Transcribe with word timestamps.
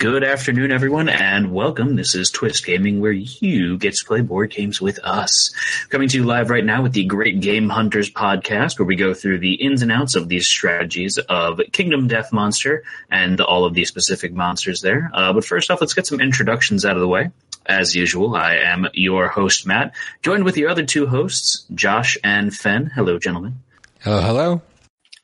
Good 0.00 0.24
afternoon, 0.24 0.72
everyone, 0.72 1.10
and 1.10 1.52
welcome. 1.52 1.94
This 1.94 2.14
is 2.14 2.30
Twist 2.30 2.64
Gaming, 2.64 3.02
where 3.02 3.12
you 3.12 3.76
get 3.76 3.96
to 3.96 4.04
play 4.06 4.22
board 4.22 4.50
games 4.50 4.80
with 4.80 4.98
us. 5.00 5.52
Coming 5.90 6.08
to 6.08 6.16
you 6.16 6.24
live 6.24 6.48
right 6.48 6.64
now 6.64 6.82
with 6.82 6.94
the 6.94 7.04
Great 7.04 7.40
Game 7.40 7.68
Hunters 7.68 8.10
podcast, 8.10 8.78
where 8.78 8.86
we 8.86 8.96
go 8.96 9.12
through 9.12 9.40
the 9.40 9.52
ins 9.52 9.82
and 9.82 9.92
outs 9.92 10.14
of 10.14 10.30
these 10.30 10.46
strategies 10.46 11.18
of 11.18 11.60
Kingdom 11.72 12.08
Death 12.08 12.32
Monster 12.32 12.82
and 13.10 13.42
all 13.42 13.66
of 13.66 13.74
the 13.74 13.84
specific 13.84 14.32
monsters 14.32 14.80
there. 14.80 15.10
Uh, 15.12 15.34
but 15.34 15.44
first 15.44 15.70
off, 15.70 15.82
let's 15.82 15.92
get 15.92 16.06
some 16.06 16.18
introductions 16.18 16.86
out 16.86 16.96
of 16.96 17.02
the 17.02 17.06
way. 17.06 17.30
As 17.66 17.94
usual, 17.94 18.34
I 18.34 18.54
am 18.54 18.88
your 18.94 19.28
host, 19.28 19.66
Matt, 19.66 19.92
joined 20.22 20.44
with 20.44 20.56
your 20.56 20.70
other 20.70 20.86
two 20.86 21.08
hosts, 21.08 21.66
Josh 21.74 22.16
and 22.24 22.56
Fen. 22.56 22.86
Hello, 22.86 23.18
gentlemen. 23.18 23.56
Hello, 24.00 24.22
hello. 24.22 24.62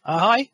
Uh, 0.04 0.18
hi. 0.18 0.50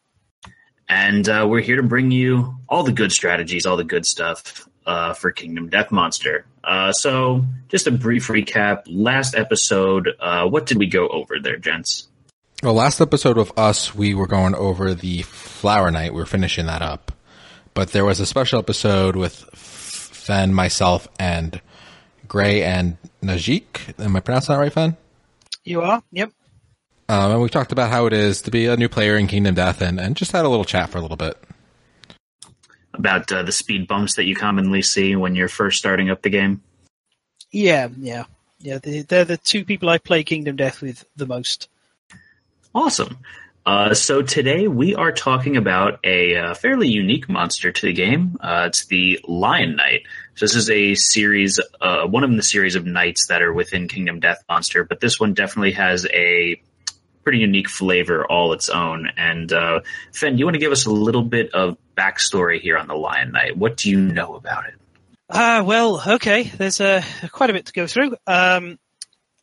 And 0.92 1.26
uh, 1.26 1.46
we're 1.48 1.62
here 1.62 1.76
to 1.76 1.82
bring 1.82 2.10
you 2.10 2.54
all 2.68 2.82
the 2.82 2.92
good 2.92 3.12
strategies, 3.12 3.64
all 3.64 3.78
the 3.78 3.82
good 3.82 4.04
stuff 4.04 4.68
uh, 4.84 5.14
for 5.14 5.30
Kingdom 5.30 5.70
Death 5.70 5.90
Monster. 5.90 6.44
Uh, 6.62 6.92
so, 6.92 7.46
just 7.68 7.86
a 7.86 7.90
brief 7.90 8.28
recap. 8.28 8.82
Last 8.86 9.34
episode, 9.34 10.10
uh, 10.20 10.46
what 10.50 10.66
did 10.66 10.76
we 10.76 10.86
go 10.86 11.08
over 11.08 11.38
there, 11.40 11.56
gents? 11.56 12.08
Well, 12.62 12.74
last 12.74 13.00
episode 13.00 13.38
of 13.38 13.54
us, 13.56 13.94
we 13.94 14.12
were 14.12 14.26
going 14.26 14.54
over 14.54 14.92
the 14.92 15.22
Flower 15.22 15.90
Knight. 15.90 16.12
We 16.12 16.20
were 16.20 16.26
finishing 16.26 16.66
that 16.66 16.82
up. 16.82 17.10
But 17.72 17.92
there 17.92 18.04
was 18.04 18.20
a 18.20 18.26
special 18.26 18.58
episode 18.58 19.16
with 19.16 19.32
Fen, 19.54 20.52
myself, 20.52 21.08
and 21.18 21.58
Gray 22.28 22.62
and 22.62 22.98
Najik. 23.22 23.98
Am 23.98 24.14
I 24.14 24.20
pronouncing 24.20 24.54
that 24.54 24.60
right, 24.60 24.72
Fen? 24.72 24.98
You 25.64 25.80
are? 25.80 26.02
Yep. 26.12 26.32
Um, 27.12 27.30
and 27.30 27.42
we've 27.42 27.50
talked 27.50 27.72
about 27.72 27.90
how 27.90 28.06
it 28.06 28.14
is 28.14 28.40
to 28.40 28.50
be 28.50 28.64
a 28.68 28.76
new 28.78 28.88
player 28.88 29.18
in 29.18 29.26
Kingdom 29.26 29.54
Death 29.54 29.82
and, 29.82 30.00
and 30.00 30.16
just 30.16 30.32
had 30.32 30.46
a 30.46 30.48
little 30.48 30.64
chat 30.64 30.88
for 30.88 30.96
a 30.96 31.02
little 31.02 31.18
bit. 31.18 31.36
About 32.94 33.30
uh, 33.30 33.42
the 33.42 33.52
speed 33.52 33.86
bumps 33.86 34.14
that 34.16 34.24
you 34.24 34.34
commonly 34.34 34.80
see 34.80 35.14
when 35.14 35.34
you're 35.34 35.48
first 35.48 35.76
starting 35.76 36.08
up 36.08 36.22
the 36.22 36.30
game? 36.30 36.62
Yeah, 37.50 37.88
yeah. 37.98 38.24
Yeah, 38.60 38.78
they, 38.78 39.02
they're 39.02 39.26
the 39.26 39.36
two 39.36 39.66
people 39.66 39.90
I 39.90 39.98
play 39.98 40.24
Kingdom 40.24 40.56
Death 40.56 40.80
with 40.80 41.04
the 41.14 41.26
most. 41.26 41.68
Awesome. 42.74 43.18
Uh, 43.66 43.92
so 43.92 44.22
today 44.22 44.66
we 44.66 44.94
are 44.94 45.12
talking 45.12 45.58
about 45.58 46.00
a 46.04 46.36
uh, 46.36 46.54
fairly 46.54 46.88
unique 46.88 47.28
monster 47.28 47.70
to 47.70 47.86
the 47.86 47.92
game. 47.92 48.38
Uh, 48.40 48.64
it's 48.68 48.86
the 48.86 49.20
Lion 49.28 49.76
Knight. 49.76 50.04
So 50.36 50.46
this 50.46 50.54
is 50.54 50.70
a 50.70 50.94
series, 50.94 51.60
uh, 51.78 52.06
one 52.06 52.24
of 52.24 52.34
the 52.34 52.42
series 52.42 52.74
of 52.74 52.86
knights 52.86 53.26
that 53.26 53.42
are 53.42 53.52
within 53.52 53.86
Kingdom 53.86 54.18
Death 54.18 54.42
Monster, 54.48 54.84
but 54.84 55.00
this 55.00 55.20
one 55.20 55.34
definitely 55.34 55.72
has 55.72 56.06
a 56.06 56.58
pretty 57.22 57.38
unique 57.38 57.68
flavor 57.68 58.24
all 58.26 58.52
its 58.52 58.68
own. 58.68 59.10
And 59.16 59.52
uh, 59.52 59.80
Fen, 60.12 60.34
do 60.34 60.38
you 60.38 60.46
want 60.46 60.54
to 60.54 60.60
give 60.60 60.72
us 60.72 60.86
a 60.86 60.90
little 60.90 61.22
bit 61.22 61.54
of 61.54 61.76
backstory 61.96 62.60
here 62.60 62.76
on 62.76 62.88
the 62.88 62.94
Lion 62.94 63.32
Knight? 63.32 63.56
What 63.56 63.76
do 63.76 63.90
you 63.90 64.00
know 64.00 64.34
about 64.34 64.66
it? 64.66 64.74
Uh, 65.28 65.62
well, 65.64 66.02
okay. 66.06 66.44
There's 66.44 66.80
uh, 66.80 67.02
quite 67.30 67.50
a 67.50 67.52
bit 67.52 67.66
to 67.66 67.72
go 67.72 67.86
through. 67.86 68.16
Um, 68.26 68.78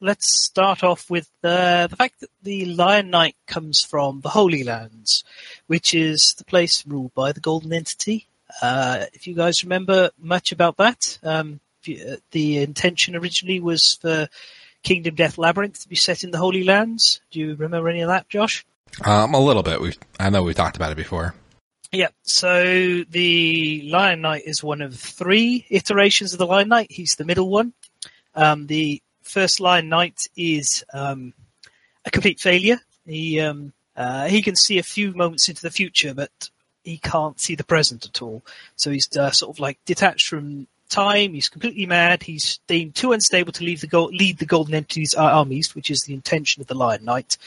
let's 0.02 0.44
start 0.44 0.83
off 0.83 1.09
with 1.09 1.30
the 1.41 1.94
fact 1.97 2.19
that 2.22 2.30
the 2.44 2.66
Lion 2.66 3.09
Knight 3.09 3.35
comes 3.47 3.81
from 3.81 4.22
the 4.22 4.30
Holy 4.30 4.63
Lands, 4.63 5.23
which 5.67 5.94
is 5.94 6.35
the 6.38 6.45
place 6.45 6.85
ruled 6.85 7.13
by 7.13 7.31
the 7.31 7.39
Golden 7.39 7.73
Entity. 7.73 8.27
Uh, 8.61 9.05
if 9.13 9.27
you 9.27 9.35
guys 9.35 9.63
remember 9.63 10.11
much 10.17 10.52
about 10.52 10.77
that, 10.77 11.19
um, 11.23 11.59
you, 11.83 12.03
uh, 12.13 12.16
the 12.31 12.57
intention 12.57 13.16
originally 13.16 13.59
was 13.59 13.95
for 13.95 14.27
Kingdom 14.83 15.16
Death 15.16 15.38
Labyrinth 15.38 15.81
to 15.81 15.89
be 15.89 15.95
set 15.95 16.23
in 16.23 16.31
the 16.31 16.38
Holy 16.38 16.63
Lands. 16.63 17.22
Do 17.31 17.39
you 17.39 17.55
remember 17.55 17.89
any 17.89 18.02
of 18.02 18.08
that, 18.09 18.30
Josh? 18.30 18.66
Um, 19.03 19.33
a 19.33 19.39
little 19.39 19.63
bit. 19.63 19.81
We 19.81 19.94
I 20.19 20.30
know 20.30 20.44
we've 20.44 20.55
talked 20.55 20.75
about 20.75 20.91
it 20.91 20.95
before. 20.95 21.35
Yeah. 21.91 22.09
So 22.23 23.03
the 23.09 23.81
Lion 23.89 24.22
Knight 24.22 24.44
is 24.45 24.63
one 24.63 24.81
of 24.81 24.95
three 24.95 25.66
iterations 25.69 26.33
of 26.33 26.39
the 26.39 26.45
Lion 26.45 26.69
Knight. 26.69 26.91
He's 26.91 27.16
the 27.16 27.25
middle 27.25 27.50
one. 27.50 27.73
Um, 28.35 28.67
the 28.67 29.02
first 29.23 29.59
Lion 29.59 29.89
Knight 29.89 30.27
is 30.35 30.83
um, 30.94 31.33
a 32.05 32.11
complete 32.11 32.39
failure. 32.39 32.79
He 33.06 33.40
um, 33.40 33.73
uh, 33.96 34.28
he 34.28 34.41
can 34.41 34.56
see 34.56 34.78
a 34.78 34.84
few 34.84 35.13
moments 35.13 35.50
into 35.50 35.61
the 35.61 35.72
future, 35.72 36.13
but 36.13 36.50
he 36.84 36.97
can't 36.97 37.40
see 37.40 37.56
the 37.56 37.63
present 37.63 38.06
at 38.06 38.22
all. 38.22 38.44
So 38.75 38.91
he's 38.91 39.09
uh, 39.17 39.31
sort 39.31 39.56
of 39.56 39.59
like 39.59 39.79
detached 39.85 40.28
from 40.28 40.67
time. 40.89 41.33
He's 41.33 41.50
completely 41.50 41.85
mad. 41.85 42.23
He's 42.23 42.59
deemed 42.67 42.95
too 42.95 43.13
unstable 43.13 43.51
to 43.53 43.63
leave 43.63 43.81
the 43.81 43.88
go- 43.88 44.05
lead 44.05 44.38
the 44.39 44.45
Golden 44.45 44.75
Entity's 44.75 45.16
armies, 45.16 45.75
which 45.75 45.89
is 45.89 46.03
the 46.03 46.13
intention 46.13 46.61
of 46.61 46.67
the 46.67 46.75
Lion 46.75 47.05
Knight. 47.05 47.38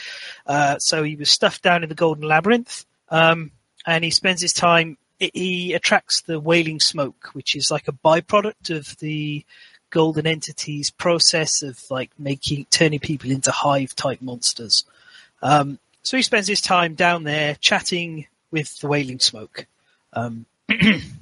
Uh, 0.47 0.79
so 0.79 1.03
he 1.03 1.17
was 1.17 1.31
stuffed 1.31 1.63
down 1.63 1.83
in 1.83 1.89
the 1.89 1.95
Golden 1.95 2.27
Labyrinth, 2.27 2.85
um, 3.11 3.51
and 3.87 4.05
he 4.05 4.11
spends 4.11 4.41
his 4.41 4.53
time. 4.53 4.97
He 5.19 5.73
attracts 5.75 6.23
the 6.23 6.41
Wailing 6.41 6.81
Smoke, 6.81 7.31
which 7.33 7.55
is 7.55 7.71
like 7.71 7.87
a 7.87 7.93
byproduct 7.93 8.71
of 8.71 8.97
the 8.99 9.45
Golden 9.91 10.27
Entity's 10.27 10.91
process 10.91 11.63
of 11.63 11.79
like 11.91 12.11
making 12.19 12.67
turning 12.71 12.99
people 12.99 13.31
into 13.31 13.51
hive 13.51 13.95
type 13.95 14.21
monsters. 14.23 14.85
Um, 15.43 15.79
so 16.03 16.17
he 16.17 16.23
spends 16.23 16.49
his 16.49 16.61
time 16.61 16.95
down 16.95 17.25
there 17.25 17.55
chatting 17.61 18.27
with 18.51 18.79
the 18.81 18.89
Wailing 18.89 19.21
Smoke. 19.21 19.67
Um, 20.13 20.47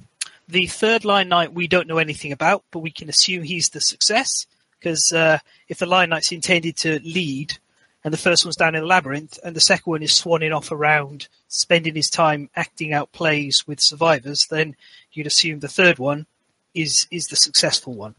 The 0.50 0.66
third 0.66 1.04
Lion 1.04 1.28
Knight 1.28 1.54
we 1.54 1.68
don't 1.68 1.86
know 1.86 1.98
anything 1.98 2.32
about, 2.32 2.64
but 2.72 2.80
we 2.80 2.90
can 2.90 3.08
assume 3.08 3.44
he's 3.44 3.68
the 3.68 3.80
success 3.80 4.46
because 4.78 5.12
uh, 5.12 5.38
if 5.68 5.78
the 5.78 5.86
Lion 5.86 6.10
Knight's 6.10 6.32
intended 6.32 6.76
to 6.78 6.98
lead, 7.04 7.58
and 8.02 8.12
the 8.12 8.18
first 8.18 8.44
one's 8.44 8.56
down 8.56 8.74
in 8.74 8.80
the 8.80 8.86
labyrinth, 8.86 9.38
and 9.44 9.54
the 9.54 9.60
second 9.60 9.90
one 9.90 10.02
is 10.02 10.12
swanning 10.12 10.56
off 10.56 10.72
around, 10.72 11.28
spending 11.48 11.94
his 11.94 12.10
time 12.10 12.50
acting 12.56 12.92
out 12.92 13.12
plays 13.12 13.66
with 13.68 13.80
survivors, 13.80 14.46
then 14.50 14.74
you'd 15.12 15.26
assume 15.26 15.60
the 15.60 15.68
third 15.68 15.98
one 15.98 16.26
is 16.74 17.06
is 17.10 17.28
the 17.28 17.36
successful 17.36 17.94
one. 17.94 18.14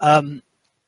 Um, 0.00 0.42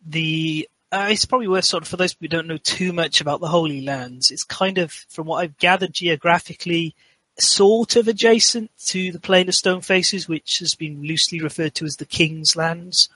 the 0.06 0.68
uh, 0.90 1.08
it's 1.10 1.26
probably 1.26 1.48
worth 1.48 1.64
sort 1.64 1.82
of 1.82 1.88
for 1.88 1.96
those 1.96 2.14
who 2.18 2.28
don't 2.28 2.46
know 2.46 2.58
too 2.58 2.92
much 2.92 3.20
about 3.20 3.40
the 3.40 3.48
Holy 3.48 3.82
Lands. 3.82 4.30
It's 4.30 4.44
kind 4.44 4.78
of, 4.78 4.92
from 4.92 5.26
what 5.26 5.38
I've 5.38 5.58
gathered 5.58 5.92
geographically, 5.92 6.94
sort 7.38 7.96
of 7.96 8.08
adjacent 8.08 8.70
to 8.86 9.12
the 9.12 9.20
Plain 9.20 9.48
of 9.48 9.54
Stone 9.54 9.82
Faces, 9.82 10.28
which 10.28 10.58
has 10.58 10.74
been 10.74 11.02
loosely 11.02 11.40
referred 11.40 11.74
to 11.76 11.84
as 11.84 11.96
the 11.96 12.04
King's 12.04 12.56
Lands. 12.56 13.08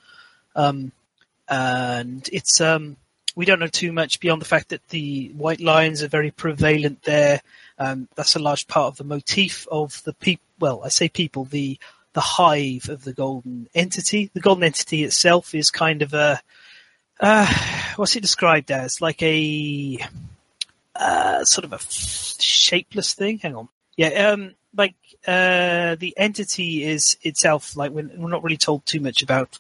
Um, 0.55 0.93
and 1.49 2.29
it's 2.33 2.61
um, 2.61 2.97
we 3.35 3.45
don't 3.45 3.61
know 3.61 3.67
too 3.69 3.93
much 3.93 4.19
beyond 4.19 4.41
the 4.41 4.47
fact 4.47 4.71
that 4.71 4.89
the 4.89 5.29
white 5.37 5.61
lions 5.61 6.03
are 6.03 6.09
very 6.09 6.31
prevalent 6.31 7.03
there. 7.03 7.43
Um, 7.79 8.09
that's 8.17 8.35
a 8.35 8.41
large 8.41 8.67
part 8.67 8.89
of 8.89 8.97
the 8.97 9.05
motif 9.05 9.69
of 9.71 10.03
the 10.05 10.15
people. 10.15 10.43
Well, 10.59 10.81
I 10.85 10.89
say 10.89 11.09
people, 11.09 11.45
the 11.45 11.79
the 12.15 12.21
hive 12.23 12.89
of 12.89 13.05
the 13.05 13.13
golden 13.13 13.69
entity. 13.75 14.31
The 14.33 14.41
golden 14.41 14.65
entity 14.65 15.05
itself 15.05 15.55
is 15.55 15.71
kind 15.71 16.01
of 16.01 16.15
a 16.15 16.41
uh, 17.21 17.55
what's 17.97 18.17
it 18.17 18.23
described 18.23 18.71
as? 18.71 19.01
Like 19.03 19.23
a 19.23 19.99
uh, 20.95 21.45
sort 21.45 21.67
of 21.67 21.73
a 21.73 21.77
f- 21.77 22.41
shapeless 22.41 23.15
thing. 23.15 23.39
Hang 23.39 23.55
on. 23.55 23.69
Yeah, 23.97 24.31
um, 24.31 24.55
like 24.77 24.95
uh, 25.27 25.97
the 25.97 26.15
entity 26.17 26.85
is 26.85 27.17
itself 27.23 27.77
like 27.77 27.93
we're, 27.93 28.11
we're, 28.17 28.29
not 28.29 28.43
really 28.43 28.59
told 28.59 28.85
too 28.85 29.01
much 29.01 29.23
about 29.23 29.59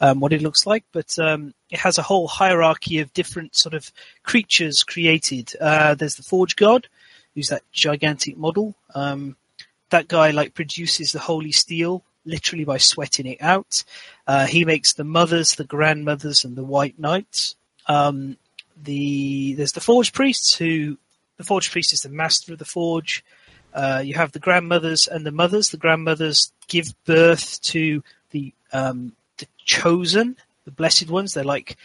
um, 0.00 0.20
what 0.20 0.32
it 0.32 0.42
looks 0.42 0.66
like, 0.66 0.84
but 0.92 1.18
um, 1.18 1.52
it 1.70 1.78
has 1.80 1.98
a 1.98 2.02
whole 2.02 2.26
hierarchy 2.26 3.00
of 3.00 3.12
different 3.12 3.54
sort 3.54 3.74
of 3.74 3.92
creatures 4.22 4.82
created. 4.82 5.52
Uh, 5.60 5.94
there's 5.94 6.16
the 6.16 6.22
Forge 6.22 6.56
God, 6.56 6.88
who's 7.34 7.48
that 7.48 7.62
gigantic 7.72 8.38
model. 8.38 8.74
Um, 8.94 9.36
that 9.90 10.08
guy 10.08 10.30
like 10.30 10.54
produces 10.54 11.12
the 11.12 11.18
holy 11.18 11.52
steel 11.52 12.02
literally 12.24 12.64
by 12.64 12.78
sweating 12.78 13.26
it 13.26 13.42
out. 13.42 13.84
Uh, 14.26 14.46
he 14.46 14.64
makes 14.64 14.94
the 14.94 15.04
mothers, 15.04 15.54
the 15.54 15.64
grandmothers, 15.64 16.44
and 16.44 16.56
the 16.56 16.64
white 16.64 16.98
knights. 16.98 17.56
Um, 17.86 18.38
the 18.82 19.54
there's 19.54 19.72
the 19.72 19.80
Forge 19.80 20.12
priests 20.12 20.54
who 20.56 20.98
the 21.36 21.44
Forge 21.44 21.70
priest 21.70 21.92
is 21.92 22.00
the 22.00 22.08
master 22.08 22.52
of 22.52 22.58
the 22.58 22.64
Forge. 22.64 23.24
Uh, 23.74 24.00
you 24.04 24.14
have 24.14 24.32
the 24.32 24.38
grandmothers 24.38 25.08
and 25.08 25.26
the 25.26 25.32
mothers. 25.32 25.70
The 25.70 25.76
grandmothers 25.76 26.52
give 26.68 26.94
birth 27.04 27.60
to 27.62 28.02
the 28.30 28.52
um, 28.72 29.12
the 29.38 29.46
chosen, 29.64 30.36
the 30.64 30.70
blessed 30.70 31.10
ones. 31.10 31.34
They're 31.34 31.42
like 31.42 31.76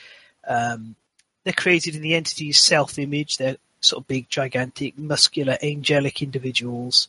um, 0.47 0.95
they're 1.43 1.53
created 1.53 1.95
in 1.95 2.03
the 2.03 2.13
entity's 2.13 2.63
self-image. 2.63 3.37
They're 3.37 3.57
sort 3.81 4.03
of 4.03 4.07
big, 4.07 4.29
gigantic, 4.29 4.97
muscular, 4.97 5.57
angelic 5.63 6.21
individuals, 6.21 7.07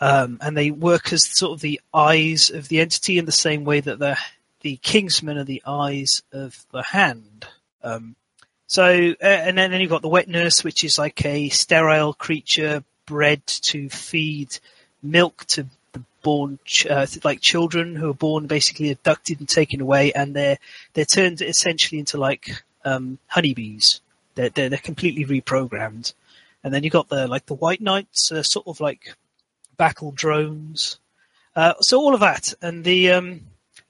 um, 0.00 0.38
and 0.42 0.56
they 0.56 0.70
work 0.70 1.12
as 1.12 1.24
sort 1.24 1.52
of 1.52 1.60
the 1.60 1.80
eyes 1.94 2.50
of 2.50 2.68
the 2.68 2.80
entity 2.80 3.18
in 3.18 3.24
the 3.24 3.32
same 3.32 3.64
way 3.64 3.80
that 3.80 3.98
the 3.98 4.18
the 4.60 4.76
kingsmen 4.78 5.38
are 5.38 5.44
the 5.44 5.62
eyes 5.66 6.22
of 6.32 6.66
the 6.72 6.82
hand. 6.82 7.46
Um, 7.82 8.16
so, 8.66 8.84
uh, 9.22 9.24
and 9.24 9.56
then, 9.56 9.70
then 9.70 9.80
you've 9.80 9.90
got 9.90 10.02
the 10.02 10.08
wet 10.08 10.28
nurse, 10.28 10.64
which 10.64 10.82
is 10.82 10.98
like 10.98 11.24
a 11.24 11.48
sterile 11.50 12.12
creature 12.12 12.82
bred 13.06 13.46
to 13.46 13.88
feed 13.88 14.58
milk 15.02 15.44
to 15.46 15.66
the 15.92 16.02
born 16.22 16.58
uh, 16.90 17.06
like 17.24 17.40
children 17.40 17.96
who 17.96 18.10
are 18.10 18.14
born 18.14 18.46
basically 18.46 18.90
abducted 18.90 19.38
and 19.40 19.48
taken 19.48 19.80
away, 19.80 20.12
and 20.12 20.34
they're 20.34 20.58
they're 20.94 21.04
turned 21.04 21.40
essentially 21.40 21.98
into 21.98 22.18
like 22.18 22.50
um, 22.84 23.18
honeybees. 23.28 24.00
They're, 24.34 24.50
they're 24.50 24.68
they're 24.68 24.78
completely 24.78 25.24
reprogrammed, 25.24 26.12
and 26.62 26.74
then 26.74 26.82
you 26.84 26.90
got 26.90 27.08
the 27.08 27.26
like 27.26 27.46
the 27.46 27.54
white 27.54 27.80
knights, 27.80 28.30
uh, 28.32 28.42
sort 28.42 28.66
of 28.66 28.80
like 28.80 29.14
battle 29.76 30.12
drones. 30.12 30.98
Uh, 31.54 31.74
so 31.80 31.98
all 31.98 32.12
of 32.12 32.20
that 32.20 32.52
and 32.60 32.84
the 32.84 33.10
um, 33.12 33.40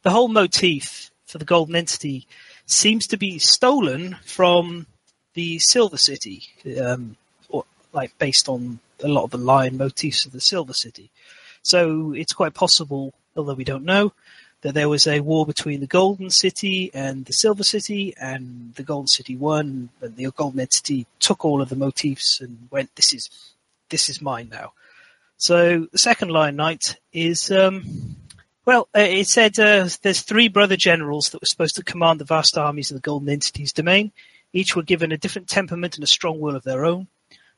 the 0.03 0.11
whole 0.11 0.29
motif 0.29 1.11
for 1.27 1.39
the 1.39 1.45
golden 1.45 1.75
entity 1.75 2.27
seems 2.67 3.07
to 3.09 3.17
be 3.17 3.39
stolen 3.39 4.17
from 4.25 4.87
the 5.35 5.59
Silver 5.59 5.97
City, 5.97 6.45
um, 6.81 7.17
or 7.49 7.65
like 7.93 8.17
based 8.19 8.49
on 8.49 8.79
a 9.03 9.09
lot 9.09 9.25
of 9.25 9.31
the 9.31 9.39
lion 9.39 9.77
motifs 9.77 10.27
of 10.27 10.33
the 10.33 10.41
Silver 10.41 10.73
City. 10.73 11.11
So 11.63 12.13
it's 12.13 12.33
quite 12.33 12.55
possible, 12.55 13.15
although 13.37 13.55
we 13.55 13.65
don't 13.65 13.85
know, 13.85 14.13
that 14.63 14.75
there 14.75 14.89
was 14.89 15.07
a 15.07 15.21
war 15.21 15.45
between 15.45 15.81
the 15.81 15.87
Golden 15.87 16.31
City 16.31 16.91
and 16.95 17.25
the 17.25 17.33
Silver 17.33 17.65
City, 17.65 18.15
and 18.21 18.75
the 18.75 18.83
Golden 18.83 19.07
City 19.07 19.37
won, 19.37 19.91
and 20.01 20.17
the 20.17 20.31
Golden 20.31 20.61
Entity 20.61 21.07
took 21.21 21.45
all 21.45 21.61
of 21.61 21.69
the 21.69 21.77
motifs 21.77 22.41
and 22.41 22.69
went, 22.71 22.95
"This 22.97 23.13
is, 23.13 23.31
this 23.91 24.09
is 24.09 24.23
mine 24.23 24.49
now." 24.51 24.73
So 25.37 25.87
the 25.93 25.99
second 25.99 26.31
Lion 26.31 26.57
Knight 26.57 26.97
is, 27.13 27.51
um, 27.51 28.17
well, 28.65 28.89
uh, 28.97 29.01
it 29.01 29.29
said 29.29 29.59
uh, 29.59 29.89
there's 30.03 30.23
three 30.23 30.49
brother 30.49 30.77
generals 30.77 31.31
that 31.31 31.43
were 31.43 31.47
supposed 31.47 31.77
to 31.77 31.85
command 31.85 32.21
the 32.21 32.25
vast 32.25 32.57
armies 32.57 32.91
of 32.91 32.97
the 32.97 33.03
Golden 33.03 33.29
Entity's 33.29 33.73
domain. 33.73 34.13
Each 34.53 34.75
were 34.75 34.83
given 34.83 35.13
a 35.13 35.19
different 35.19 35.49
temperament 35.49 35.97
and 35.97 36.05
a 36.05 36.09
strong 36.09 36.41
will 36.41 36.57
of 36.57 36.65
their 36.65 36.87
own. 36.87 37.09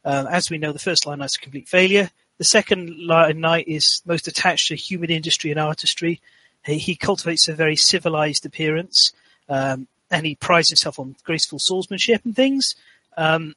Um, 0.05 0.27
as 0.27 0.51
we 0.51 0.59
know, 0.59 0.73
the 0.73 0.79
first 0.79 1.07
Lion 1.07 1.19
Knight's 1.19 1.37
a 1.37 1.41
complete 1.41 1.69
failure. 1.69 2.11
The 2.39 2.45
second 2.45 2.99
Lion 2.99 3.41
Knight 3.41 3.69
is 3.69 4.03
most 4.07 4.29
attached 4.29 4.69
to 4.69 4.77
human 4.77 5.11
industry 5.11 5.51
and 5.51 5.59
artistry. 5.61 6.21
He, 6.65 6.79
he 6.79 6.97
cultivates 6.97 7.49
a 7.49 7.55
very 7.55 7.77
civilized 7.77 8.47
appearance, 8.47 9.13
um, 9.49 9.89
and 10.11 10.25
he 10.25 10.35
prides 10.35 10.71
himself 10.71 10.99
on 10.99 11.17
graceful 11.25 11.59
swordsmanship 11.59 12.25
and 12.25 12.35
things. 12.35 12.75
Um, 13.17 13.55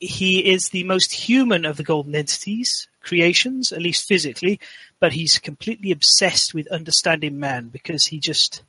he 0.00 0.52
is 0.52 0.68
the 0.68 0.84
most 0.84 1.12
human 1.12 1.64
of 1.64 1.76
the 1.76 1.84
golden 1.84 2.14
entities 2.14 2.88
creations, 3.02 3.72
at 3.72 3.82
least 3.82 4.08
physically, 4.08 4.58
but 4.98 5.12
he's 5.12 5.38
completely 5.38 5.90
obsessed 5.92 6.54
with 6.54 6.66
understanding 6.68 7.38
man 7.38 7.68
because 7.68 8.06
he 8.06 8.18
just, 8.18 8.62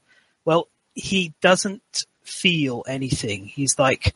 well, 0.44 0.68
he 0.94 1.34
doesn't 1.42 2.06
feel 2.24 2.84
anything. 2.88 3.46
He's 3.46 3.80
like, 3.80 4.14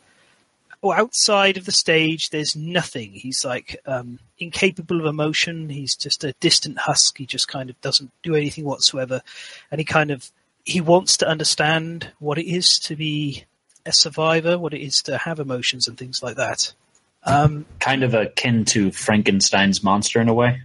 oh, 0.84 0.92
outside 0.92 1.58
of 1.58 1.66
the 1.66 1.72
stage, 1.72 2.30
there's 2.30 2.56
nothing. 2.56 3.12
He's 3.12 3.44
like 3.46 3.80
um, 3.86 4.20
incapable 4.38 5.00
of 5.00 5.06
emotion. 5.06 5.70
He's 5.70 5.96
just 5.96 6.24
a 6.24 6.34
distant 6.40 6.80
husk. 6.80 7.18
He 7.18 7.26
just 7.26 7.48
kind 7.48 7.70
of 7.70 7.80
doesn't 7.82 8.12
do 8.24 8.36
anything 8.36 8.66
whatsoever, 8.66 9.22
and 9.72 9.80
he 9.80 9.86
kind 9.86 10.12
of 10.12 10.32
he 10.66 10.82
wants 10.82 11.18
to 11.18 11.28
understand 11.28 12.12
what 12.20 12.38
it 12.38 12.46
is 12.46 12.80
to 12.80 12.96
be 12.96 13.46
a 13.86 13.94
survivor, 13.94 14.58
what 14.58 14.74
it 14.74 14.82
is 14.82 15.02
to 15.04 15.18
have 15.18 15.40
emotions 15.40 15.88
and 15.88 15.98
things 15.98 16.22
like 16.22 16.36
that. 16.36 16.74
Um, 17.24 17.66
kind 17.80 18.04
of 18.04 18.14
akin 18.14 18.66
to 18.66 18.92
Frankenstein's 18.92 19.84
monster 19.84 20.22
in 20.22 20.30
a 20.30 20.34
way. 20.34 20.62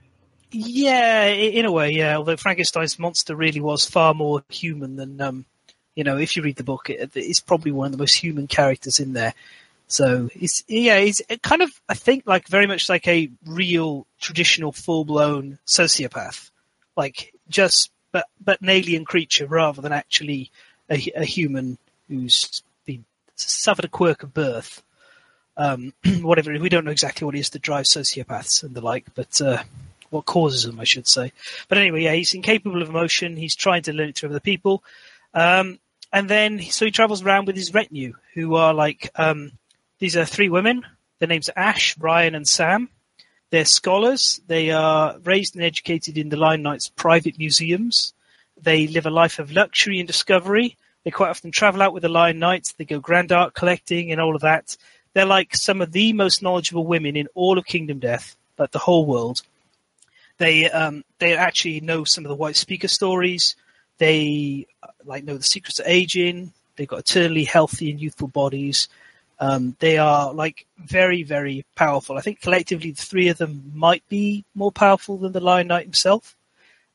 Yeah, 0.52 1.26
in 1.26 1.64
a 1.64 1.72
way, 1.72 1.90
yeah. 1.90 2.16
Although 2.16 2.36
Frankenstein's 2.36 2.98
monster 2.98 3.34
really 3.34 3.60
was 3.60 3.84
far 3.84 4.14
more 4.14 4.44
human 4.48 4.94
than, 4.94 5.20
um, 5.20 5.46
you 5.96 6.04
know, 6.04 6.16
if 6.16 6.36
you 6.36 6.42
read 6.42 6.56
the 6.56 6.64
book, 6.64 6.90
it, 6.90 7.10
it's 7.14 7.40
probably 7.40 7.72
one 7.72 7.86
of 7.86 7.92
the 7.92 7.98
most 7.98 8.14
human 8.14 8.46
characters 8.46 9.00
in 9.00 9.14
there. 9.14 9.34
So 9.86 10.30
it's 10.34 10.64
yeah, 10.66 10.96
it's 10.96 11.22
kind 11.42 11.62
of 11.62 11.70
I 11.88 11.94
think 11.94 12.24
like 12.26 12.48
very 12.48 12.66
much 12.66 12.88
like 12.88 13.06
a 13.06 13.30
real 13.46 14.06
traditional 14.20 14.72
full 14.72 15.04
blown 15.04 15.58
sociopath, 15.66 16.50
like 16.96 17.34
just 17.48 17.90
but 18.12 18.26
but 18.42 18.60
an 18.60 18.70
alien 18.70 19.04
creature 19.04 19.46
rather 19.46 19.82
than 19.82 19.92
actually 19.92 20.50
a, 20.90 20.94
a 21.16 21.24
human 21.24 21.78
who's 22.08 22.62
been 22.86 23.04
suffered 23.36 23.84
a 23.84 23.88
quirk 23.88 24.22
of 24.22 24.34
birth 24.34 24.82
um, 25.56 25.92
whatever. 26.20 26.52
We 26.58 26.68
don't 26.68 26.84
know 26.84 26.90
exactly 26.90 27.24
what 27.24 27.34
it 27.34 27.40
is 27.40 27.50
that 27.50 27.62
drives 27.62 27.92
sociopaths 27.92 28.62
and 28.62 28.74
the 28.74 28.80
like, 28.80 29.06
but 29.14 29.40
uh, 29.40 29.62
what 30.10 30.24
causes 30.24 30.64
them, 30.64 30.80
I 30.80 30.84
should 30.84 31.08
say. 31.08 31.32
But 31.68 31.78
anyway, 31.78 32.02
yeah, 32.02 32.14
he's 32.14 32.34
incapable 32.34 32.82
of 32.82 32.88
emotion. 32.88 33.36
He's 33.36 33.56
trying 33.56 33.82
to 33.82 33.92
learn 33.92 34.10
it 34.10 34.16
through 34.16 34.30
other 34.30 34.40
people. 34.40 34.82
Um, 35.32 35.78
and 36.12 36.28
then, 36.28 36.60
so 36.60 36.84
he 36.84 36.90
travels 36.90 37.22
around 37.22 37.46
with 37.46 37.56
his 37.56 37.74
retinue, 37.74 38.14
who 38.34 38.54
are 38.54 38.72
like, 38.72 39.10
um, 39.16 39.52
these 40.04 40.18
are 40.18 40.26
three 40.26 40.50
women. 40.50 40.84
Their 41.18 41.28
names 41.28 41.48
are 41.48 41.58
Ash, 41.58 41.96
Ryan, 41.96 42.34
and 42.34 42.46
Sam. 42.46 42.90
They're 43.48 43.64
scholars. 43.64 44.38
They 44.46 44.70
are 44.70 45.18
raised 45.20 45.54
and 45.56 45.64
educated 45.64 46.18
in 46.18 46.28
the 46.28 46.36
Lion 46.36 46.60
Knight's 46.60 46.90
private 46.90 47.38
museums. 47.38 48.12
They 48.60 48.86
live 48.86 49.06
a 49.06 49.10
life 49.10 49.38
of 49.38 49.52
luxury 49.52 50.00
and 50.00 50.06
discovery. 50.06 50.76
They 51.04 51.10
quite 51.10 51.30
often 51.30 51.52
travel 51.52 51.80
out 51.80 51.94
with 51.94 52.02
the 52.02 52.10
Lion 52.10 52.38
Knights. 52.38 52.74
They 52.74 52.84
go 52.84 53.00
grand 53.00 53.32
art 53.32 53.54
collecting 53.54 54.12
and 54.12 54.20
all 54.20 54.34
of 54.34 54.42
that. 54.42 54.76
They're 55.14 55.24
like 55.24 55.56
some 55.56 55.80
of 55.80 55.92
the 55.92 56.12
most 56.12 56.42
knowledgeable 56.42 56.84
women 56.84 57.16
in 57.16 57.28
all 57.34 57.56
of 57.56 57.64
Kingdom 57.64 57.98
Death, 57.98 58.36
like 58.58 58.72
the 58.72 58.78
whole 58.78 59.06
world. 59.06 59.40
They 60.36 60.70
um, 60.70 61.02
they 61.18 61.34
actually 61.34 61.80
know 61.80 62.04
some 62.04 62.26
of 62.26 62.28
the 62.28 62.36
white 62.36 62.56
speaker 62.56 62.88
stories. 62.88 63.56
They 63.96 64.66
like 65.02 65.24
know 65.24 65.38
the 65.38 65.42
secrets 65.44 65.80
of 65.80 65.86
aging. 65.86 66.52
They've 66.76 66.86
got 66.86 66.98
eternally 66.98 67.44
healthy 67.44 67.90
and 67.90 67.98
youthful 67.98 68.28
bodies. 68.28 68.86
Um, 69.40 69.76
they 69.80 69.98
are 69.98 70.32
like 70.32 70.66
very 70.78 71.22
very 71.22 71.64
powerful. 71.74 72.16
I 72.16 72.20
think 72.20 72.40
collectively 72.40 72.92
the 72.92 73.02
three 73.02 73.28
of 73.28 73.38
them 73.38 73.72
might 73.74 74.08
be 74.08 74.44
more 74.54 74.72
powerful 74.72 75.16
than 75.16 75.32
the 75.32 75.40
Lion 75.40 75.66
Knight 75.66 75.84
himself. 75.84 76.36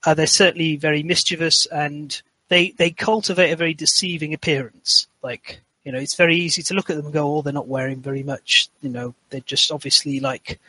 Uh, 0.05 0.13
they're 0.13 0.27
certainly 0.27 0.77
very 0.77 1.03
mischievous 1.03 1.65
and 1.65 2.21
they 2.49 2.71
they 2.71 2.91
cultivate 2.91 3.51
a 3.51 3.55
very 3.55 3.73
deceiving 3.73 4.33
appearance. 4.33 5.07
Like 5.21 5.61
you 5.83 5.91
know, 5.91 5.99
it's 5.99 6.15
very 6.15 6.35
easy 6.35 6.61
to 6.63 6.73
look 6.73 6.89
at 6.89 6.97
them 6.97 7.05
and 7.05 7.13
go, 7.13 7.37
"Oh, 7.37 7.41
they're 7.41 7.53
not 7.53 7.67
wearing 7.67 8.01
very 8.01 8.23
much." 8.23 8.69
You 8.81 8.89
know, 8.89 9.15
they're 9.29 9.39
just 9.41 9.71
obviously 9.71 10.19
like 10.19 10.59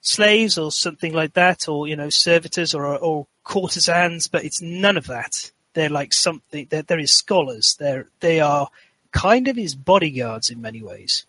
slaves 0.00 0.56
or 0.56 0.70
something 0.70 1.12
like 1.12 1.34
that, 1.34 1.68
or 1.68 1.88
you 1.88 1.96
know, 1.96 2.10
servitors 2.10 2.74
or 2.74 2.96
or 2.96 3.26
courtesans. 3.44 4.28
But 4.28 4.44
it's 4.44 4.62
none 4.62 4.96
of 4.96 5.06
that. 5.08 5.50
They're 5.74 5.88
like 5.88 6.12
something. 6.12 6.66
They're, 6.70 6.82
they're 6.82 7.06
scholars. 7.06 7.76
They're 7.78 8.06
they 8.20 8.40
are 8.40 8.68
kind 9.12 9.48
of 9.48 9.56
his 9.56 9.74
bodyguards 9.74 10.50
in 10.50 10.60
many 10.60 10.82
ways, 10.82 11.24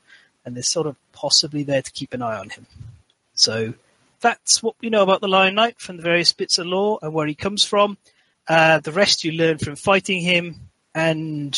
and 0.45 0.55
they're 0.55 0.63
sort 0.63 0.87
of 0.87 0.95
possibly 1.11 1.63
there 1.63 1.81
to 1.81 1.91
keep 1.91 2.13
an 2.13 2.21
eye 2.21 2.37
on 2.37 2.49
him. 2.49 2.65
So 3.35 3.73
that's 4.21 4.63
what 4.63 4.75
we 4.81 4.89
know 4.89 5.03
about 5.03 5.21
the 5.21 5.27
Lion 5.27 5.55
Knight 5.55 5.79
from 5.79 5.97
the 5.97 6.03
various 6.03 6.33
bits 6.33 6.57
of 6.57 6.65
lore 6.65 6.99
and 7.01 7.13
where 7.13 7.27
he 7.27 7.35
comes 7.35 7.63
from. 7.63 7.97
Uh, 8.47 8.79
the 8.79 8.91
rest 8.91 9.23
you 9.23 9.33
learn 9.33 9.57
from 9.57 9.75
fighting 9.75 10.21
him 10.21 10.69
and 10.95 11.57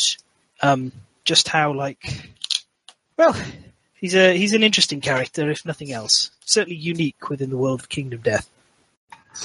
um, 0.62 0.92
just 1.24 1.48
how 1.48 1.72
like 1.72 2.30
well 3.16 3.36
he's 3.94 4.14
a 4.14 4.36
he's 4.36 4.52
an 4.52 4.62
interesting 4.62 5.00
character 5.00 5.50
if 5.50 5.64
nothing 5.66 5.92
else. 5.92 6.30
Certainly 6.44 6.76
unique 6.76 7.28
within 7.28 7.50
the 7.50 7.56
world 7.56 7.80
of 7.80 7.88
Kingdom 7.88 8.20
Death. 8.20 8.48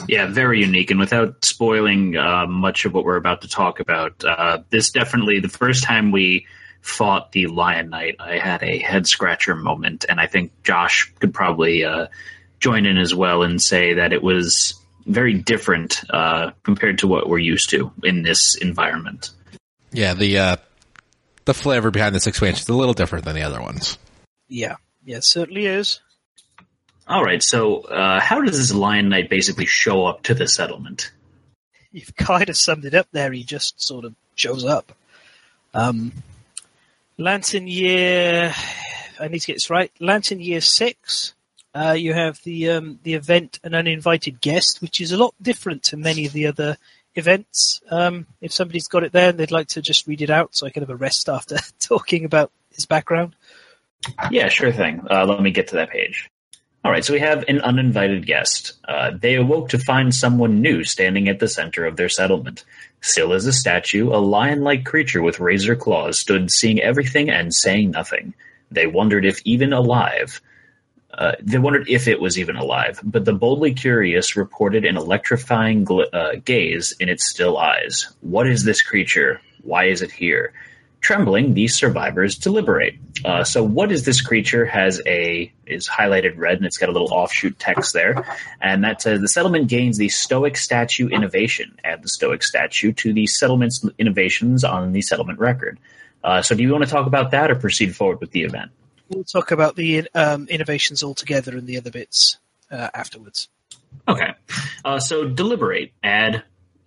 Yeah, 0.07 0.27
very 0.27 0.61
unique. 0.61 0.91
And 0.91 0.99
without 0.99 1.43
spoiling 1.43 2.15
uh, 2.15 2.45
much 2.47 2.85
of 2.85 2.93
what 2.93 3.03
we're 3.03 3.17
about 3.17 3.41
to 3.41 3.49
talk 3.49 3.79
about, 3.79 4.23
uh, 4.23 4.59
this 4.69 4.91
definitely 4.91 5.39
the 5.39 5.49
first 5.49 5.83
time 5.83 6.11
we 6.11 6.45
fought 6.81 7.31
the 7.31 7.47
Lion 7.47 7.89
Knight, 7.89 8.15
I 8.19 8.37
had 8.37 8.63
a 8.63 8.79
head 8.79 9.07
scratcher 9.07 9.55
moment, 9.55 10.05
and 10.07 10.19
I 10.19 10.27
think 10.27 10.51
Josh 10.63 11.13
could 11.19 11.33
probably 11.33 11.83
uh, 11.85 12.07
join 12.59 12.85
in 12.85 12.97
as 12.97 13.13
well 13.13 13.43
and 13.43 13.61
say 13.61 13.95
that 13.95 14.13
it 14.13 14.23
was 14.23 14.73
very 15.05 15.33
different 15.33 16.01
uh, 16.09 16.51
compared 16.63 16.99
to 16.99 17.07
what 17.07 17.27
we're 17.27 17.39
used 17.39 17.69
to 17.71 17.91
in 18.03 18.23
this 18.23 18.55
environment. 18.55 19.31
Yeah, 19.91 20.13
the 20.13 20.37
uh, 20.37 20.55
the 21.45 21.53
flavor 21.53 21.91
behind 21.91 22.15
this 22.15 22.27
expansion 22.27 22.61
is 22.61 22.69
a 22.69 22.73
little 22.73 22.93
different 22.93 23.25
than 23.25 23.35
the 23.35 23.43
other 23.43 23.61
ones. 23.61 23.97
Yeah, 24.47 24.75
yeah, 25.03 25.17
it 25.17 25.23
certainly 25.23 25.65
is. 25.65 25.99
All 27.07 27.23
right, 27.23 27.43
so 27.43 27.81
uh, 27.81 28.19
how 28.21 28.41
does 28.41 28.57
this 28.57 28.73
Lion 28.73 29.09
Knight 29.09 29.29
basically 29.29 29.65
show 29.65 30.05
up 30.05 30.23
to 30.23 30.33
the 30.33 30.47
settlement? 30.47 31.11
You've 31.91 32.15
kind 32.17 32.49
of 32.49 32.55
summed 32.55 32.85
it 32.85 32.93
up 32.93 33.07
there. 33.11 33.31
He 33.31 33.43
just 33.43 33.81
sort 33.81 34.05
of 34.05 34.15
shows 34.35 34.63
up. 34.63 34.93
Um, 35.73 36.11
Lantern 37.21 37.67
year, 37.67 38.51
I 39.19 39.27
need 39.27 39.39
to 39.39 39.47
get 39.47 39.53
this 39.53 39.69
right. 39.69 39.91
Lantern 39.99 40.39
year 40.39 40.59
six. 40.59 41.35
Uh, 41.73 41.95
you 41.97 42.13
have 42.13 42.41
the 42.43 42.71
um, 42.71 42.99
the 43.03 43.13
event 43.13 43.59
an 43.63 43.75
uninvited 43.75 44.41
guest, 44.41 44.81
which 44.81 44.99
is 44.99 45.11
a 45.11 45.17
lot 45.17 45.35
different 45.41 45.83
to 45.83 45.97
many 45.97 46.25
of 46.25 46.33
the 46.33 46.47
other 46.47 46.77
events. 47.13 47.81
Um, 47.91 48.25
if 48.41 48.51
somebody's 48.51 48.87
got 48.87 49.03
it 49.03 49.11
there 49.11 49.29
and 49.29 49.37
they'd 49.37 49.51
like 49.51 49.67
to 49.69 49.81
just 49.81 50.07
read 50.07 50.21
it 50.21 50.31
out 50.31 50.55
so 50.55 50.65
I 50.65 50.71
can 50.71 50.81
have 50.81 50.89
a 50.89 50.95
rest 50.95 51.29
after 51.29 51.57
talking 51.79 52.25
about 52.25 52.51
his 52.73 52.87
background. 52.87 53.35
Yeah, 54.31 54.49
sure 54.49 54.71
thing. 54.71 55.05
Uh, 55.09 55.25
let 55.25 55.41
me 55.41 55.51
get 55.51 55.67
to 55.69 55.75
that 55.75 55.91
page. 55.91 56.29
All 56.83 56.91
right, 56.91 57.05
so 57.05 57.13
we 57.13 57.19
have 57.19 57.45
an 57.47 57.61
uninvited 57.61 58.25
guest. 58.25 58.73
Uh, 58.87 59.11
they 59.15 59.35
awoke 59.35 59.69
to 59.69 59.77
find 59.77 60.13
someone 60.13 60.61
new 60.61 60.83
standing 60.83 61.29
at 61.29 61.39
the 61.39 61.47
center 61.47 61.85
of 61.85 61.95
their 61.95 62.09
settlement. 62.09 62.63
Still 63.01 63.33
as 63.33 63.45
a 63.45 63.53
statue, 63.53 64.09
a 64.09 64.17
lion 64.17 64.61
like 64.61 64.83
creature 64.83 65.21
with 65.21 65.39
razor 65.39 65.75
claws 65.75 66.17
stood 66.17 66.49
seeing 66.51 66.81
everything 66.81 67.29
and 67.29 67.53
saying 67.53 67.91
nothing. 67.91 68.33
They 68.71 68.87
wondered 68.87 69.25
if 69.25 69.41
even 69.45 69.73
alive, 69.73 70.41
uh, 71.13 71.33
they 71.41 71.59
wondered 71.59 71.87
if 71.89 72.07
it 72.07 72.19
was 72.19 72.39
even 72.39 72.55
alive, 72.55 72.99
but 73.03 73.25
the 73.25 73.33
boldly 73.33 73.73
curious 73.73 74.35
reported 74.35 74.85
an 74.85 74.97
electrifying 74.97 75.85
gl- 75.85 76.11
uh, 76.13 76.35
gaze 76.43 76.93
in 76.99 77.09
its 77.09 77.29
still 77.29 77.57
eyes. 77.57 78.07
What 78.21 78.47
is 78.47 78.63
this 78.63 78.81
creature? 78.81 79.41
Why 79.61 79.85
is 79.85 80.01
it 80.01 80.11
here? 80.11 80.53
Trembling, 81.01 81.55
the 81.55 81.67
survivors 81.67 82.37
deliberate. 82.37 82.95
Uh, 83.25 83.43
so, 83.43 83.63
what 83.63 83.91
is 83.91 84.05
this 84.05 84.21
creature? 84.21 84.65
Has 84.65 85.01
a 85.07 85.51
is 85.65 85.87
highlighted 85.87 86.37
red, 86.37 86.57
and 86.57 86.65
it's 86.65 86.77
got 86.77 86.89
a 86.89 86.91
little 86.91 87.11
offshoot 87.11 87.57
text 87.57 87.93
there, 87.93 88.23
and 88.61 88.83
that 88.83 89.01
says 89.01 89.19
the 89.19 89.27
settlement 89.27 89.67
gains 89.67 89.97
the 89.97 90.09
Stoic 90.09 90.57
statue 90.57 91.07
innovation. 91.07 91.75
Add 91.83 92.03
the 92.03 92.09
Stoic 92.09 92.43
statue 92.43 92.93
to 92.93 93.13
the 93.13 93.25
settlement's 93.25 93.83
innovations 93.97 94.63
on 94.63 94.91
the 94.91 95.01
settlement 95.01 95.39
record. 95.39 95.79
Uh, 96.23 96.43
so, 96.43 96.53
do 96.53 96.61
you 96.61 96.71
want 96.71 96.83
to 96.83 96.89
talk 96.89 97.07
about 97.07 97.31
that, 97.31 97.49
or 97.49 97.55
proceed 97.55 97.95
forward 97.95 98.19
with 98.19 98.31
the 98.31 98.43
event? 98.43 98.71
We'll 99.09 99.23
talk 99.23 99.51
about 99.51 99.75
the 99.75 100.07
um, 100.13 100.47
innovations 100.47 101.03
altogether 101.03 101.57
and 101.57 101.67
the 101.67 101.77
other 101.77 101.91
bits 101.91 102.37
uh, 102.69 102.89
afterwards. 102.93 103.49
Okay. 104.07 104.33
Uh, 104.85 104.99
so 104.99 105.27
deliberate. 105.27 105.91
Add 106.03 106.43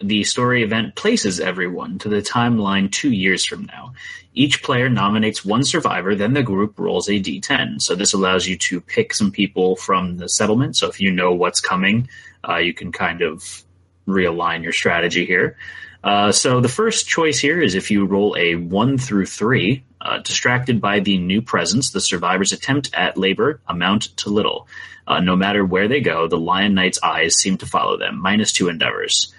the 0.08 0.24
story 0.24 0.62
event 0.62 0.94
places 0.94 1.40
everyone 1.40 1.98
to 2.00 2.08
the 2.08 2.22
timeline 2.22 2.90
two 2.90 3.10
years 3.10 3.44
from 3.44 3.64
now. 3.64 3.94
Each 4.34 4.62
player 4.62 4.88
nominates 4.88 5.44
one 5.44 5.64
survivor, 5.64 6.14
then 6.14 6.34
the 6.34 6.42
group 6.42 6.78
rolls 6.78 7.08
a 7.08 7.12
d10. 7.12 7.80
So 7.80 7.94
this 7.94 8.12
allows 8.12 8.46
you 8.46 8.58
to 8.58 8.80
pick 8.80 9.14
some 9.14 9.30
people 9.30 9.76
from 9.76 10.16
the 10.18 10.28
settlement. 10.28 10.76
So 10.76 10.88
if 10.88 11.00
you 11.00 11.10
know 11.10 11.32
what's 11.32 11.60
coming, 11.60 12.08
uh, 12.46 12.56
you 12.56 12.74
can 12.74 12.92
kind 12.92 13.22
of 13.22 13.64
realign 14.06 14.62
your 14.62 14.72
strategy 14.72 15.24
here. 15.24 15.56
Uh, 16.02 16.32
so 16.32 16.60
the 16.60 16.68
first 16.68 17.08
choice 17.08 17.38
here 17.38 17.62
is 17.62 17.74
if 17.74 17.90
you 17.90 18.04
roll 18.04 18.36
a 18.36 18.56
one 18.56 18.98
through 18.98 19.24
three, 19.24 19.84
uh, 20.02 20.18
distracted 20.18 20.80
by 20.80 21.00
the 21.00 21.16
new 21.16 21.40
presence, 21.40 21.90
the 21.90 22.00
survivors 22.00 22.52
attempt 22.52 22.90
at 22.92 23.16
labor 23.16 23.60
amount 23.66 24.14
to 24.18 24.28
little. 24.28 24.68
Uh, 25.06 25.20
no 25.20 25.36
matter 25.36 25.64
where 25.64 25.88
they 25.88 26.00
go, 26.00 26.28
the 26.28 26.38
Lion 26.38 26.74
Knight's 26.74 27.02
eyes 27.02 27.36
seem 27.36 27.56
to 27.58 27.66
follow 27.66 27.96
them. 27.96 28.20
Minus 28.20 28.52
two 28.52 28.68
endeavors. 28.68 29.32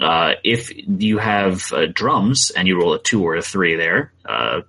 Uh, 0.00 0.34
if 0.42 0.72
you 0.76 1.18
have 1.18 1.72
uh, 1.72 1.86
drums 1.86 2.50
and 2.50 2.66
you 2.66 2.78
roll 2.78 2.94
a 2.94 2.98
two 2.98 3.22
or 3.22 3.36
a 3.36 3.42
three 3.42 3.76
there, 3.76 4.12
uh, 4.24 4.62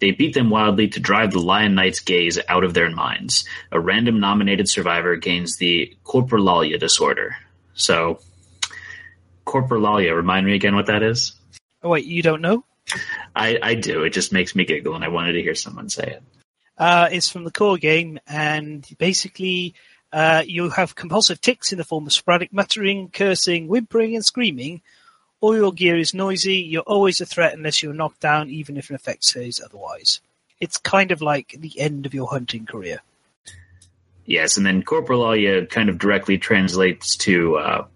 they 0.00 0.10
beat 0.10 0.34
them 0.34 0.50
wildly 0.50 0.88
to 0.88 1.00
drive 1.00 1.30
the 1.30 1.38
Lion 1.38 1.76
Knight's 1.76 2.00
gaze 2.00 2.38
out 2.48 2.64
of 2.64 2.74
their 2.74 2.90
minds. 2.90 3.44
A 3.70 3.78
random 3.78 4.18
nominated 4.18 4.68
survivor 4.68 5.14
gains 5.14 5.58
the 5.58 5.96
Coprolalia 6.04 6.78
disorder. 6.78 7.36
So, 7.74 8.18
Coprolalia, 9.46 10.16
remind 10.16 10.44
me 10.44 10.54
again 10.54 10.74
what 10.74 10.86
that 10.86 11.04
is? 11.04 11.34
Oh, 11.84 11.90
wait, 11.90 12.04
you 12.04 12.20
don't 12.20 12.42
know? 12.42 12.64
I, 13.36 13.58
I 13.62 13.74
do. 13.76 14.02
It 14.02 14.10
just 14.10 14.32
makes 14.32 14.56
me 14.56 14.64
giggle, 14.64 14.96
and 14.96 15.04
I 15.04 15.08
wanted 15.08 15.34
to 15.34 15.42
hear 15.42 15.54
someone 15.54 15.88
say 15.88 16.16
it. 16.16 16.22
Uh, 16.76 17.08
it's 17.12 17.28
from 17.28 17.44
the 17.44 17.52
core 17.52 17.76
game, 17.76 18.18
and 18.26 18.84
basically 18.98 19.74
uh, 20.12 20.42
you 20.46 20.68
have 20.70 20.94
compulsive 20.94 21.40
tics 21.40 21.72
in 21.72 21.78
the 21.78 21.84
form 21.84 22.06
of 22.06 22.12
sporadic 22.12 22.52
muttering, 22.52 23.08
cursing, 23.08 23.68
whimpering, 23.68 24.14
and 24.14 24.24
screaming. 24.24 24.82
All 25.40 25.56
your 25.56 25.72
gear 25.72 25.96
is 25.96 26.14
noisy. 26.14 26.56
You're 26.56 26.82
always 26.82 27.20
a 27.20 27.26
threat 27.26 27.54
unless 27.54 27.82
you're 27.82 27.94
knocked 27.94 28.20
down, 28.20 28.50
even 28.50 28.76
if 28.76 28.90
an 28.90 28.96
effect 28.96 29.24
says 29.24 29.60
otherwise. 29.64 30.20
It's 30.60 30.76
kind 30.76 31.10
of 31.10 31.22
like 31.22 31.56
the 31.58 31.80
end 31.80 32.06
of 32.06 32.14
your 32.14 32.28
hunting 32.28 32.66
career. 32.66 33.00
Yes, 34.24 34.56
and 34.56 34.64
then 34.64 34.82
coprolalia 34.82 35.68
kind 35.68 35.88
of 35.88 35.98
directly 35.98 36.38
translates 36.38 37.16
to 37.16 37.56
uh, 37.56 37.86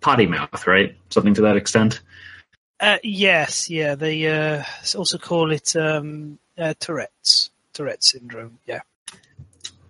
potty 0.00 0.26
mouth, 0.26 0.66
right? 0.66 0.96
Something 1.10 1.34
to 1.34 1.42
that 1.42 1.56
extent. 1.56 2.00
Uh, 2.80 2.98
yes, 3.02 3.68
yeah. 3.68 3.94
They 3.94 4.26
uh, 4.26 4.62
also 4.96 5.18
call 5.18 5.50
it 5.50 5.74
um, 5.76 6.38
uh, 6.56 6.74
Tourette's 6.78 7.50
Tourette 7.72 8.04
syndrome. 8.04 8.58
Yeah. 8.66 8.80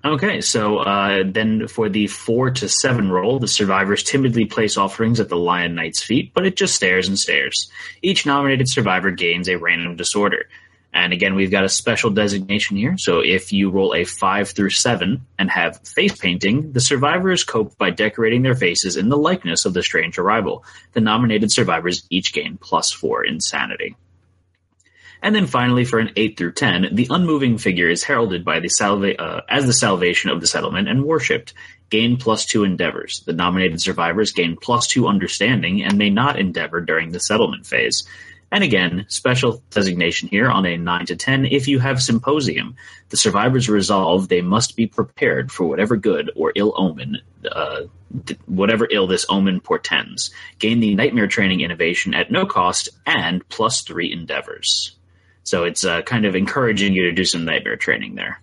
Okay, 0.06 0.40
so 0.40 0.78
uh, 0.78 1.24
then 1.26 1.66
for 1.66 1.88
the 1.88 2.06
four 2.06 2.50
to 2.52 2.68
seven 2.68 3.10
roll, 3.10 3.40
the 3.40 3.48
survivors 3.48 4.04
timidly 4.04 4.44
place 4.44 4.76
offerings 4.76 5.18
at 5.18 5.28
the 5.28 5.36
Lion 5.36 5.74
Knight's 5.74 6.00
feet, 6.00 6.30
but 6.32 6.46
it 6.46 6.54
just 6.54 6.76
stares 6.76 7.08
and 7.08 7.18
stares. 7.18 7.68
Each 8.02 8.24
nominated 8.24 8.68
survivor 8.68 9.10
gains 9.10 9.48
a 9.48 9.58
random 9.58 9.96
disorder. 9.96 10.48
And 10.94 11.12
again, 11.12 11.34
we've 11.34 11.50
got 11.50 11.64
a 11.64 11.68
special 11.68 12.10
designation 12.10 12.76
here. 12.76 12.96
So 12.98 13.18
if 13.18 13.52
you 13.52 13.68
roll 13.68 13.96
a 13.96 14.04
five 14.04 14.50
through 14.50 14.70
seven 14.70 15.26
and 15.40 15.50
have 15.50 15.80
face 15.84 16.16
painting, 16.16 16.70
the 16.70 16.80
survivors 16.80 17.42
cope 17.42 17.76
by 17.76 17.90
decorating 17.90 18.42
their 18.42 18.54
faces 18.54 18.96
in 18.96 19.08
the 19.08 19.18
likeness 19.18 19.64
of 19.64 19.74
the 19.74 19.82
strange 19.82 20.18
arrival. 20.18 20.64
The 20.92 21.00
nominated 21.00 21.50
survivors 21.50 22.06
each 22.10 22.32
gain 22.32 22.58
plus 22.58 22.92
four 22.92 23.24
insanity. 23.24 23.96
And 25.22 25.34
then 25.34 25.46
finally, 25.46 25.84
for 25.84 25.98
an 25.98 26.12
8 26.16 26.36
through 26.36 26.52
10, 26.52 26.90
the 26.92 27.08
unmoving 27.10 27.58
figure 27.58 27.88
is 27.88 28.04
heralded 28.04 28.44
by 28.44 28.60
the 28.60 28.68
salva- 28.68 29.20
uh, 29.20 29.42
as 29.48 29.66
the 29.66 29.72
salvation 29.72 30.30
of 30.30 30.40
the 30.40 30.46
settlement 30.46 30.88
and 30.88 31.04
worshipped. 31.04 31.54
Gain 31.88 32.16
plus 32.16 32.44
two 32.44 32.64
endeavors. 32.64 33.22
The 33.26 33.32
nominated 33.32 33.80
survivors 33.80 34.32
gain 34.32 34.56
plus 34.60 34.88
two 34.88 35.06
understanding 35.06 35.84
and 35.84 35.96
may 35.96 36.10
not 36.10 36.38
endeavor 36.38 36.80
during 36.80 37.12
the 37.12 37.20
settlement 37.20 37.64
phase. 37.64 38.06
And 38.50 38.62
again, 38.62 39.06
special 39.08 39.62
designation 39.70 40.28
here 40.28 40.48
on 40.48 40.66
a 40.66 40.76
9 40.76 41.06
to 41.06 41.16
10 41.16 41.46
if 41.46 41.66
you 41.68 41.78
have 41.80 42.02
symposium. 42.02 42.76
The 43.08 43.16
survivors 43.16 43.68
resolve 43.68 44.28
they 44.28 44.40
must 44.40 44.76
be 44.76 44.86
prepared 44.86 45.50
for 45.50 45.64
whatever 45.66 45.96
good 45.96 46.30
or 46.36 46.52
ill 46.54 46.72
omen, 46.76 47.18
uh, 47.50 47.82
whatever 48.46 48.88
ill 48.90 49.06
this 49.06 49.26
omen 49.28 49.60
portends. 49.60 50.30
Gain 50.58 50.80
the 50.80 50.94
nightmare 50.94 51.26
training 51.26 51.60
innovation 51.60 52.14
at 52.14 52.30
no 52.30 52.46
cost 52.46 52.88
and 53.04 53.46
plus 53.48 53.82
three 53.82 54.12
endeavors. 54.12 54.95
So 55.46 55.62
it's 55.62 55.84
uh, 55.84 56.02
kind 56.02 56.26
of 56.26 56.34
encouraging 56.34 56.92
you 56.92 57.04
to 57.04 57.12
do 57.12 57.24
some 57.24 57.44
nightmare 57.44 57.76
training 57.76 58.16
there. 58.16 58.40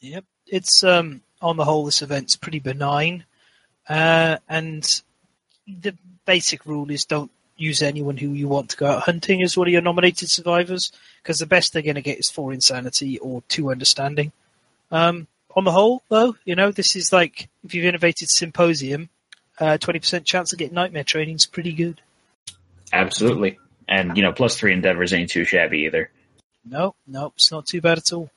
Yep, 0.00 0.24
it's 0.48 0.82
um, 0.82 1.22
on 1.40 1.56
the 1.56 1.64
whole 1.64 1.84
this 1.84 2.02
event's 2.02 2.34
pretty 2.34 2.58
benign, 2.58 3.24
uh, 3.88 4.38
and 4.48 5.02
the 5.68 5.96
basic 6.26 6.66
rule 6.66 6.90
is 6.90 7.04
don't 7.04 7.30
use 7.56 7.82
anyone 7.82 8.16
who 8.16 8.30
you 8.30 8.48
want 8.48 8.70
to 8.70 8.76
go 8.76 8.86
out 8.86 9.04
hunting 9.04 9.44
as 9.44 9.56
one 9.56 9.68
of 9.68 9.72
your 9.72 9.80
nominated 9.80 10.28
survivors, 10.28 10.90
because 11.22 11.38
the 11.38 11.46
best 11.46 11.72
they're 11.72 11.82
going 11.82 11.94
to 11.94 12.02
get 12.02 12.18
is 12.18 12.30
four 12.30 12.52
insanity 12.52 13.16
or 13.20 13.44
two 13.46 13.70
understanding. 13.70 14.32
Um, 14.90 15.28
on 15.54 15.62
the 15.62 15.70
whole, 15.70 16.02
though, 16.08 16.34
you 16.44 16.56
know 16.56 16.72
this 16.72 16.96
is 16.96 17.12
like 17.12 17.48
if 17.62 17.76
you've 17.76 17.84
innovated 17.84 18.28
symposium, 18.28 19.08
uh, 19.60 19.78
twenty 19.78 20.00
uh, 20.00 20.02
percent 20.02 20.24
chance 20.24 20.52
of 20.52 20.58
getting 20.58 20.74
nightmare 20.74 21.04
training 21.04 21.36
is 21.36 21.46
pretty 21.46 21.72
good. 21.72 22.00
Absolutely, 22.92 23.60
and 23.86 24.16
you 24.16 24.24
know 24.24 24.32
plus 24.32 24.56
three 24.56 24.72
endeavors 24.72 25.12
ain't 25.12 25.30
too 25.30 25.44
shabby 25.44 25.82
either. 25.82 26.10
No, 26.64 26.94
no, 27.06 27.32
it's 27.36 27.50
not 27.50 27.66
too 27.66 27.80
bad 27.80 27.98
at 27.98 28.12
all. 28.12 28.30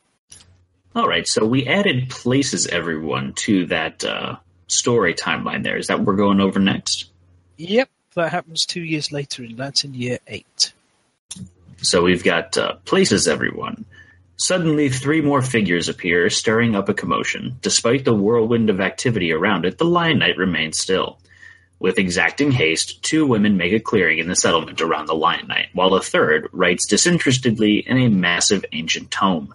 All 0.96 1.07
right, 1.07 1.27
so 1.27 1.46
we 1.46 1.67
added 1.67 2.10
places 2.10 2.67
everyone 2.67 3.34
to 3.34 3.67
that 3.67 4.03
uh, 4.03 4.38
story 4.67 5.13
timeline. 5.13 5.63
There 5.63 5.77
is 5.77 5.88
that 5.88 6.01
we're 6.01 6.15
going 6.15 6.39
over 6.39 6.60
next. 6.60 7.10
Yep, 7.57 7.89
that 8.15 8.31
happens 8.31 8.65
two 8.65 8.81
years 8.81 9.12
later 9.12 9.43
in 9.43 9.55
Lantern 9.55 9.93
year 9.93 10.19
eight. 10.27 10.74
So 11.81 12.03
we've 12.03 12.24
got 12.24 12.57
uh, 12.57 12.75
places 12.86 13.27
everyone. 13.27 13.86
Suddenly, 14.38 14.89
three 14.89 15.22
more 15.22 15.41
figures 15.41 15.89
appear, 15.89 16.29
stirring 16.29 16.75
up 16.75 16.89
a 16.89 16.93
commotion. 16.93 17.57
Despite 17.62 18.05
the 18.05 18.13
whirlwind 18.13 18.69
of 18.69 18.79
activity 18.79 19.31
around 19.31 19.65
it, 19.65 19.77
the 19.77 19.86
Lion 19.86 20.19
Knight 20.19 20.38
remains 20.38 20.77
still. 20.77 21.19
With 21.79 22.00
exacting 22.00 22.51
haste, 22.51 23.03
two 23.03 23.27
women 23.27 23.55
make 23.55 23.72
a 23.72 23.79
clearing 23.79 24.17
in 24.17 24.27
the 24.27 24.36
settlement 24.36 24.81
around 24.81 25.05
the 25.05 25.15
Lion 25.15 25.48
Knight, 25.48 25.67
while 25.74 25.93
a 25.93 26.01
third 26.01 26.50
writes 26.51 26.88
disinterestedly 26.88 27.88
in 27.88 27.98
a 27.98 28.10
massive 28.10 28.65
ancient 28.72 29.12
tome. 29.12 29.53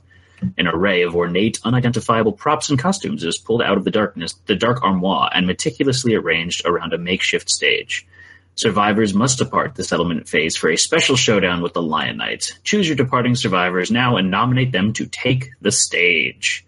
An 0.56 0.68
array 0.68 1.02
of 1.02 1.16
ornate, 1.16 1.60
unidentifiable 1.64 2.32
props 2.32 2.68
and 2.68 2.78
costumes 2.78 3.24
is 3.24 3.38
pulled 3.38 3.62
out 3.62 3.76
of 3.76 3.84
the 3.84 3.90
darkness, 3.90 4.34
the 4.46 4.54
dark 4.54 4.82
armoire, 4.82 5.30
and 5.34 5.46
meticulously 5.46 6.14
arranged 6.14 6.64
around 6.64 6.92
a 6.92 6.98
makeshift 6.98 7.50
stage. 7.50 8.06
Survivors 8.54 9.14
must 9.14 9.38
depart 9.38 9.74
the 9.74 9.84
settlement 9.84 10.28
phase 10.28 10.56
for 10.56 10.68
a 10.68 10.76
special 10.76 11.16
showdown 11.16 11.62
with 11.62 11.72
the 11.72 11.82
Lion 11.82 12.18
Knights. 12.18 12.58
Choose 12.62 12.86
your 12.86 12.96
departing 12.96 13.34
survivors 13.34 13.90
now 13.90 14.16
and 14.16 14.30
nominate 14.30 14.72
them 14.72 14.92
to 14.94 15.06
take 15.06 15.50
the 15.60 15.72
stage. 15.72 16.66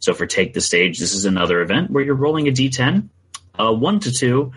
So 0.00 0.14
for 0.14 0.26
Take 0.26 0.54
the 0.54 0.60
Stage, 0.60 0.98
this 0.98 1.12
is 1.14 1.24
another 1.24 1.60
event 1.60 1.90
where 1.90 2.04
you're 2.04 2.14
rolling 2.14 2.46
a 2.46 2.52
d10. 2.52 3.08
Uh, 3.58 3.72
1 3.72 4.00
to 4.00 4.12
2 4.12 4.52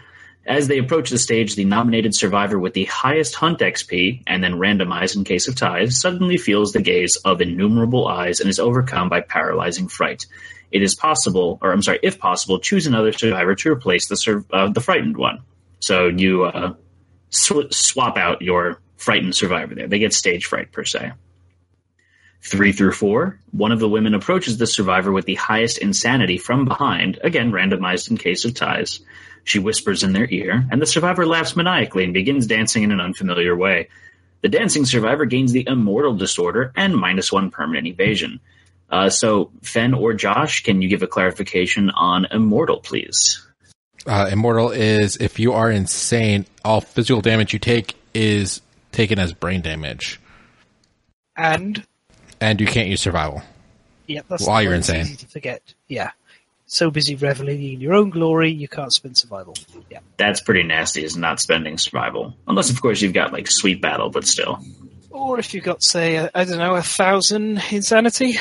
as 0.46 0.68
they 0.68 0.80
approach 0.80 1.10
the 1.10 1.18
stage, 1.18 1.56
the 1.56 1.66
nominated 1.66 2.16
survivor 2.16 2.58
with 2.58 2.74
the 2.74 2.86
highest 2.86 3.36
hunt 3.36 3.60
XP, 3.60 4.24
and 4.26 4.44
then 4.44 4.54
randomized 4.54 5.16
in 5.16 5.24
case 5.24 5.48
of 5.48 5.56
ties, 5.56 6.02
suddenly 6.02 6.38
feels 6.38 6.74
the 6.74 6.82
gaze 6.82 7.16
of 7.18 7.42
innumerable 7.42 8.08
eyes 8.08 8.40
and 8.40 8.50
is 8.50 8.60
overcome 8.60 9.08
by 9.08 9.22
paralyzing 9.22 9.88
fright. 9.88 10.26
It 10.72 10.82
is 10.82 10.96
possible, 10.96 11.60
or 11.62 11.72
I'm 11.72 11.84
sorry, 11.84 12.00
if 12.02 12.18
possible, 12.18 12.60
choose 12.60 12.88
another 12.88 13.12
survivor 13.12 13.56
to 13.56 13.72
replace 13.72 14.08
the 14.08 14.18
sur- 14.18 14.46
uh, 14.52 14.70
the 14.70 14.82
frightened 14.82 15.18
one. 15.18 15.42
So 15.80 16.08
you 16.08 16.46
uh, 16.46 16.74
sw- 17.30 17.72
swap 17.72 18.18
out 18.18 18.42
your 18.42 18.82
frightened 18.98 19.36
survivor 19.36 19.76
there. 19.76 19.88
They 19.88 20.00
get 20.00 20.14
stage 20.14 20.46
fright 20.46 20.72
per 20.72 20.86
se. 20.86 21.12
Three 22.44 22.72
through 22.72 22.94
four, 22.94 23.40
one 23.52 23.72
of 23.72 23.80
the 23.80 23.90
women 23.90 24.16
approaches 24.16 24.58
the 24.58 24.66
survivor 24.66 25.12
with 25.12 25.26
the 25.26 25.36
highest 25.36 25.78
insanity 25.78 26.38
from 26.38 26.66
behind, 26.66 27.20
again 27.24 27.52
randomized 27.52 28.10
in 28.10 28.18
case 28.18 28.46
of 28.46 28.56
ties. 28.56 29.02
She 29.44 29.60
whispers 29.60 30.04
in 30.04 30.14
their 30.14 30.28
ear, 30.30 30.66
and 30.72 30.82
the 30.82 30.86
survivor 30.86 31.26
laughs 31.26 31.56
maniacally 31.56 32.04
and 32.04 32.14
begins 32.14 32.48
dancing 32.48 32.84
in 32.84 32.92
an 32.92 33.02
unfamiliar 33.02 33.56
way. 33.56 33.90
The 34.42 34.50
dancing 34.50 34.86
survivor 34.86 35.26
gains 35.26 35.52
the 35.52 35.66
immortal 35.68 36.16
disorder 36.16 36.72
and 36.76 36.96
minus 36.96 37.32
one 37.32 37.52
permanent 37.52 37.88
evasion. 37.88 38.40
Uh, 38.90 39.10
so, 39.10 39.52
Fen 39.62 39.94
or 39.94 40.14
Josh, 40.14 40.64
can 40.64 40.82
you 40.82 40.90
give 40.90 41.02
a 41.04 41.08
clarification 41.08 41.90
on 41.92 42.26
immortal, 42.32 42.80
please? 42.80 43.46
Uh, 44.06 44.28
immortal 44.32 44.72
is 44.72 45.16
if 45.18 45.40
you 45.40 45.54
are 45.54 45.72
insane, 45.72 46.46
all 46.66 46.82
physical 46.82 47.22
damage 47.22 47.54
you 47.54 47.60
take 47.60 47.96
is 48.14 48.62
taken 48.92 49.20
as 49.20 49.32
brain 49.32 49.62
damage. 49.62 50.20
and 51.38 51.84
And 52.40 52.60
you 52.60 52.68
can't 52.68 52.90
use 52.90 53.02
survival. 53.02 53.42
yeah, 54.08 54.22
that's 54.28 54.46
While 54.46 54.62
you're 54.62 54.74
insane. 54.74 55.02
Easy 55.02 55.16
to 55.18 55.28
forget. 55.28 55.74
Yeah, 55.88 56.12
so 56.72 56.90
busy 56.90 57.16
reveling 57.16 57.62
in 57.62 57.82
your 57.82 57.94
own 57.94 58.10
glory, 58.10 58.50
you 58.50 58.68
can't 58.68 58.94
spend 58.94 59.18
survival. 59.18 59.56
Yeah, 59.90 60.00
That's 60.16 60.40
pretty 60.40 60.64
nasty, 60.64 61.04
is 61.04 61.18
not 61.18 61.42
spending 61.42 61.78
survival. 61.78 62.34
Unless, 62.48 62.70
of 62.70 62.82
course, 62.82 63.02
you've 63.02 63.12
got 63.14 63.34
like 63.34 63.52
sweet 63.52 63.82
battle, 63.82 64.10
but 64.10 64.26
still. 64.26 64.64
or 65.10 65.38
if 65.38 65.54
you've 65.54 65.66
got 65.66 65.84
say 65.84 66.18
I 66.18 66.30
I 66.34 66.46
don't 66.46 66.58
know 66.58 66.76
a 66.76 66.82
thousand 66.82 67.62
insanity. 67.72 68.36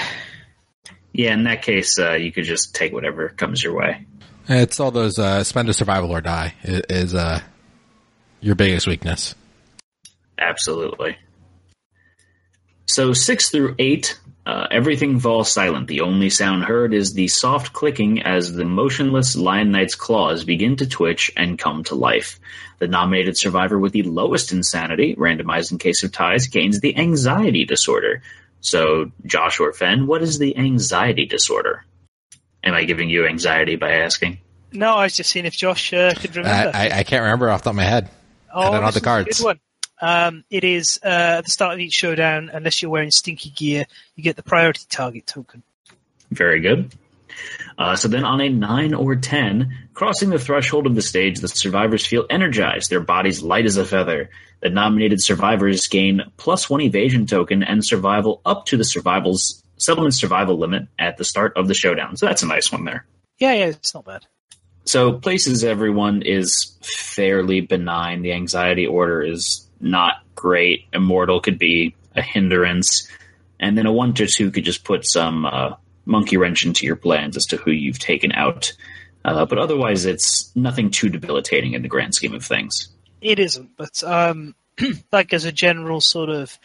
Yeah, 1.12 1.34
in 1.34 1.42
that 1.44 1.62
case, 1.62 1.98
uh, 1.98 2.12
you 2.12 2.30
could 2.30 2.44
just 2.44 2.72
take 2.72 2.92
whatever 2.92 3.30
comes 3.30 3.64
your 3.64 3.74
way. 3.74 4.06
It's 4.48 4.78
all 4.78 4.92
those 4.92 5.18
uh, 5.18 5.42
spend 5.42 5.68
a 5.68 5.72
survival 5.72 6.12
or 6.12 6.20
die 6.20 6.54
is 6.62 7.14
uh, 7.16 7.40
your 8.40 8.54
biggest 8.54 8.86
weakness. 8.86 9.34
Absolutely. 10.38 11.16
So 12.86 13.12
six 13.12 13.50
through 13.50 13.74
eight, 13.80 14.18
uh, 14.46 14.66
everything 14.70 15.20
falls 15.20 15.52
silent. 15.52 15.86
The 15.86 16.00
only 16.00 16.30
sound 16.30 16.64
heard 16.64 16.94
is 16.94 17.12
the 17.12 17.28
soft 17.28 17.72
clicking 17.72 18.22
as 18.22 18.52
the 18.52 18.64
motionless 18.64 19.36
Lion 19.36 19.70
Knight's 19.70 19.94
claws 19.94 20.44
begin 20.44 20.76
to 20.76 20.86
twitch 20.86 21.30
and 21.36 21.58
come 21.58 21.84
to 21.84 21.94
life. 21.94 22.40
The 22.78 22.88
nominated 22.88 23.36
survivor 23.36 23.78
with 23.78 23.92
the 23.92 24.02
lowest 24.02 24.52
insanity, 24.52 25.14
randomized 25.14 25.72
in 25.72 25.78
case 25.78 26.02
of 26.02 26.12
ties, 26.12 26.46
gains 26.46 26.80
the 26.80 26.96
anxiety 26.96 27.66
disorder. 27.66 28.22
So, 28.60 29.12
Josh 29.26 29.60
or 29.60 29.72
Fen, 29.72 30.06
what 30.06 30.22
is 30.22 30.38
the 30.38 30.56
anxiety 30.56 31.26
disorder? 31.26 31.84
Am 32.64 32.74
I 32.74 32.84
giving 32.84 33.10
you 33.10 33.26
anxiety 33.26 33.76
by 33.76 33.92
asking? 33.92 34.38
No, 34.72 34.94
I 34.94 35.04
was 35.04 35.16
just 35.16 35.30
seeing 35.30 35.46
if 35.46 35.54
Josh 35.54 35.92
uh, 35.92 36.14
could 36.16 36.36
remember. 36.36 36.72
I, 36.74 36.90
I 36.98 37.02
can't 37.02 37.22
remember 37.22 37.50
off 37.50 37.62
the 37.62 37.64
top 37.64 37.72
of 37.72 37.76
my 37.76 37.84
head. 37.84 38.08
Oh, 38.52 38.60
I 38.60 38.64
don't 38.70 38.82
have 38.82 38.94
this 38.94 38.94
the 38.94 38.98
is 38.98 39.02
a 39.02 39.04
cards. 39.04 39.38
Good 39.38 39.44
one. 39.44 39.60
Um, 40.00 40.44
it 40.50 40.64
is 40.64 40.98
uh, 41.04 41.38
at 41.38 41.44
the 41.44 41.50
start 41.50 41.74
of 41.74 41.80
each 41.80 41.92
showdown. 41.92 42.50
Unless 42.52 42.82
you're 42.82 42.90
wearing 42.90 43.10
stinky 43.10 43.50
gear, 43.50 43.86
you 44.14 44.24
get 44.24 44.36
the 44.36 44.42
priority 44.42 44.84
target 44.88 45.26
token. 45.26 45.62
Very 46.30 46.60
good. 46.60 46.92
Uh, 47.78 47.96
so 47.96 48.08
then 48.08 48.24
on 48.24 48.40
a 48.40 48.48
9 48.48 48.94
or 48.94 49.16
10, 49.16 49.88
crossing 49.94 50.30
the 50.30 50.38
threshold 50.38 50.86
of 50.86 50.94
the 50.94 51.02
stage, 51.02 51.40
the 51.40 51.48
survivors 51.48 52.04
feel 52.04 52.26
energized, 52.28 52.90
their 52.90 53.00
bodies 53.00 53.42
light 53.42 53.64
as 53.64 53.76
a 53.76 53.84
feather. 53.84 54.30
The 54.60 54.68
nominated 54.68 55.22
survivors 55.22 55.86
gain 55.88 56.22
plus 56.36 56.68
1 56.68 56.82
evasion 56.82 57.26
token 57.26 57.62
and 57.62 57.84
survival 57.84 58.42
up 58.44 58.66
to 58.66 58.76
the 58.76 58.84
survival's 58.84 59.62
settlement 59.78 60.14
survival 60.14 60.58
limit 60.58 60.88
at 60.98 61.16
the 61.16 61.24
start 61.24 61.56
of 61.56 61.68
the 61.68 61.74
showdown. 61.74 62.16
So 62.16 62.26
that's 62.26 62.42
a 62.42 62.46
nice 62.46 62.70
one 62.70 62.84
there. 62.84 63.06
Yeah, 63.38 63.54
yeah, 63.54 63.66
it's 63.66 63.94
not 63.94 64.04
bad. 64.04 64.26
So 64.84 65.14
places 65.14 65.64
everyone 65.64 66.22
is 66.22 66.76
fairly 66.82 67.62
benign. 67.62 68.22
The 68.22 68.32
anxiety 68.32 68.86
order 68.86 69.22
is 69.22 69.66
not 69.80 70.22
great. 70.34 70.86
Immortal 70.92 71.40
could 71.40 71.58
be 71.58 71.94
a 72.14 72.22
hindrance, 72.22 73.08
and 73.58 73.76
then 73.76 73.86
a 73.86 73.92
one 73.92 74.14
to 74.14 74.26
two 74.26 74.50
could 74.50 74.64
just 74.64 74.84
put 74.84 75.06
some 75.06 75.46
uh, 75.46 75.74
monkey 76.04 76.36
wrench 76.36 76.64
into 76.64 76.86
your 76.86 76.96
plans 76.96 77.36
as 77.36 77.46
to 77.46 77.56
who 77.56 77.70
you've 77.70 77.98
taken 77.98 78.32
out. 78.32 78.72
Uh, 79.24 79.44
but 79.44 79.58
otherwise, 79.58 80.06
it's 80.06 80.50
nothing 80.56 80.90
too 80.90 81.08
debilitating 81.08 81.74
in 81.74 81.82
the 81.82 81.88
grand 81.88 82.14
scheme 82.14 82.34
of 82.34 82.44
things. 82.44 82.88
It 83.20 83.38
isn't, 83.38 83.76
but 83.76 84.02
um, 84.02 84.54
like 85.12 85.32
as 85.32 85.44
a 85.44 85.52
general 85.52 86.00
sort 86.00 86.30
of, 86.30 86.58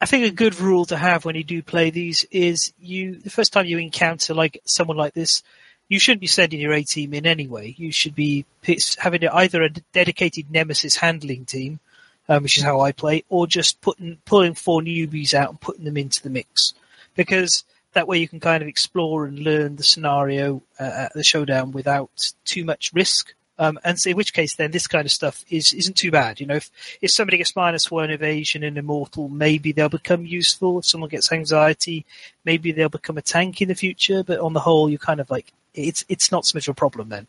I 0.00 0.06
think 0.06 0.24
a 0.24 0.34
good 0.34 0.58
rule 0.58 0.84
to 0.86 0.96
have 0.96 1.24
when 1.24 1.36
you 1.36 1.44
do 1.44 1.62
play 1.62 1.90
these 1.90 2.24
is 2.30 2.72
you 2.80 3.16
the 3.16 3.30
first 3.30 3.52
time 3.52 3.66
you 3.66 3.78
encounter 3.78 4.34
like 4.34 4.60
someone 4.64 4.96
like 4.96 5.14
this, 5.14 5.44
you 5.88 6.00
shouldn't 6.00 6.20
be 6.20 6.26
sending 6.26 6.60
your 6.60 6.72
A 6.72 6.82
team 6.82 7.14
in 7.14 7.26
anyway. 7.26 7.74
You 7.76 7.92
should 7.92 8.14
be 8.14 8.46
having 8.98 9.28
either 9.28 9.62
a 9.62 9.70
dedicated 9.70 10.50
nemesis 10.50 10.96
handling 10.96 11.44
team, 11.44 11.78
um, 12.28 12.42
which 12.42 12.58
is 12.58 12.64
how 12.64 12.80
I 12.80 12.92
play, 12.92 13.24
or 13.28 13.46
just 13.46 13.80
putting 13.80 14.18
pulling 14.24 14.54
four 14.54 14.80
newbies 14.80 15.34
out 15.34 15.50
and 15.50 15.60
putting 15.60 15.84
them 15.84 15.96
into 15.96 16.22
the 16.22 16.30
mix, 16.30 16.74
because 17.14 17.64
that 17.92 18.08
way 18.08 18.18
you 18.18 18.28
can 18.28 18.40
kind 18.40 18.62
of 18.62 18.68
explore 18.68 19.26
and 19.26 19.38
learn 19.38 19.76
the 19.76 19.82
scenario 19.82 20.62
uh, 20.80 21.06
at 21.06 21.12
the 21.14 21.24
showdown 21.24 21.72
without 21.72 22.32
too 22.44 22.64
much 22.64 22.92
risk. 22.92 23.34
Um, 23.58 23.78
and 23.84 23.98
so 23.98 24.10
in 24.10 24.16
which 24.16 24.32
case, 24.32 24.56
then 24.56 24.70
this 24.70 24.86
kind 24.86 25.04
of 25.04 25.12
stuff 25.12 25.44
is 25.50 25.72
isn't 25.72 25.96
too 25.96 26.10
bad. 26.10 26.40
You 26.40 26.46
know, 26.46 26.56
if 26.56 26.70
if 27.00 27.10
somebody 27.10 27.36
gets 27.36 27.54
minus 27.54 27.90
one 27.90 28.10
evasion 28.10 28.62
and 28.62 28.78
immortal, 28.78 29.28
maybe 29.28 29.72
they'll 29.72 29.88
become 29.88 30.24
useful. 30.24 30.78
If 30.78 30.86
someone 30.86 31.10
gets 31.10 31.30
anxiety, 31.30 32.06
maybe 32.44 32.72
they'll 32.72 32.88
become 32.88 33.18
a 33.18 33.22
tank 33.22 33.60
in 33.60 33.68
the 33.68 33.74
future. 33.74 34.24
But 34.24 34.40
on 34.40 34.54
the 34.54 34.60
whole, 34.60 34.88
you're 34.88 34.98
kind 34.98 35.20
of 35.20 35.30
like 35.30 35.52
it's 35.74 36.04
it's 36.08 36.32
not 36.32 36.46
so 36.46 36.56
much 36.56 36.66
of 36.66 36.72
a 36.72 36.74
problem 36.74 37.10
then. 37.10 37.26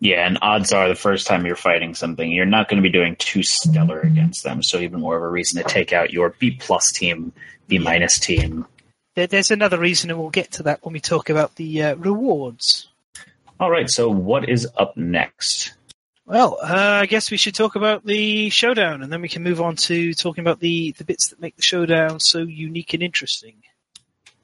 Yeah, 0.00 0.26
and 0.26 0.38
odds 0.42 0.72
are 0.72 0.88
the 0.88 0.94
first 0.94 1.26
time 1.26 1.44
you're 1.44 1.56
fighting 1.56 1.94
something, 1.94 2.30
you're 2.30 2.46
not 2.46 2.68
going 2.68 2.80
to 2.80 2.88
be 2.88 2.92
doing 2.92 3.16
too 3.16 3.42
stellar 3.42 4.00
against 4.00 4.44
them. 4.44 4.62
So 4.62 4.78
even 4.78 5.00
more 5.00 5.16
of 5.16 5.22
a 5.22 5.28
reason 5.28 5.60
to 5.60 5.68
take 5.68 5.92
out 5.92 6.12
your 6.12 6.36
B 6.38 6.52
plus 6.52 6.92
team, 6.92 7.32
B 7.66 7.78
minus 7.78 8.20
team, 8.20 8.66
there's 9.26 9.50
another 9.50 9.78
reason, 9.78 10.10
and 10.10 10.18
we'll 10.18 10.30
get 10.30 10.52
to 10.52 10.62
that 10.64 10.84
when 10.84 10.92
we 10.92 11.00
talk 11.00 11.30
about 11.30 11.56
the 11.56 11.82
uh, 11.82 11.94
rewards. 11.96 12.88
All 13.58 13.70
right, 13.70 13.90
so 13.90 14.08
what 14.08 14.48
is 14.48 14.68
up 14.76 14.96
next? 14.96 15.72
Well, 16.24 16.58
uh, 16.62 17.00
I 17.02 17.06
guess 17.06 17.30
we 17.30 17.36
should 17.36 17.54
talk 17.54 17.74
about 17.74 18.04
the 18.04 18.50
showdown, 18.50 19.02
and 19.02 19.12
then 19.12 19.20
we 19.22 19.28
can 19.28 19.42
move 19.42 19.60
on 19.60 19.76
to 19.76 20.14
talking 20.14 20.42
about 20.42 20.60
the 20.60 20.92
the 20.92 21.04
bits 21.04 21.28
that 21.28 21.40
make 21.40 21.56
the 21.56 21.62
showdown 21.62 22.20
so 22.20 22.38
unique 22.38 22.94
and 22.94 23.02
interesting. 23.02 23.56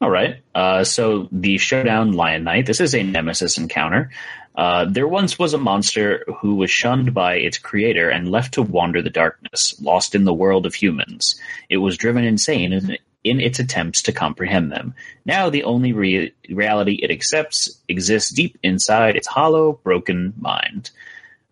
All 0.00 0.10
right, 0.10 0.42
uh, 0.54 0.82
so 0.84 1.28
the 1.30 1.58
showdown 1.58 2.12
Lion 2.12 2.44
Knight. 2.44 2.66
This 2.66 2.80
is 2.80 2.94
a 2.94 3.02
nemesis 3.02 3.58
encounter. 3.58 4.10
Uh, 4.54 4.84
there 4.84 5.08
once 5.08 5.38
was 5.38 5.52
a 5.52 5.58
monster 5.58 6.24
who 6.38 6.54
was 6.54 6.70
shunned 6.70 7.12
by 7.12 7.34
its 7.34 7.58
creator 7.58 8.08
and 8.08 8.30
left 8.30 8.54
to 8.54 8.62
wander 8.62 9.02
the 9.02 9.10
darkness, 9.10 9.80
lost 9.80 10.14
in 10.14 10.24
the 10.24 10.34
world 10.34 10.64
of 10.64 10.74
humans. 10.74 11.34
It 11.68 11.78
was 11.78 11.96
driven 11.96 12.24
insane 12.24 12.72
in, 12.72 12.98
in 13.24 13.40
its 13.40 13.58
attempts 13.58 14.02
to 14.02 14.12
comprehend 14.12 14.70
them. 14.70 14.94
Now, 15.24 15.50
the 15.50 15.64
only 15.64 15.92
re- 15.92 16.32
reality 16.48 17.00
it 17.02 17.10
accepts 17.10 17.80
exists 17.88 18.30
deep 18.30 18.56
inside 18.62 19.16
its 19.16 19.26
hollow, 19.26 19.80
broken 19.82 20.34
mind. 20.38 20.90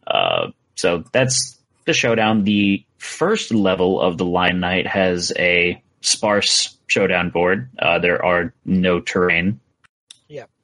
Uh, 0.07 0.51
so 0.77 1.05
that's 1.13 1.59
the 1.87 1.93
showdown. 1.93 2.45
The 2.45 2.85
first 2.99 3.53
level 3.53 4.01
of 4.01 4.17
the 4.17 4.25
Lion 4.27 4.61
Knight 4.61 4.87
has 4.87 5.33
a 5.37 5.83
sparse 6.03 6.77
showdown 6.87 7.31
board. 7.31 7.69
Uh, 7.79 7.99
there 7.99 8.25
are 8.25 8.55
no 8.65 9.01
terrain. 9.01 9.61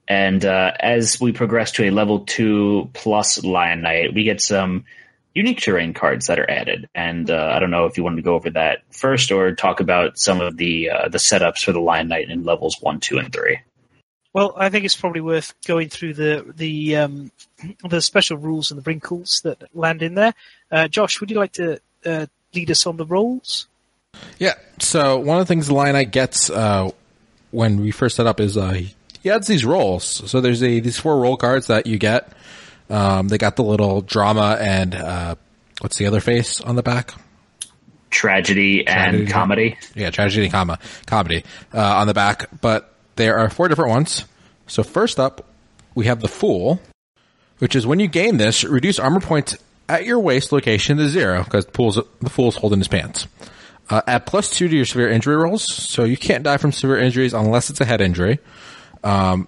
Yeah. 0.09 0.27
And 0.27 0.45
uh, 0.45 0.71
as 0.79 1.21
we 1.21 1.31
progress 1.31 1.71
to 1.73 1.85
a 1.85 1.91
level 1.91 2.21
two 2.21 2.89
plus 2.93 3.43
Lion 3.43 3.81
Knight, 3.81 4.13
we 4.13 4.23
get 4.23 4.41
some 4.41 4.85
unique 5.33 5.61
terrain 5.61 5.93
cards 5.93 6.27
that 6.27 6.39
are 6.39 6.49
added. 6.49 6.89
And 6.95 7.29
uh, 7.29 7.51
I 7.53 7.59
don't 7.59 7.71
know 7.71 7.85
if 7.85 7.97
you 7.97 8.03
want 8.03 8.17
to 8.17 8.21
go 8.21 8.35
over 8.35 8.49
that 8.51 8.79
first 8.91 9.31
or 9.31 9.53
talk 9.53 9.79
about 9.79 10.17
some 10.17 10.41
of 10.41 10.57
the 10.57 10.89
uh, 10.89 11.09
the 11.09 11.17
setups 11.17 11.63
for 11.63 11.71
the 11.71 11.79
Lion 11.79 12.07
Knight 12.07 12.29
in 12.29 12.43
levels 12.43 12.77
one, 12.81 12.99
two, 12.99 13.17
and 13.17 13.31
three. 13.31 13.59
Well, 14.33 14.53
I 14.55 14.69
think 14.69 14.85
it's 14.85 14.95
probably 14.95 15.21
worth 15.21 15.53
going 15.65 15.89
through 15.89 16.13
the 16.15 16.53
the 16.55 16.97
um, 16.97 17.31
the 17.87 18.01
special 18.01 18.37
rules 18.37 18.71
and 18.71 18.79
the 18.79 18.87
wrinkles 18.87 19.41
that 19.43 19.63
land 19.73 20.01
in 20.01 20.15
there. 20.15 20.33
Uh, 20.71 20.87
Josh, 20.87 21.19
would 21.19 21.31
you 21.31 21.37
like 21.37 21.53
to 21.53 21.79
uh, 22.05 22.25
lead 22.53 22.69
us 22.71 22.85
on 22.85 22.97
the 22.97 23.05
roles? 23.05 23.67
Yeah. 24.37 24.55
So 24.79 25.19
one 25.19 25.39
of 25.39 25.47
the 25.47 25.51
things 25.51 25.67
the 25.67 25.73
Lion 25.73 25.93
Knight 25.93 26.11
gets 26.11 26.49
uh, 26.49 26.91
when 27.51 27.81
we 27.81 27.91
first 27.91 28.15
set 28.15 28.27
up 28.27 28.39
is 28.39 28.57
uh, 28.57 28.81
he 29.21 29.29
adds 29.29 29.47
these 29.47 29.65
roles. 29.65 30.03
So 30.03 30.41
there's 30.41 30.63
a 30.63 30.79
these 30.79 30.97
four 30.99 31.19
role 31.19 31.37
cards 31.37 31.67
that 31.67 31.87
you 31.87 31.97
get. 31.97 32.31
Um, 32.89 33.27
they 33.27 33.37
got 33.37 33.55
the 33.55 33.63
little 33.63 34.01
drama 34.01 34.57
and 34.59 34.95
uh, 34.95 35.35
what's 35.81 35.97
the 35.97 36.07
other 36.07 36.19
face 36.21 36.59
on 36.61 36.75
the 36.75 36.83
back? 36.83 37.13
Tragedy 38.09 38.87
and 38.87 39.11
Tragedy. 39.11 39.31
comedy. 39.31 39.77
Yeah, 39.95 40.09
tragedy 40.09 40.45
and 40.45 40.51
comma 40.51 40.79
comedy 41.05 41.43
uh, 41.73 41.97
on 41.97 42.07
the 42.07 42.13
back. 42.13 42.49
But 42.61 42.93
there 43.15 43.37
are 43.37 43.49
four 43.49 43.67
different 43.67 43.91
ones. 43.91 44.25
So 44.67 44.81
first 44.83 45.19
up, 45.19 45.45
we 45.93 46.05
have 46.05 46.21
the 46.21 46.27
Fool, 46.27 46.81
which 47.59 47.75
is 47.75 47.85
when 47.85 47.99
you 47.99 48.07
gain 48.07 48.37
this, 48.37 48.63
reduce 48.63 48.97
armor 48.99 49.19
points 49.19 49.57
at 49.87 50.05
your 50.05 50.19
waist 50.19 50.51
location 50.51 50.97
to 50.97 51.07
zero 51.07 51.43
because 51.43 51.65
the 51.65 51.71
Fool's 51.71 51.99
the 52.21 52.29
Fool's 52.29 52.55
holding 52.55 52.79
his 52.79 52.87
pants. 52.87 53.27
Uh, 53.89 54.01
add 54.07 54.25
plus 54.25 54.51
two 54.51 54.67
to 54.67 54.75
your 54.75 54.85
severe 54.85 55.09
injury 55.09 55.35
rolls, 55.35 55.65
so 55.71 56.03
you 56.03 56.17
can't 56.17 56.43
die 56.43 56.57
from 56.57 56.71
severe 56.71 56.99
injuries 56.99 57.33
unless 57.33 57.69
it's 57.71 57.81
a 57.81 57.85
head 57.85 58.01
injury. 58.01 58.39
Um, 59.03 59.47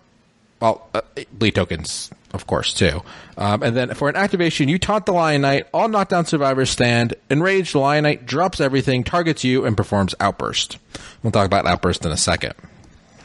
well, 0.60 0.88
uh, 0.94 1.02
bleed 1.34 1.56
tokens, 1.56 2.12
of 2.34 2.46
course, 2.46 2.74
too. 2.74 3.02
Um, 3.36 3.64
and 3.64 3.76
then 3.76 3.94
for 3.96 4.10
an 4.10 4.16
activation, 4.16 4.70
you 4.70 4.78
taunt 4.78 5.08
the 5.08 5.12
Lion 5.12 5.42
Knight. 5.42 5.68
All 5.74 5.88
knockdown 5.88 6.26
survivors 6.26 6.70
stand. 6.70 7.16
Enraged, 7.30 7.74
the 7.74 7.80
Lion 7.80 8.04
Knight 8.04 8.26
drops 8.28 8.62
everything, 8.62 9.04
targets 9.04 9.44
you, 9.44 9.66
and 9.66 9.76
performs 9.76 10.14
Outburst. 10.20 10.78
We'll 11.24 11.32
talk 11.32 11.48
about 11.48 11.66
Outburst 11.66 12.06
in 12.06 12.12
a 12.12 12.18
second. 12.18 12.54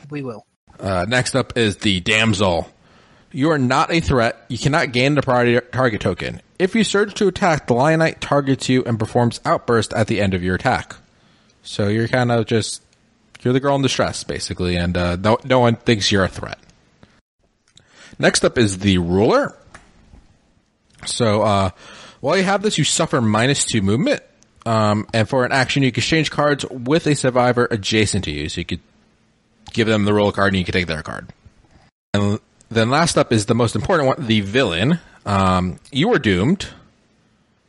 We 0.08 0.22
will. 0.22 0.46
Uh, 0.80 1.04
next 1.08 1.34
up 1.34 1.56
is 1.58 1.76
the 1.78 2.00
Damsel. 2.00 2.70
You 3.32 3.50
are 3.50 3.58
not 3.58 3.92
a 3.92 4.00
threat. 4.00 4.44
You 4.48 4.56
cannot 4.56 4.92
gain 4.92 5.14
the 5.14 5.22
priority 5.22 5.60
target 5.72 6.00
token. 6.00 6.40
If 6.58 6.74
you 6.74 6.84
surge 6.84 7.12
to 7.14 7.28
attack, 7.28 7.66
the 7.66 7.74
Lion 7.74 7.98
Knight 7.98 8.20
targets 8.20 8.68
you 8.68 8.82
and 8.84 8.98
performs 8.98 9.40
Outburst 9.44 9.92
at 9.92 10.06
the 10.06 10.22
end 10.22 10.32
of 10.32 10.42
your 10.42 10.54
attack. 10.54 10.96
So 11.62 11.88
you're 11.88 12.08
kind 12.08 12.32
of 12.32 12.46
just 12.46 12.82
you're 13.46 13.52
the 13.52 13.60
girl 13.60 13.76
in 13.76 13.82
distress, 13.82 14.24
basically, 14.24 14.74
and 14.74 14.96
uh, 14.96 15.14
no, 15.14 15.38
no 15.44 15.60
one 15.60 15.76
thinks 15.76 16.10
you're 16.10 16.24
a 16.24 16.28
threat. 16.28 16.58
Next 18.18 18.44
up 18.44 18.58
is 18.58 18.78
the 18.78 18.98
ruler. 18.98 19.56
So 21.04 21.42
uh, 21.42 21.70
while 22.20 22.36
you 22.36 22.42
have 22.42 22.62
this, 22.62 22.76
you 22.76 22.82
suffer 22.82 23.20
minus 23.20 23.64
two 23.64 23.82
movement. 23.82 24.24
Um, 24.64 25.06
and 25.14 25.28
for 25.28 25.44
an 25.44 25.52
action, 25.52 25.84
you 25.84 25.92
can 25.92 26.00
exchange 26.00 26.32
cards 26.32 26.64
with 26.68 27.06
a 27.06 27.14
survivor 27.14 27.68
adjacent 27.70 28.24
to 28.24 28.32
you. 28.32 28.48
So 28.48 28.62
you 28.62 28.64
could 28.64 28.80
give 29.72 29.86
them 29.86 30.06
the 30.06 30.12
role 30.12 30.32
card 30.32 30.48
and 30.48 30.58
you 30.58 30.64
can 30.64 30.72
take 30.72 30.88
their 30.88 31.04
card. 31.04 31.32
And 32.14 32.40
then 32.68 32.90
last 32.90 33.16
up 33.16 33.32
is 33.32 33.46
the 33.46 33.54
most 33.54 33.76
important 33.76 34.08
one, 34.08 34.26
the 34.26 34.40
villain. 34.40 34.98
Um, 35.24 35.78
you 35.92 36.08
were 36.08 36.18
doomed, 36.18 36.66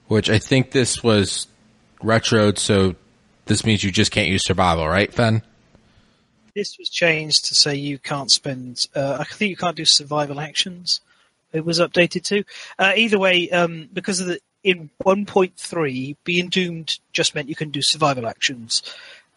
which 0.07 0.27
I 0.27 0.39
think 0.39 0.71
this 0.71 1.03
was 1.03 1.45
retroed, 2.01 2.57
so 2.57 2.95
this 3.45 3.63
means 3.63 3.83
you 3.83 3.91
just 3.91 4.11
can't 4.11 4.27
use 4.27 4.43
survival, 4.43 4.87
right, 4.87 5.13
Fen? 5.13 5.43
This 6.57 6.79
was 6.79 6.89
changed 6.89 7.45
to 7.45 7.53
say 7.53 7.75
you 7.75 7.99
can't 7.99 8.31
spend. 8.31 8.87
Uh, 8.95 9.17
I 9.19 9.25
think 9.25 9.51
you 9.51 9.55
can't 9.55 9.75
do 9.75 9.85
survival 9.85 10.39
actions. 10.39 11.01
It 11.53 11.63
was 11.63 11.79
updated 11.79 12.23
to. 12.23 12.43
Uh, 12.79 12.93
either 12.95 13.19
way, 13.19 13.47
um, 13.51 13.89
because 13.93 14.19
of 14.19 14.25
the 14.25 14.39
in 14.63 14.89
1.3, 15.05 16.15
being 16.23 16.49
doomed 16.49 16.97
just 17.13 17.35
meant 17.35 17.47
you 17.47 17.53
can 17.53 17.69
do 17.69 17.83
survival 17.83 18.25
actions. 18.25 18.81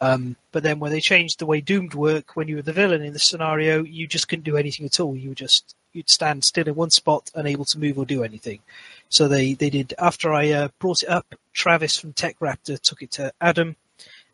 Um, 0.01 0.35
but 0.51 0.63
then 0.63 0.79
when 0.79 0.91
they 0.91 0.99
changed 0.99 1.37
the 1.37 1.45
way 1.45 1.61
doomed 1.61 1.93
work, 1.93 2.35
when 2.35 2.47
you 2.47 2.55
were 2.55 2.63
the 2.63 2.73
villain 2.73 3.03
in 3.03 3.13
the 3.13 3.19
scenario, 3.19 3.83
you 3.83 4.07
just 4.07 4.27
couldn't 4.27 4.45
do 4.45 4.57
anything 4.57 4.87
at 4.87 4.99
all. 4.99 5.15
You 5.15 5.35
just 5.35 5.75
you'd 5.93 6.09
stand 6.09 6.43
still 6.43 6.67
in 6.67 6.73
one 6.73 6.89
spot, 6.89 7.29
unable 7.35 7.65
to 7.65 7.77
move 7.77 7.99
or 7.99 8.05
do 8.07 8.23
anything. 8.23 8.61
So 9.09 9.27
they 9.27 9.53
they 9.53 9.69
did. 9.69 9.93
After 9.99 10.33
I 10.33 10.49
uh, 10.49 10.69
brought 10.79 11.03
it 11.03 11.09
up, 11.09 11.35
Travis 11.53 11.99
from 11.99 12.13
Tech 12.13 12.39
Raptor 12.39 12.79
took 12.79 13.03
it 13.03 13.11
to 13.11 13.31
Adam, 13.39 13.75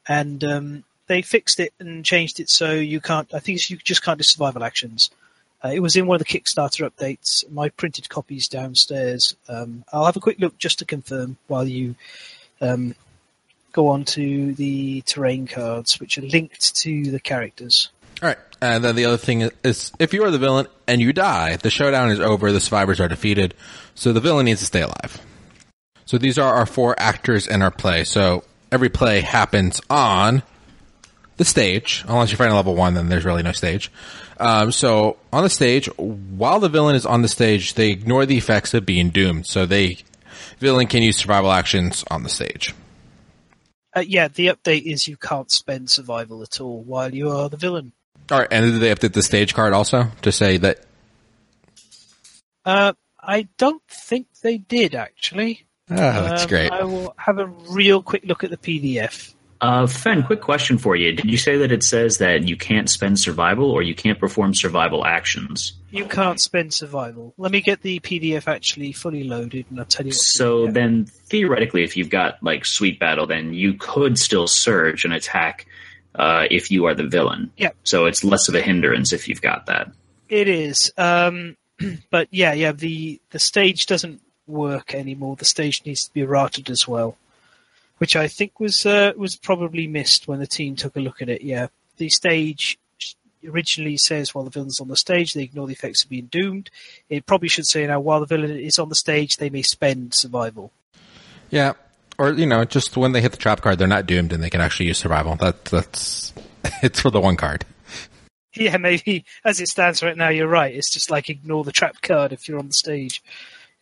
and 0.08 0.42
um, 0.46 0.84
they 1.08 1.22
fixed 1.22 1.60
it 1.60 1.74
and 1.80 2.06
changed 2.06 2.40
it 2.40 2.50
so 2.50 2.74
you 2.74 3.00
can't. 3.00 3.34
I 3.34 3.40
think 3.40 3.70
you 3.70 3.78
just 3.78 4.04
can't 4.04 4.18
do 4.18 4.24
survival 4.24 4.64
actions. 4.64 5.10
Uh, 5.64 5.70
it 5.70 5.80
was 5.80 5.96
in 5.96 6.06
one 6.06 6.16
of 6.16 6.20
the 6.20 6.26
Kickstarter 6.26 6.90
updates. 6.90 7.50
My 7.50 7.70
printed 7.70 8.10
copies 8.10 8.48
downstairs. 8.48 9.36
Um, 9.50 9.84
I'll 9.92 10.06
have 10.06 10.16
a 10.16 10.20
quick 10.20 10.40
look 10.40 10.58
just 10.58 10.80
to 10.80 10.86
confirm 10.86 11.38
while 11.48 11.68
you 11.68 11.96
um, 12.62 12.94
go 13.72 13.88
on 13.88 14.06
to 14.06 14.54
the 14.54 15.02
terrain 15.02 15.48
cards, 15.48 16.00
which 16.00 16.18
are 16.18 16.22
linked 16.22 16.76
to 16.78 17.10
the 17.10 17.20
characters. 17.20 17.90
All 18.22 18.30
right. 18.30 18.38
And 18.62 18.84
then 18.84 18.96
the 18.96 19.06
other 19.06 19.18
thing 19.18 19.50
is 19.64 19.92
if 20.00 20.14
you 20.14 20.24
are 20.24 20.32
the 20.32 20.40
villain 20.40 20.68
and 20.88 21.02
you 21.02 21.14
die, 21.14 21.58
the 21.58 21.70
showdown 21.70 22.10
is 22.10 22.20
over, 22.20 22.52
the 22.52 22.60
survivors 22.60 23.00
are 23.00 23.08
defeated, 23.08 23.54
so 23.96 24.14
the 24.14 24.20
villain 24.20 24.46
needs 24.46 24.62
to 24.62 24.66
stay 24.66 24.82
alive. 24.82 25.22
So 26.06 26.18
these 26.18 26.40
are 26.40 26.54
our 26.54 26.66
four 26.66 26.96
actors 27.00 27.48
in 27.48 27.62
our 27.62 27.70
play. 27.72 28.04
So 28.04 28.44
every 28.72 28.90
play 28.90 29.22
happens 29.22 29.82
on 29.90 30.42
the 31.38 31.46
stage, 31.46 32.04
unless 32.08 32.30
you're 32.32 32.38
fighting 32.38 32.56
level 32.56 32.76
one, 32.76 32.94
then 32.96 33.10
there's 33.10 33.26
really 33.26 33.44
no 33.44 33.52
stage. 33.52 33.92
Um, 34.40 34.72
so 34.72 35.18
on 35.32 35.44
the 35.44 35.50
stage, 35.50 35.88
while 35.98 36.60
the 36.60 36.70
villain 36.70 36.96
is 36.96 37.06
on 37.06 37.22
the 37.22 37.28
stage, 37.28 37.76
they 37.76 37.90
ignore 37.92 38.26
the 38.26 38.38
effects 38.38 38.74
of 38.74 38.86
being 38.86 39.10
doomed. 39.10 39.46
So 39.48 39.66
they 39.66 40.00
villain 40.60 40.88
can 40.88 41.04
use 41.04 41.18
survival 41.18 41.52
actions 41.52 42.04
on 42.10 42.24
the 42.24 42.30
stage. 42.30 42.74
Uh, 43.96 44.02
yeah, 44.02 44.28
the 44.28 44.48
update 44.48 44.84
is 44.84 45.08
you 45.08 45.18
can't 45.18 45.50
spend 45.52 45.90
survival 45.90 46.44
at 46.44 46.60
all 46.62 46.82
while 46.84 47.14
you 47.14 47.32
are 47.32 47.50
the 47.50 47.58
villain. 47.58 47.94
All 48.30 48.40
right, 48.40 48.48
and 48.52 48.74
did 48.74 48.82
they 48.82 48.94
update 48.94 49.14
the 49.14 49.24
stage 49.24 49.54
card 49.54 49.74
also 49.74 50.12
to 50.24 50.32
say 50.32 50.58
that? 50.58 50.82
Uh, 52.66 52.94
I 53.20 53.48
don't 53.58 53.82
think 53.90 54.28
they 54.42 54.58
did 54.58 54.94
actually. 54.96 55.66
Oh, 55.90 55.96
that's 55.96 56.44
Um, 56.44 56.50
great. 56.50 56.72
I 56.72 56.84
will 56.84 57.14
have 57.18 57.40
a 57.40 57.46
real 57.46 58.04
quick 58.04 58.26
look 58.26 58.44
at 58.44 58.50
the 58.50 58.58
PDF. 58.58 59.34
Uh, 59.60 59.88
Fen, 59.88 60.24
quick 60.24 60.42
question 60.42 60.78
for 60.78 60.96
you. 60.96 61.14
Did 61.14 61.26
you 61.26 61.38
say 61.38 61.58
that 61.58 61.72
it 61.72 61.84
says 61.84 62.20
that 62.20 62.48
you 62.48 62.56
can't 62.56 62.90
spend 62.90 63.20
survival 63.20 63.72
or 63.72 63.82
you 63.82 63.96
can't 63.96 64.20
perform 64.20 64.54
survival 64.54 65.06
actions? 65.06 65.74
You 65.90 66.06
can't 66.06 66.40
spend 66.40 66.74
survival. 66.74 67.34
Let 67.38 67.52
me 67.52 67.62
get 67.62 67.82
the 67.82 68.00
PDF 68.00 68.48
actually 68.48 68.92
fully 68.92 69.24
loaded, 69.24 69.66
and 69.70 69.80
I'll 69.80 69.86
tell 69.86 70.06
you. 70.06 70.12
What 70.12 70.18
So 70.18 70.68
then, 70.68 71.06
theoretically, 71.06 71.84
if 71.84 71.98
you've 71.98 72.10
got 72.10 72.42
like 72.44 72.66
sweet 72.66 73.00
battle, 73.00 73.26
then 73.26 73.54
you 73.54 73.74
could 73.74 74.20
still 74.20 74.48
surge 74.48 75.06
and 75.06 75.14
attack 75.14 75.66
uh, 76.16 76.46
if 76.52 76.72
you 76.72 76.86
are 76.86 76.94
the 76.94 77.08
villain. 77.08 77.52
Yeah. 77.58 77.70
So 77.84 78.06
it's 78.06 78.24
less 78.24 78.50
of 78.50 78.56
a 78.56 78.62
hindrance 78.62 79.14
if 79.14 79.28
you've 79.28 79.42
got 79.42 79.68
that. 79.68 79.92
It 80.30 80.48
is, 80.50 80.92
um, 80.98 81.56
but 82.12 82.28
yeah, 82.32 82.54
yeah. 82.54 82.74
The 82.74 83.22
the 83.30 83.40
stage 83.40 83.86
doesn't 83.86 84.22
work 84.46 84.94
anymore. 84.94 85.36
The 85.36 85.46
stage 85.46 85.84
needs 85.86 86.06
to 86.06 86.14
be 86.14 86.24
routed 86.24 86.70
as 86.70 86.88
well, 86.88 87.18
which 87.98 88.16
I 88.16 88.28
think 88.28 88.60
was 88.60 88.86
uh, 88.86 89.14
was 89.18 89.36
probably 89.36 89.88
missed 89.88 90.28
when 90.28 90.40
the 90.40 90.48
team 90.48 90.76
took 90.76 90.96
a 90.96 91.00
look 91.00 91.22
at 91.22 91.30
it. 91.30 91.42
Yeah, 91.42 91.68
the 91.98 92.10
stage 92.10 92.78
originally 93.48 93.98
says 93.98 94.34
while 94.34 94.44
the 94.44 94.50
villain's 94.50 94.80
on 94.80 94.88
the 94.88 94.98
stage, 94.98 95.34
they 95.34 95.44
ignore 95.44 95.68
the 95.68 95.74
effects 95.74 96.04
of 96.04 96.10
being 96.10 96.26
doomed. 96.26 96.70
It 97.10 97.26
probably 97.26 97.50
should 97.50 97.66
say 97.66 97.86
now 97.88 98.00
while 98.00 98.20
the 98.20 98.26
villain 98.26 98.52
is 98.52 98.80
on 98.80 98.90
the 98.90 98.96
stage, 98.96 99.38
they 99.38 99.50
may 99.50 99.62
spend 99.62 100.14
survival. 100.14 100.72
Yeah, 101.50 101.74
or 102.18 102.32
you 102.32 102.46
know, 102.46 102.66
just 102.66 102.98
when 102.98 103.12
they 103.12 103.22
hit 103.22 103.32
the 103.32 103.38
trap 103.38 103.62
card, 103.62 103.80
they're 103.80 103.88
not 103.88 104.06
doomed 104.06 104.34
and 104.34 104.44
they 104.44 104.50
can 104.50 104.62
actually 104.62 104.88
use 104.88 104.98
survival. 104.98 105.36
That 105.36 105.66
that's 105.66 106.34
it's 106.84 107.02
for 107.02 107.10
the 107.10 107.22
one 107.22 107.38
card. 107.38 107.66
Yeah, 108.56 108.78
maybe 108.78 109.24
as 109.46 109.62
it 109.62 109.68
stands 109.68 110.02
right 110.02 110.18
now, 110.18 110.30
you're 110.30 110.48
right. 110.48 110.74
It's 110.74 110.90
just 110.90 111.12
like 111.12 111.30
ignore 111.30 111.64
the 111.64 111.72
trap 111.72 112.02
card 112.02 112.34
if 112.34 112.50
you're 112.50 112.58
on 112.58 112.66
the 112.66 112.74
stage. 112.74 113.22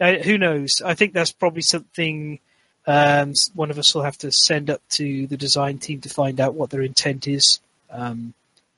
Uh, 0.02 0.16
who 0.16 0.38
knows? 0.38 0.82
I 0.84 0.96
think 0.96 1.14
that's 1.14 1.32
probably 1.32 1.62
something 1.62 2.40
um, 2.88 3.34
one 3.54 3.72
of 3.72 3.80
us 3.80 3.94
will 3.96 4.04
have 4.04 4.18
to 4.20 4.32
send 4.32 4.70
up 4.70 4.82
to 4.92 5.28
the 5.28 5.38
design 5.38 5.80
team 5.80 6.02
to 6.02 6.10
find 6.10 6.40
out 6.40 6.54
what 6.54 6.70
their 6.70 6.82
intent 6.82 7.28
is. 7.28 7.60
Um, 7.90 8.34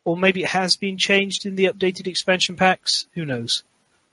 or 0.05 0.15
maybe 0.15 0.43
it 0.43 0.49
has 0.49 0.77
been 0.77 0.97
changed 0.97 1.45
in 1.45 1.55
the 1.55 1.65
updated 1.65 2.07
expansion 2.07 2.55
packs. 2.55 3.07
Who 3.13 3.25
knows? 3.25 3.63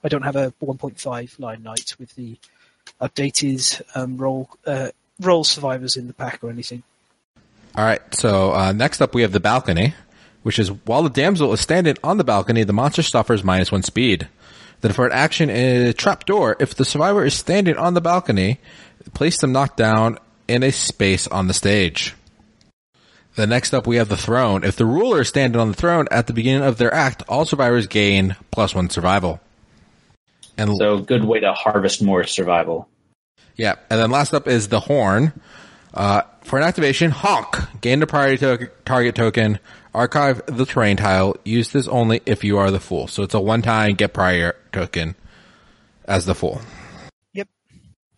I 0.03 0.09
don't 0.09 0.23
have 0.23 0.35
a 0.35 0.53
1.5 0.61 1.39
Lion 1.39 1.63
Knight 1.63 1.95
with 1.97 2.13
the 2.15 2.37
updated 3.01 3.81
um, 3.95 4.17
roll 4.17 4.49
uh, 4.65 4.89
roll 5.19 5.43
survivors 5.43 5.95
in 5.95 6.07
the 6.07 6.13
pack 6.13 6.43
or 6.43 6.49
anything. 6.49 6.83
All 7.75 7.83
right. 7.83 8.01
So 8.13 8.53
uh, 8.53 8.71
next 8.73 9.01
up, 9.01 9.15
we 9.15 9.21
have 9.21 9.31
the 9.31 9.39
balcony, 9.39 9.95
which 10.43 10.59
is 10.59 10.71
while 10.71 11.03
the 11.03 11.09
damsel 11.09 11.51
is 11.53 11.61
standing 11.61 11.95
on 12.03 12.17
the 12.17 12.23
balcony, 12.23 12.63
the 12.63 12.73
monster 12.73 13.01
suffers 13.01 13.43
minus 13.43 13.71
one 13.71 13.83
speed. 13.83 14.27
Then 14.81 14.91
for 14.91 15.05
an 15.05 15.13
action 15.13 15.49
a 15.49 15.93
trap 15.93 16.25
door, 16.25 16.57
if 16.59 16.75
the 16.75 16.85
survivor 16.85 17.25
is 17.25 17.33
standing 17.33 17.77
on 17.77 17.93
the 17.93 18.01
balcony, 18.01 18.59
place 19.13 19.39
them 19.39 19.51
knocked 19.51 19.77
down 19.77 20.17
in 20.47 20.63
a 20.63 20.71
space 20.71 21.27
on 21.27 21.47
the 21.47 21.53
stage. 21.53 22.13
The 23.35 23.47
next 23.47 23.73
up, 23.73 23.85
we 23.85 23.97
have 23.97 24.07
the 24.09 24.15
throne. 24.17 24.63
If 24.63 24.77
the 24.77 24.85
ruler 24.85 25.21
is 25.21 25.27
standing 25.29 25.59
on 25.59 25.67
the 25.69 25.73
throne 25.77 26.07
at 26.09 26.27
the 26.27 26.33
beginning 26.33 26.63
of 26.63 26.77
their 26.77 26.93
act, 26.93 27.23
all 27.27 27.45
survivors 27.45 27.87
gain 27.87 28.35
plus 28.51 28.73
one 28.73 28.89
survival. 28.89 29.41
And 30.57 30.71
So 30.77 30.99
good 30.99 31.25
way 31.25 31.41
to 31.41 31.51
harvest 31.53 32.01
more 32.01 32.23
survival. 32.23 32.87
yeah, 33.57 33.75
and 33.89 33.99
then 33.99 34.09
last 34.09 34.33
up 34.33 34.47
is 34.47 34.69
the 34.69 34.79
horn. 34.79 35.33
Uh, 35.93 36.21
for 36.41 36.57
an 36.59 36.63
activation, 36.63 37.11
honk. 37.11 37.57
Gain 37.81 37.99
the 37.99 38.07
priority 38.07 38.37
to- 38.37 38.69
target 38.85 39.15
token. 39.15 39.59
Archive 39.93 40.41
the 40.45 40.65
terrain 40.65 40.97
tile. 40.97 41.35
Use 41.45 41.69
this 41.69 41.87
only 41.87 42.21
if 42.25 42.43
you 42.43 42.57
are 42.57 42.69
the 42.71 42.79
fool. 42.81 43.07
So 43.07 43.23
it's 43.23 43.33
a 43.33 43.39
one-time 43.39 43.95
get 43.95 44.13
prior 44.13 44.55
token 44.71 45.15
as 46.05 46.25
the 46.25 46.35
fool. 46.35 46.61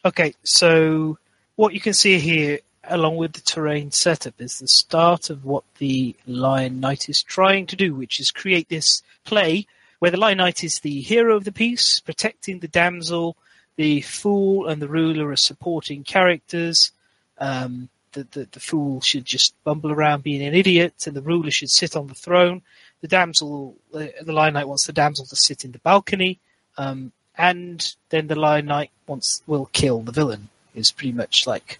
Okay, 0.08 0.34
so 0.42 1.18
what 1.58 1.74
you 1.74 1.82
can 1.82 1.94
see 1.94 2.18
here, 2.18 2.60
along 2.86 3.18
with 3.18 3.34
the 3.34 3.42
terrain 3.42 3.92
setup, 3.92 4.40
is 4.40 4.58
the 4.58 4.68
start 4.70 5.30
of 5.30 5.44
what 5.44 5.66
the 5.80 6.16
Lion 6.26 6.80
Knight 6.80 7.10
is 7.10 7.22
trying 7.22 7.68
to 7.68 7.76
do, 7.76 7.94
which 7.94 8.22
is 8.22 8.32
create 8.32 8.70
this 8.70 9.04
play 9.26 9.68
where 10.00 10.10
the 10.10 10.16
Lion 10.16 10.38
Knight 10.38 10.64
is 10.64 10.80
the 10.80 11.02
hero 11.02 11.36
of 11.36 11.44
the 11.44 11.52
piece, 11.52 12.00
protecting 12.00 12.60
the 12.60 12.70
damsel, 12.70 13.36
the 13.76 14.00
fool 14.00 14.68
and 14.68 14.82
the 14.82 14.88
ruler 14.88 15.28
are 15.28 15.36
supporting 15.36 16.06
characters. 16.06 16.94
Um, 17.38 17.90
the, 18.14 18.26
the, 18.32 18.48
the 18.50 18.62
fool 18.62 19.02
should 19.02 19.26
just 19.26 19.62
bumble 19.66 19.92
around 19.92 20.24
being 20.24 20.42
an 20.42 20.54
idiot, 20.54 21.06
and 21.06 21.18
the 21.18 21.22
ruler 21.22 21.52
should 21.52 21.70
sit 21.70 21.98
on 21.98 22.08
the 22.08 22.16
throne. 22.16 22.62
The 23.02 23.10
damsel, 23.10 23.76
the, 23.92 24.14
the 24.22 24.32
Lion 24.32 24.54
Knight 24.54 24.70
wants 24.70 24.88
the 24.88 24.94
damsel 24.94 25.26
to 25.26 25.36
sit 25.36 25.66
in 25.66 25.74
the 25.74 25.80
balcony. 25.80 26.40
Um, 26.78 27.12
and 27.38 27.96
then 28.10 28.28
the 28.28 28.36
Lion 28.36 28.66
Knight 28.66 28.92
wants 29.06 29.44
will 29.48 29.70
kill 29.72 30.02
the 30.02 30.12
villain. 30.12 30.50
Is 30.76 30.92
pretty 30.92 31.14
much 31.14 31.48
like 31.48 31.80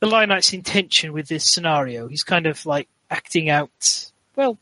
the 0.00 0.06
Lion 0.06 0.28
Knight's 0.28 0.52
intention 0.52 1.12
with 1.12 1.28
this 1.28 1.44
scenario. 1.44 2.08
He's 2.08 2.24
kind 2.24 2.46
of 2.46 2.64
like 2.64 2.88
acting 3.10 3.50
out. 3.50 4.10
Well, 4.36 4.58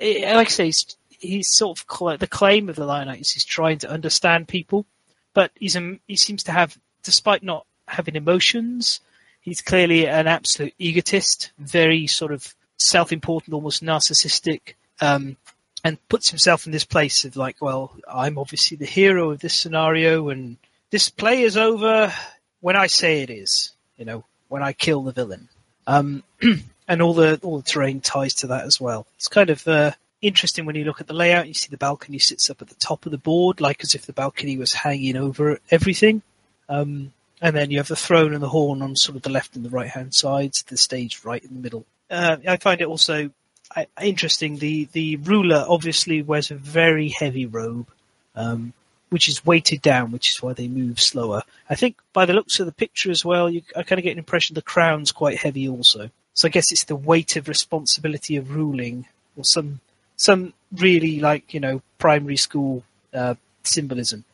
eh, 0.00 0.34
like 0.34 0.48
I 0.48 0.50
say, 0.50 0.64
he's, 0.66 0.96
he's 1.08 1.54
sort 1.54 1.80
of 1.80 2.18
the 2.18 2.26
claim 2.26 2.68
of 2.68 2.76
the 2.76 2.84
Lion 2.84 3.08
Knight 3.08 3.20
is 3.20 3.30
he's 3.30 3.44
trying 3.44 3.78
to 3.78 3.90
understand 3.90 4.48
people, 4.48 4.86
but 5.34 5.50
he's 5.58 5.76
a, 5.76 5.98
he 6.06 6.16
seems 6.16 6.42
to 6.44 6.52
have, 6.52 6.76
despite 7.02 7.42
not 7.42 7.66
having 7.86 8.16
emotions, 8.16 9.00
he's 9.40 9.60
clearly 9.60 10.06
an 10.06 10.26
absolute 10.26 10.74
egotist, 10.78 11.52
very 11.58 12.06
sort 12.06 12.32
of 12.32 12.54
self-important, 12.76 13.54
almost 13.54 13.82
narcissistic. 13.82 14.74
Um, 15.00 15.36
and 15.84 16.08
puts 16.08 16.30
himself 16.30 16.66
in 16.66 16.72
this 16.72 16.84
place 16.84 17.24
of 17.24 17.36
like, 17.36 17.56
well, 17.60 17.96
I'm 18.10 18.38
obviously 18.38 18.76
the 18.76 18.86
hero 18.86 19.30
of 19.30 19.40
this 19.40 19.54
scenario, 19.54 20.28
and 20.28 20.56
this 20.90 21.08
play 21.08 21.42
is 21.42 21.56
over 21.56 22.12
when 22.60 22.76
I 22.76 22.86
say 22.86 23.22
it 23.22 23.30
is. 23.30 23.72
You 23.96 24.04
know, 24.04 24.24
when 24.48 24.62
I 24.62 24.72
kill 24.72 25.02
the 25.02 25.12
villain. 25.12 25.48
Um, 25.86 26.22
and 26.88 27.02
all 27.02 27.14
the 27.14 27.38
all 27.42 27.58
the 27.58 27.62
terrain 27.62 28.00
ties 28.00 28.34
to 28.34 28.48
that 28.48 28.64
as 28.64 28.80
well. 28.80 29.06
It's 29.16 29.28
kind 29.28 29.48
of 29.50 29.66
uh, 29.66 29.92
interesting 30.20 30.66
when 30.66 30.76
you 30.76 30.84
look 30.84 31.00
at 31.00 31.06
the 31.06 31.14
layout. 31.14 31.48
You 31.48 31.54
see 31.54 31.68
the 31.70 31.76
balcony 31.76 32.18
sits 32.18 32.50
up 32.50 32.60
at 32.60 32.68
the 32.68 32.74
top 32.74 33.06
of 33.06 33.12
the 33.12 33.18
board, 33.18 33.60
like 33.60 33.82
as 33.82 33.94
if 33.94 34.06
the 34.06 34.12
balcony 34.12 34.58
was 34.58 34.72
hanging 34.72 35.16
over 35.16 35.58
everything. 35.70 36.22
Um, 36.68 37.12
and 37.40 37.56
then 37.56 37.70
you 37.70 37.78
have 37.78 37.88
the 37.88 37.96
throne 37.96 38.34
and 38.34 38.42
the 38.42 38.48
horn 38.48 38.82
on 38.82 38.96
sort 38.96 39.16
of 39.16 39.22
the 39.22 39.30
left 39.30 39.56
and 39.56 39.64
the 39.64 39.70
right 39.70 39.88
hand 39.88 40.14
sides, 40.14 40.62
the 40.64 40.76
stage 40.76 41.24
right 41.24 41.42
in 41.42 41.54
the 41.54 41.60
middle. 41.60 41.86
Uh, 42.10 42.36
I 42.46 42.56
find 42.56 42.80
it 42.80 42.86
also 42.86 43.30
uh, 43.74 43.84
interesting. 44.02 44.56
The 44.56 44.88
the 44.92 45.16
ruler 45.16 45.64
obviously 45.68 46.22
wears 46.22 46.50
a 46.50 46.56
very 46.56 47.08
heavy 47.08 47.46
robe, 47.46 47.88
um, 48.34 48.72
which 49.10 49.28
is 49.28 49.44
weighted 49.44 49.82
down, 49.82 50.12
which 50.12 50.30
is 50.30 50.42
why 50.42 50.52
they 50.52 50.68
move 50.68 51.00
slower. 51.00 51.42
I 51.68 51.74
think 51.74 51.96
by 52.12 52.26
the 52.26 52.32
looks 52.32 52.60
of 52.60 52.66
the 52.66 52.72
picture 52.72 53.10
as 53.10 53.24
well, 53.24 53.48
you, 53.48 53.62
I 53.76 53.82
kind 53.82 53.98
of 53.98 54.04
get 54.04 54.12
an 54.12 54.18
impression 54.18 54.54
the 54.54 54.62
crown's 54.62 55.12
quite 55.12 55.38
heavy 55.38 55.68
also. 55.68 56.10
So 56.34 56.48
I 56.48 56.50
guess 56.50 56.72
it's 56.72 56.84
the 56.84 56.96
weight 56.96 57.36
of 57.36 57.48
responsibility 57.48 58.36
of 58.36 58.54
ruling, 58.54 59.06
or 59.36 59.44
some 59.44 59.80
some 60.16 60.52
really 60.72 61.20
like 61.20 61.54
you 61.54 61.60
know 61.60 61.82
primary 61.98 62.36
school 62.36 62.84
uh, 63.14 63.34
symbolism. 63.62 64.24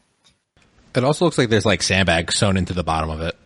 It 0.95 1.05
also 1.05 1.27
looks 1.27 1.37
like 1.37 1.51
there's 1.51 1.67
like 1.67 1.83
sandbags 1.83 2.37
sewn 2.37 2.57
into 2.57 2.73
the 2.73 2.85
bottom 2.85 3.11
of 3.11 3.21
it. 3.21 3.37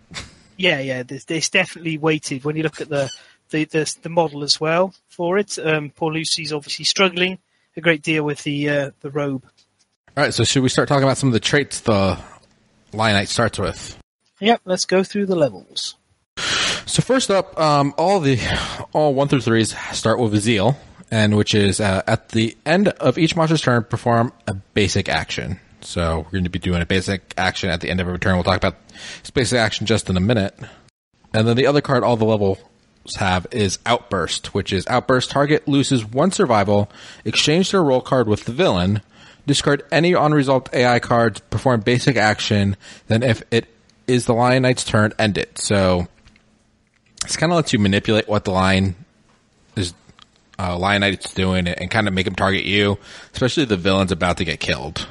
Yeah, 0.56 0.80
yeah, 0.80 1.02
there's, 1.02 1.24
there's 1.24 1.48
definitely 1.48 1.96
weighted 1.96 2.44
when 2.44 2.54
you 2.54 2.62
look 2.62 2.82
at 2.82 2.90
the 2.90 3.10
the, 3.50 3.64
the, 3.64 3.96
the 4.02 4.08
model 4.08 4.42
as 4.42 4.60
well 4.60 4.94
for 5.08 5.38
it. 5.38 5.58
Um, 5.58 5.90
poor 5.90 6.12
Lucy's 6.12 6.52
obviously 6.52 6.84
struggling 6.84 7.38
a 7.76 7.80
great 7.80 8.02
deal 8.02 8.24
with 8.24 8.42
the 8.42 8.68
uh, 8.68 8.90
the 9.00 9.10
robe. 9.10 9.44
All 10.16 10.24
right, 10.24 10.34
so 10.34 10.44
should 10.44 10.62
we 10.62 10.68
start 10.68 10.88
talking 10.88 11.04
about 11.04 11.18
some 11.18 11.28
of 11.28 11.32
the 11.32 11.40
traits 11.40 11.80
the 11.80 12.18
Lion 12.92 13.14
Knight 13.14 13.28
starts 13.28 13.58
with? 13.58 13.96
Yep, 14.40 14.62
let's 14.64 14.84
go 14.84 15.02
through 15.02 15.26
the 15.26 15.36
levels. 15.36 15.96
So 16.86 17.02
first 17.02 17.30
up, 17.30 17.58
um, 17.60 17.94
all 17.96 18.20
the 18.20 18.38
all 18.92 19.14
one 19.14 19.28
through 19.28 19.42
threes 19.42 19.76
start 19.92 20.18
with 20.18 20.34
a 20.34 20.40
zeal, 20.40 20.76
and 21.10 21.36
which 21.36 21.54
is 21.54 21.80
uh, 21.80 22.02
at 22.06 22.30
the 22.30 22.56
end 22.66 22.88
of 22.88 23.18
each 23.18 23.36
monster's 23.36 23.60
turn, 23.60 23.84
perform 23.84 24.32
a 24.46 24.54
basic 24.54 25.08
action. 25.08 25.60
So 25.82 26.18
we're 26.18 26.32
going 26.32 26.44
to 26.44 26.50
be 26.50 26.58
doing 26.58 26.82
a 26.82 26.86
basic 26.86 27.32
action 27.38 27.70
at 27.70 27.80
the 27.80 27.88
end 27.88 28.00
of 28.00 28.06
every 28.06 28.18
turn. 28.18 28.34
We'll 28.34 28.44
talk 28.44 28.56
about 28.56 28.76
this 29.22 29.30
basic 29.30 29.58
action 29.58 29.86
just 29.86 30.10
in 30.10 30.16
a 30.16 30.20
minute. 30.20 30.58
And 31.32 31.46
then 31.46 31.56
the 31.56 31.66
other 31.66 31.80
card 31.80 32.02
all 32.02 32.16
the 32.16 32.24
levels 32.24 32.58
have 33.16 33.46
is 33.50 33.78
Outburst, 33.86 34.54
which 34.54 34.72
is 34.72 34.86
Outburst. 34.86 35.30
Target 35.30 35.66
loses 35.66 36.04
one 36.04 36.30
survival, 36.30 36.90
exchange 37.24 37.70
their 37.70 37.82
role 37.82 38.00
card 38.00 38.28
with 38.28 38.44
the 38.44 38.52
villain, 38.52 39.02
discard 39.46 39.82
any 39.90 40.12
unresolved 40.12 40.68
AI 40.72 40.98
cards, 40.98 41.40
perform 41.50 41.80
basic 41.80 42.16
action. 42.16 42.76
Then 43.08 43.22
if 43.22 43.42
it 43.50 43.66
is 44.06 44.26
the 44.26 44.34
Lion 44.34 44.62
Knight's 44.62 44.84
turn, 44.84 45.12
end 45.18 45.38
it. 45.38 45.58
So 45.58 46.08
this 47.22 47.36
kind 47.36 47.52
of 47.52 47.56
lets 47.56 47.72
you 47.72 47.78
manipulate 47.78 48.28
what 48.28 48.44
the 48.44 48.52
Lion 48.52 48.94
is 49.76 49.94
uh, 50.58 50.76
Lion 50.78 51.00
Knight's 51.00 51.32
doing 51.32 51.66
and 51.68 51.90
kind 51.90 52.06
of 52.06 52.14
make 52.14 52.26
him 52.26 52.34
target 52.34 52.64
you, 52.64 52.98
especially 53.32 53.64
the 53.64 53.76
villain's 53.76 54.12
about 54.12 54.36
to 54.38 54.44
get 54.44 54.60
killed. 54.60 55.06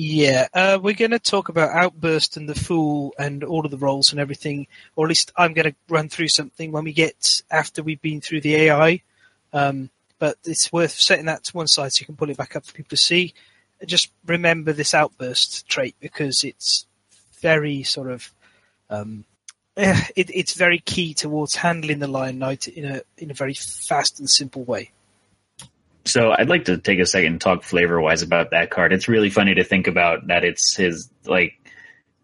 Yeah, 0.00 0.46
uh, 0.54 0.78
we're 0.80 0.94
going 0.94 1.10
to 1.10 1.18
talk 1.18 1.48
about 1.48 1.74
Outburst 1.74 2.36
and 2.36 2.48
the 2.48 2.54
Fool 2.54 3.12
and 3.18 3.42
all 3.42 3.64
of 3.64 3.72
the 3.72 3.76
roles 3.76 4.12
and 4.12 4.20
everything, 4.20 4.68
or 4.94 5.06
at 5.06 5.08
least 5.08 5.32
I'm 5.36 5.54
going 5.54 5.72
to 5.72 5.76
run 5.88 6.08
through 6.08 6.28
something 6.28 6.70
when 6.70 6.84
we 6.84 6.92
get 6.92 7.42
after 7.50 7.82
we've 7.82 8.00
been 8.00 8.20
through 8.20 8.42
the 8.42 8.54
AI. 8.54 9.02
Um, 9.52 9.90
but 10.20 10.36
it's 10.44 10.72
worth 10.72 10.92
setting 10.92 11.24
that 11.24 11.42
to 11.44 11.56
one 11.56 11.66
side 11.66 11.92
so 11.92 12.02
you 12.02 12.06
can 12.06 12.14
pull 12.14 12.30
it 12.30 12.36
back 12.36 12.54
up 12.54 12.64
for 12.64 12.74
people 12.74 12.90
to 12.90 12.96
see. 12.96 13.34
Just 13.86 14.12
remember 14.24 14.72
this 14.72 14.94
Outburst 14.94 15.68
trait 15.68 15.96
because 15.98 16.44
it's 16.44 16.86
very 17.40 17.82
sort 17.82 18.12
of 18.12 18.32
um, 18.90 19.24
eh, 19.76 20.00
it, 20.14 20.30
it's 20.32 20.54
very 20.54 20.78
key 20.78 21.12
towards 21.12 21.56
handling 21.56 21.98
the 21.98 22.06
Lion 22.06 22.38
Knight 22.38 22.68
in 22.68 22.84
a 22.84 23.02
in 23.16 23.32
a 23.32 23.34
very 23.34 23.54
fast 23.54 24.20
and 24.20 24.30
simple 24.30 24.62
way. 24.62 24.92
So 26.08 26.32
I'd 26.36 26.48
like 26.48 26.66
to 26.66 26.78
take 26.78 26.98
a 26.98 27.06
second 27.06 27.32
and 27.32 27.40
talk 27.40 27.62
flavor 27.62 28.00
wise 28.00 28.22
about 28.22 28.50
that 28.50 28.70
card. 28.70 28.92
It's 28.92 29.08
really 29.08 29.30
funny 29.30 29.54
to 29.54 29.64
think 29.64 29.86
about 29.86 30.26
that 30.28 30.44
it's 30.44 30.74
his 30.74 31.10
like 31.26 31.54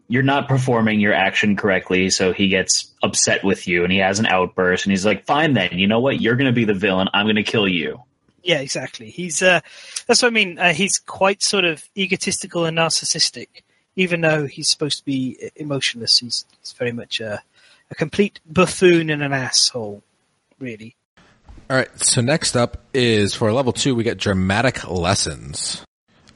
you're 0.08 0.22
not 0.22 0.48
performing 0.48 1.00
your 1.00 1.14
action 1.14 1.56
correctly, 1.56 2.10
so 2.10 2.32
he 2.32 2.48
gets 2.48 2.92
upset 3.02 3.42
with 3.42 3.66
you 3.66 3.84
and 3.84 3.92
he 3.92 3.98
has 3.98 4.18
an 4.18 4.26
outburst 4.26 4.84
and 4.84 4.92
he's 4.92 5.06
like, 5.06 5.24
"Fine 5.24 5.54
then, 5.54 5.78
you 5.78 5.86
know 5.86 6.00
what? 6.00 6.20
You're 6.20 6.36
going 6.36 6.46
to 6.46 6.52
be 6.52 6.64
the 6.64 6.74
villain. 6.74 7.08
I'm 7.14 7.26
going 7.26 7.36
to 7.36 7.42
kill 7.42 7.68
you." 7.68 8.02
Yeah, 8.42 8.58
exactly. 8.60 9.10
He's 9.10 9.42
uh, 9.42 9.60
that's 10.06 10.22
what 10.22 10.28
I 10.28 10.30
mean. 10.30 10.58
Uh, 10.58 10.74
he's 10.74 10.98
quite 10.98 11.42
sort 11.42 11.64
of 11.64 11.88
egotistical 11.96 12.66
and 12.66 12.76
narcissistic, 12.76 13.48
even 13.96 14.20
though 14.20 14.46
he's 14.46 14.70
supposed 14.70 14.98
to 14.98 15.04
be 15.04 15.50
emotionless. 15.56 16.18
He's, 16.18 16.44
he's 16.60 16.72
very 16.72 16.92
much 16.92 17.20
a, 17.20 17.42
a 17.90 17.94
complete 17.94 18.40
buffoon 18.46 19.08
and 19.08 19.22
an 19.22 19.32
asshole, 19.32 20.02
really. 20.58 20.96
All 21.70 21.76
right. 21.76 21.88
So 22.00 22.20
next 22.20 22.56
up 22.56 22.78
is 22.92 23.34
for 23.34 23.52
level 23.52 23.72
two, 23.72 23.94
we 23.94 24.04
get 24.04 24.18
dramatic 24.18 24.88
lessons. 24.88 25.84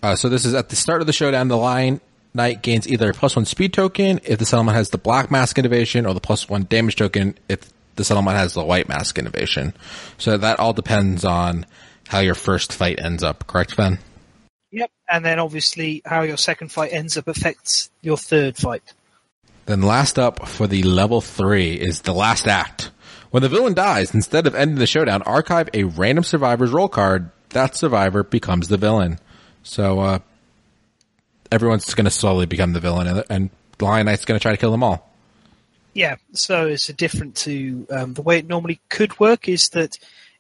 Uh, 0.03 0.17
so 0.17 0.29
this 0.29 0.45
is 0.45 0.55
at 0.55 0.69
the 0.69 0.77
start 0.77 1.01
of 1.01 1.07
the 1.07 1.13
showdown. 1.13 1.49
The 1.49 1.57
Lion 1.57 2.01
Knight 2.35 2.63
gains 2.63 2.89
either 2.89 3.11
a 3.11 3.15
plus 3.15 3.37
one 3.37 3.45
speed 3.45 3.73
token 3.73 4.21
if 4.25 4.39
the 4.39 4.47
settlement 4.47 4.77
has 4.77 4.91
the 4.91 4.99
black 4.99 5.31
mask 5.31 5.59
innovation, 5.59 6.07
or 6.07 6.15
the 6.15 6.21
plus 6.21 6.49
one 6.49 6.65
damage 6.65 6.97
token 6.97 7.37
if 7.49 7.61
the 7.97 8.05
settlement 8.05 8.37
has 8.37 8.55
the 8.55 8.65
white 8.65 8.89
mask 8.89 9.19
innovation. 9.19 9.75
So 10.19 10.39
that 10.39 10.61
all 10.61 10.73
depends 10.73 11.25
on 11.25 11.67
how 12.07 12.21
your 12.21 12.35
first 12.35 12.73
fight 12.73 13.01
ends 13.01 13.23
up. 13.23 13.47
Correct, 13.47 13.75
Fen? 13.75 13.99
Yep. 14.71 14.91
And 15.11 15.25
then 15.25 15.39
obviously 15.39 16.03
how 16.05 16.23
your 16.23 16.37
second 16.37 16.71
fight 16.71 16.93
ends 16.93 17.17
up 17.17 17.29
affects 17.29 17.91
your 18.01 18.17
third 18.17 18.57
fight. 18.57 18.83
Then 19.67 19.83
last 19.83 20.19
up 20.19 20.49
for 20.49 20.67
the 20.67 20.83
level 20.85 21.21
three 21.21 21.75
is 21.75 22.03
the 22.03 22.15
last 22.15 22.47
act. 22.47 22.91
When 23.31 23.43
the 23.43 23.49
villain 23.49 23.75
dies, 23.75 24.15
instead 24.15 24.47
of 24.47 24.55
ending 24.55 24.79
the 24.79 24.87
showdown, 24.87 25.23
archive 25.23 25.69
a 25.75 25.85
random 25.85 26.25
survivor's 26.25 26.71
role 26.71 26.89
card. 26.89 27.31
That 27.51 27.77
survivor 27.77 28.23
becomes 28.23 28.69
the 28.69 28.77
villain. 28.77 29.19
So, 29.63 30.01
uh, 30.01 30.19
everyone's 31.51 31.93
going 31.95 32.05
to 32.05 32.11
slowly 32.11 32.47
become 32.47 32.73
the 32.73 32.81
villain, 32.81 33.23
and, 33.29 33.51
Lion 33.81 34.07
Knight's 34.07 34.25
going 34.25 34.37
to 34.37 34.43
try 34.43 34.51
to 34.51 34.57
kill 34.57 34.73
them 34.73 34.83
all. 34.83 35.09
Yeah, 35.95 36.17
so 36.33 36.67
it's 36.67 36.89
different 36.89 37.37
to 37.37 37.87
um, 37.91 38.15
the 38.15 38.23
way 38.23 38.39
it 38.39 38.49
normally 38.49 38.81
could 38.89 39.21
work. 39.21 39.49
Is 39.49 39.69
that 39.69 39.99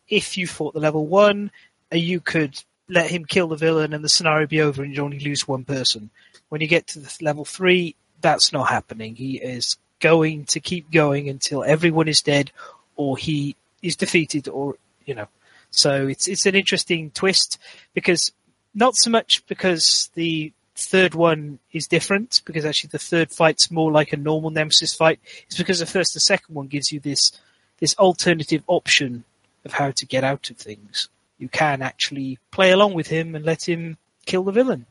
if 0.08 0.36
you 0.36 0.48
fought 0.48 0.74
the 0.74 0.80
level 0.80 1.06
one, 1.06 1.52
uh, 1.92 1.96
you 1.96 2.20
could 2.20 2.60
let 2.88 3.10
him 3.10 3.24
kill 3.24 3.46
the 3.46 3.56
villain, 3.56 3.92
and 3.92 4.02
the 4.02 4.08
scenario 4.08 4.46
be 4.48 4.60
over, 4.60 4.82
and 4.82 4.94
you 4.94 5.02
only 5.02 5.20
lose 5.20 5.46
one 5.46 5.64
person. 5.64 6.10
When 6.48 6.60
you 6.60 6.66
get 6.66 6.88
to 6.88 6.98
the 6.98 7.16
level 7.20 7.44
three, 7.44 7.94
that's 8.20 8.52
not 8.52 8.68
happening. 8.68 9.14
He 9.14 9.36
is 9.36 9.76
going 10.00 10.46
to 10.46 10.60
keep 10.60 10.90
going 10.90 11.28
until 11.28 11.62
everyone 11.62 12.08
is 12.08 12.22
dead, 12.22 12.50
or 12.98 13.16
he 13.16 13.56
is 13.82 13.96
defeated, 13.96 14.46
or 14.48 14.76
you 15.06 15.14
know. 15.14 15.28
So 15.70 16.06
it's 16.06 16.28
it's 16.28 16.44
an 16.44 16.54
interesting 16.54 17.10
twist 17.12 17.58
because 17.94 18.32
not 18.74 18.94
so 18.96 19.10
much 19.10 19.46
because 19.46 20.10
the 20.14 20.52
third 20.76 21.14
one 21.14 21.58
is 21.72 21.86
different 21.86 22.42
because 22.44 22.64
actually 22.64 22.88
the 22.92 22.98
third 22.98 23.30
fight's 23.30 23.70
more 23.70 23.90
like 23.90 24.12
a 24.12 24.16
normal 24.16 24.50
nemesis 24.50 24.94
fight. 24.94 25.18
It's 25.46 25.56
because 25.56 25.80
the 25.80 25.86
first 25.86 26.14
and 26.14 26.22
second 26.22 26.54
one 26.54 26.66
gives 26.66 26.92
you 26.92 27.00
this 27.00 27.32
this 27.78 27.94
alternative 27.96 28.62
option 28.66 29.24
of 29.64 29.72
how 29.72 29.90
to 29.92 30.06
get 30.06 30.24
out 30.24 30.50
of 30.50 30.56
things. 30.56 31.08
You 31.38 31.48
can 31.48 31.82
actually 31.82 32.38
play 32.50 32.72
along 32.72 32.94
with 32.94 33.06
him 33.06 33.34
and 33.34 33.44
let 33.44 33.68
him 33.68 33.96
kill 34.26 34.42
the 34.42 34.52
villain. 34.52 34.86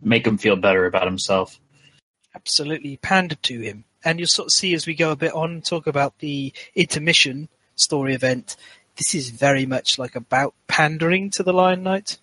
Make 0.00 0.26
him 0.26 0.38
feel 0.38 0.56
better 0.56 0.86
about 0.86 1.06
himself. 1.06 1.58
Absolutely 2.34 2.96
pander 2.98 3.34
to 3.34 3.60
him. 3.60 3.84
And 4.04 4.18
you'll 4.18 4.28
sort 4.28 4.46
of 4.46 4.52
see 4.52 4.74
as 4.74 4.86
we 4.86 4.94
go 4.94 5.10
a 5.10 5.16
bit 5.16 5.32
on, 5.32 5.60
talk 5.60 5.86
about 5.86 6.18
the 6.18 6.52
intermission 6.74 7.48
story 7.74 8.14
event. 8.14 8.56
This 8.96 9.14
is 9.14 9.30
very 9.30 9.66
much 9.66 9.98
like 9.98 10.16
about 10.16 10.54
pandering 10.66 11.30
to 11.30 11.42
the 11.42 11.52
Lion 11.52 11.82
Knight. 11.82 12.18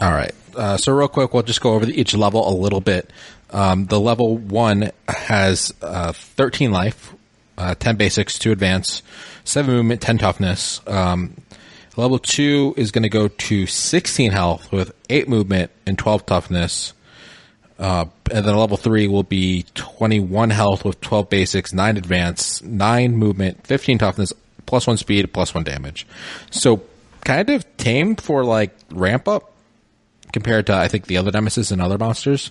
All 0.00 0.12
right. 0.12 0.34
Uh, 0.56 0.76
so 0.76 0.92
real 0.92 1.08
quick, 1.08 1.32
we'll 1.32 1.42
just 1.42 1.60
go 1.60 1.74
over 1.74 1.86
the, 1.86 1.98
each 1.98 2.14
level 2.14 2.48
a 2.48 2.54
little 2.54 2.80
bit. 2.80 3.10
Um, 3.50 3.86
the 3.86 4.00
level 4.00 4.36
one 4.36 4.90
has 5.08 5.72
uh, 5.80 6.12
13 6.12 6.72
life, 6.72 7.14
uh, 7.56 7.74
10 7.76 7.96
basics, 7.96 8.38
2 8.38 8.50
advance, 8.50 9.02
7 9.44 9.72
movement, 9.72 10.00
10 10.00 10.18
toughness. 10.18 10.80
Um, 10.86 11.36
level 11.96 12.18
2 12.18 12.74
is 12.76 12.90
going 12.90 13.04
to 13.04 13.08
go 13.08 13.28
to 13.28 13.66
16 13.66 14.32
health 14.32 14.72
with 14.72 14.92
8 15.08 15.28
movement 15.28 15.70
and 15.86 15.96
12 15.96 16.26
toughness. 16.26 16.92
Uh, 17.78 18.06
and 18.30 18.44
then 18.46 18.56
level 18.56 18.76
3 18.76 19.08
will 19.08 19.24
be 19.24 19.64
21 19.74 20.50
health 20.50 20.84
with 20.84 21.00
12 21.00 21.28
basics, 21.28 21.72
9 21.72 21.96
advance, 21.96 22.62
9 22.62 23.16
movement, 23.16 23.66
15 23.66 23.98
toughness, 23.98 24.32
plus 24.66 24.86
1 24.86 24.96
speed, 24.96 25.32
plus 25.32 25.54
1 25.54 25.64
damage. 25.64 26.06
So 26.50 26.82
kind 27.24 27.50
of 27.50 27.76
tame 27.76 28.16
for 28.16 28.44
like 28.44 28.70
ramp 28.90 29.26
up 29.26 29.52
compared 30.32 30.66
to 30.66 30.74
I 30.74 30.88
think 30.88 31.06
the 31.06 31.16
other 31.16 31.32
nemesis 31.32 31.70
and 31.70 31.80
other 31.80 31.98
monsters. 31.98 32.50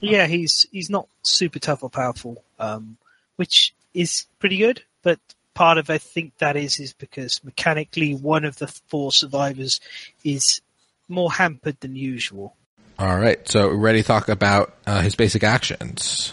Yeah, 0.00 0.26
he's 0.26 0.66
he's 0.72 0.90
not 0.90 1.08
super 1.22 1.58
tough 1.58 1.82
or 1.82 1.90
powerful, 1.90 2.42
um, 2.58 2.96
which 3.36 3.74
is 3.92 4.26
pretty 4.38 4.58
good. 4.58 4.82
But 5.02 5.18
part 5.54 5.78
of 5.78 5.90
I 5.90 5.98
think 5.98 6.38
that 6.38 6.56
is 6.56 6.80
is 6.80 6.92
because 6.92 7.42
mechanically 7.44 8.14
one 8.14 8.44
of 8.44 8.56
the 8.58 8.66
four 8.66 9.12
survivors 9.12 9.80
is 10.24 10.60
more 11.08 11.32
hampered 11.32 11.80
than 11.80 11.96
usual. 11.96 12.56
All 12.98 13.16
right, 13.18 13.46
so 13.48 13.70
ready 13.70 14.02
to 14.02 14.06
talk 14.06 14.28
about 14.28 14.74
uh, 14.86 15.00
his 15.00 15.14
basic 15.14 15.42
actions. 15.42 16.32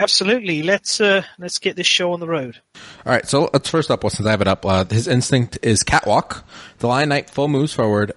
Absolutely. 0.00 0.62
Let's 0.62 0.98
uh, 1.00 1.22
let's 1.38 1.58
get 1.58 1.76
this 1.76 1.86
show 1.86 2.12
on 2.14 2.20
the 2.20 2.26
road. 2.26 2.58
All 3.04 3.12
right. 3.12 3.26
So 3.28 3.50
let's 3.52 3.68
first 3.68 3.90
up, 3.90 4.02
well, 4.02 4.10
since 4.10 4.26
I 4.26 4.30
have 4.30 4.40
it 4.40 4.48
up, 4.48 4.64
uh, 4.64 4.86
his 4.86 5.06
instinct 5.06 5.58
is 5.62 5.82
catwalk. 5.82 6.42
The 6.78 6.86
Lion 6.86 7.10
Knight 7.10 7.28
full 7.28 7.48
moves 7.48 7.74
forward, 7.74 8.12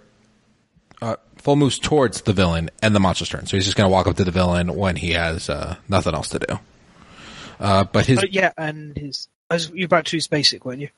uh, 1.01 1.17
full 1.35 1.57
moves 1.57 1.77
towards 1.77 2.21
the 2.21 2.31
villain 2.31 2.69
and 2.81 2.95
the 2.95 3.01
monster's 3.01 3.27
turn. 3.27 3.47
So 3.47 3.57
he's 3.57 3.65
just 3.65 3.75
going 3.75 3.89
to 3.89 3.91
walk 3.91 4.07
up 4.07 4.15
to 4.15 4.23
the 4.23 4.31
villain 4.31 4.73
when 4.75 4.95
he 4.95 5.11
has 5.11 5.49
uh, 5.49 5.75
nothing 5.89 6.13
else 6.13 6.29
to 6.29 6.39
do. 6.39 6.59
Uh, 7.59 7.83
but 7.83 8.05
his 8.05 8.19
Oh, 8.19 8.27
yeah, 8.29 8.53
and 8.57 8.97
his. 8.97 9.27
I 9.49 9.55
was, 9.55 9.69
you 9.71 9.83
about 9.83 10.05
to 10.05 10.15
use 10.15 10.27
basic, 10.27 10.63
weren't 10.63 10.79
you? 10.79 10.89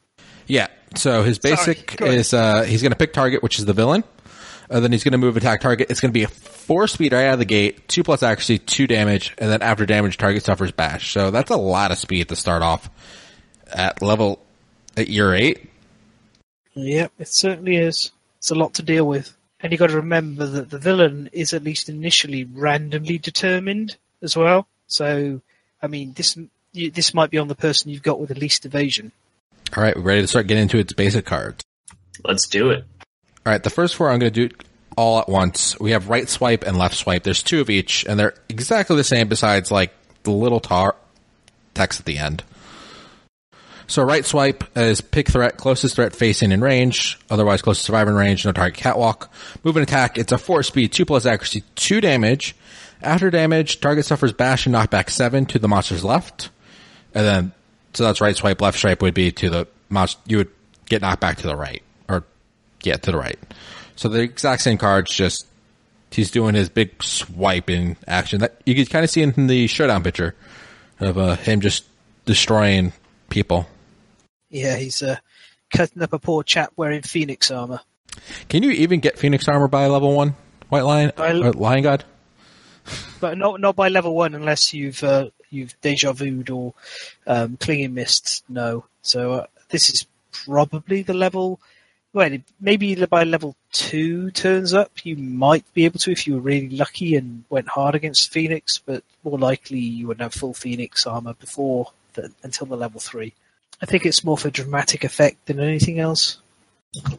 yeah, 0.46 0.68
so 0.96 1.24
his 1.24 1.40
basic 1.40 2.00
is 2.00 2.32
uh, 2.32 2.62
he's 2.62 2.84
going 2.84 2.92
to 2.92 2.98
pick 2.98 3.12
target, 3.12 3.42
which 3.42 3.58
is 3.58 3.66
the 3.66 3.74
villain. 3.74 4.04
And 4.69 4.84
then 4.84 4.91
he's 4.91 5.04
going 5.04 5.13
to 5.13 5.17
move 5.17 5.38
attack 5.38 5.62
target. 5.62 5.89
It's 5.89 5.99
going 5.99 6.12
to 6.12 6.17
be 6.17 6.23
a 6.23 6.28
four 6.28 6.88
speed 6.88 7.13
right 7.13 7.28
out 7.28 7.34
of 7.34 7.39
the 7.39 7.45
gate, 7.45 7.88
two 7.88 8.04
plus 8.04 8.23
accuracy, 8.23 8.58
two 8.60 8.88
damage, 8.88 9.34
and 9.38 9.51
then 9.51 9.62
after 9.62 9.86
damage, 9.86 10.17
target 10.17 10.43
suffers 10.43 10.71
bash. 10.71 11.12
So 11.12 11.32
that's 11.32 11.51
a 11.51 11.58
lot 11.58 11.91
of 11.91 11.97
speed 11.97 12.30
to 12.30 12.36
start 12.36 12.62
off 12.62 12.89
at 13.71 14.01
level 14.01 14.43
at 14.97 15.08
year 15.08 15.34
eight. 15.34 15.69
Yep, 16.73 17.12
it 17.19 17.28
certainly 17.28 17.78
is. 17.78 18.12
It's 18.39 18.51
a 18.51 18.56
lot 18.56 18.75
to 18.75 18.84
deal 18.84 19.08
with. 19.08 19.36
And 19.60 19.71
you've 19.71 19.80
got 19.80 19.88
to 19.88 19.95
remember 19.95 20.45
that 20.45 20.69
the 20.69 20.78
villain 20.78 21.30
is 21.32 21.54
at 21.54 21.63
least 21.63 21.89
initially 21.89 22.43
randomly 22.43 23.17
determined 23.17 23.95
as 24.21 24.36
well. 24.36 24.67
So, 24.88 25.41
I 25.82 25.88
mean, 25.88 26.13
this 26.13 26.38
you, 26.73 26.91
this 26.91 27.13
might 27.13 27.32
be 27.32 27.38
on 27.38 27.47
the 27.47 27.56
person 27.56 27.89
you've 27.89 28.04
got 28.04 28.19
with 28.19 28.30
the 28.30 28.39
least 28.39 28.65
evasion. 28.65 29.12
All 29.75 29.84
right, 29.84 29.95
we're 29.95 30.04
ready 30.04 30.21
to 30.21 30.28
start 30.28 30.47
getting 30.47 30.63
into 30.63 30.78
its 30.78 30.93
basic 30.93 31.25
cards. 31.25 31.63
Let's 32.23 32.47
do 32.47 32.69
it. 32.69 32.86
All 33.45 33.51
right, 33.51 33.62
the 33.62 33.69
first 33.69 33.95
four 33.95 34.10
I'm 34.10 34.17
going 34.17 34.34
to 34.34 34.47
do 34.47 34.55
all 34.97 35.19
at 35.19 35.29
once. 35.29 35.79
We 35.79 35.91
have 35.91 36.10
right 36.10 36.27
swipe 36.27 36.63
and 36.63 36.77
left 36.77 36.95
swipe. 36.95 37.23
There's 37.23 37.43
two 37.43 37.62
of 37.62 37.69
each, 37.69 38.03
and 38.05 38.19
they're 38.19 38.34
exactly 38.49 38.95
the 38.95 39.03
same 39.03 39.27
besides 39.27 39.69
like 39.69 39.93
the 40.23 40.31
little 40.31 40.60
tar 40.60 40.95
text 41.75 41.99
at 41.99 42.05
the 42.08 42.17
end. 42.17 42.43
So 43.88 44.01
right 44.01 44.25
swipe 44.25 44.63
is 44.75 45.01
pick 45.01 45.29
threat, 45.29 45.58
closest 45.58 45.95
threat 45.95 46.15
facing 46.15 46.51
in 46.51 46.62
range, 46.62 47.19
otherwise 47.29 47.62
closest 47.62 47.86
survivor 47.86 48.10
in 48.10 48.17
range, 48.17 48.45
no 48.45 48.51
target 48.51 48.79
catwalk. 48.79 49.31
Move 49.63 49.77
and 49.77 49.84
attack, 49.84 50.17
it's 50.17 50.31
a 50.31 50.39
four 50.39 50.63
speed, 50.63 50.91
two 50.91 51.05
plus 51.05 51.27
accuracy, 51.27 51.63
two 51.75 52.01
damage. 52.01 52.55
After 53.03 53.29
damage, 53.29 53.79
target 53.79 54.05
suffers 54.05 54.34
bash 54.34 54.65
and 54.65 54.73
knockback 54.73 55.12
seven 55.12 55.45
to 55.47 55.60
the 55.60 55.67
monster's 55.67 56.03
left. 56.03 56.49
And 57.13 57.25
then, 57.25 57.51
so 57.93 58.05
that's 58.05 58.21
right 58.21 58.36
swipe, 58.36 58.60
left 58.60 58.79
swipe 58.79 59.03
would 59.03 59.13
be 59.13 59.31
to 59.34 59.49
the 59.51 59.67
monster, 59.89 60.19
you 60.25 60.38
would 60.38 60.49
get 60.88 61.03
knocked 61.03 61.21
back 61.21 61.38
to 61.38 61.47
the 61.47 61.55
right. 61.55 61.84
Yeah, 62.86 62.98
to 62.98 63.12
the 63.12 63.17
right. 63.17 63.39
So 63.95 64.10
the 64.10 64.21
exact 64.21 64.62
same 64.62 64.78
cards, 64.78 65.12
just, 65.12 65.48
he's 66.12 66.32
doing 66.32 66.56
his 66.56 66.69
big 66.69 67.02
swipe 67.02 67.69
in 67.69 67.98
action. 68.08 68.39
That, 68.39 68.62
you 68.65 68.76
can 68.76 68.86
kind 68.86 69.04
of 69.04 69.10
see 69.10 69.21
in 69.21 69.48
the 69.48 69.67
showdown 69.67 70.04
picture 70.04 70.36
of, 71.00 71.17
uh, 71.17 71.36
him 71.38 71.62
just 71.62 71.86
destroying 72.26 72.93
people. 73.30 73.67
Yeah, 74.50 74.76
he's 74.76 75.02
uh, 75.02 75.17
cutting 75.76 76.02
up 76.02 76.13
a 76.13 76.19
poor 76.19 76.43
chap 76.43 76.71
wearing 76.76 77.02
phoenix 77.02 77.52
armor. 77.52 77.80
Can 78.50 78.63
you 78.63 78.71
even 78.71 79.00
get 79.00 79.17
Phoenix 79.19 79.48
armor 79.48 79.67
by 79.67 79.88
level 79.88 80.15
one? 80.15 80.36
White 80.69 80.84
Lion, 80.84 81.12
By- 81.15 81.34
or 81.34 81.54
Lion 81.54 81.84
God. 81.84 82.04
but 83.19 83.38
not 83.38 83.60
not 83.60 83.76
by 83.76 83.89
level 83.89 84.15
one 84.15 84.36
unless 84.36 84.74
you've 84.74 85.04
uh, 85.04 85.30
you've 85.50 85.80
deja 85.82 86.13
vu'd 86.13 86.50
or 86.50 86.74
um, 87.26 87.58
clinging 87.58 87.93
mists. 87.93 88.43
No, 88.48 88.86
so 89.02 89.34
uh, 89.34 89.45
this 89.69 89.89
is 89.89 90.06
probably 90.32 91.02
the 91.02 91.13
level. 91.13 91.60
Well, 92.15 92.38
maybe 92.62 92.95
by 93.08 93.25
level 93.25 93.58
two 93.73 94.32
turns 94.32 94.73
up, 94.73 94.89
you 95.04 95.17
might 95.17 95.65
be 95.73 95.84
able 95.84 95.99
to 95.99 96.12
if 96.12 96.25
you 96.25 96.36
were 96.36 96.39
really 96.39 96.69
lucky 96.69 97.17
and 97.17 97.43
went 97.49 97.67
hard 97.67 97.93
against 97.93 98.32
Phoenix. 98.32 98.78
But 98.78 99.04
more 99.25 99.38
likely, 99.38 99.80
you 99.80 100.08
wouldn't 100.08 100.21
have 100.21 100.34
full 100.34 100.54
Phoenix 100.54 101.06
armor 101.06 101.34
before 101.34 101.91
the, 102.13 102.32
until 102.41 102.67
the 102.67 102.78
level 102.78 103.01
three. 103.01 103.34
I 103.82 103.86
think 103.86 104.06
it's 104.06 104.23
more 104.23 104.38
for 104.38 104.49
dramatic 104.49 105.04
effect 105.04 105.45
than 105.47 105.60
anything 105.60 105.99
else. 105.99 106.38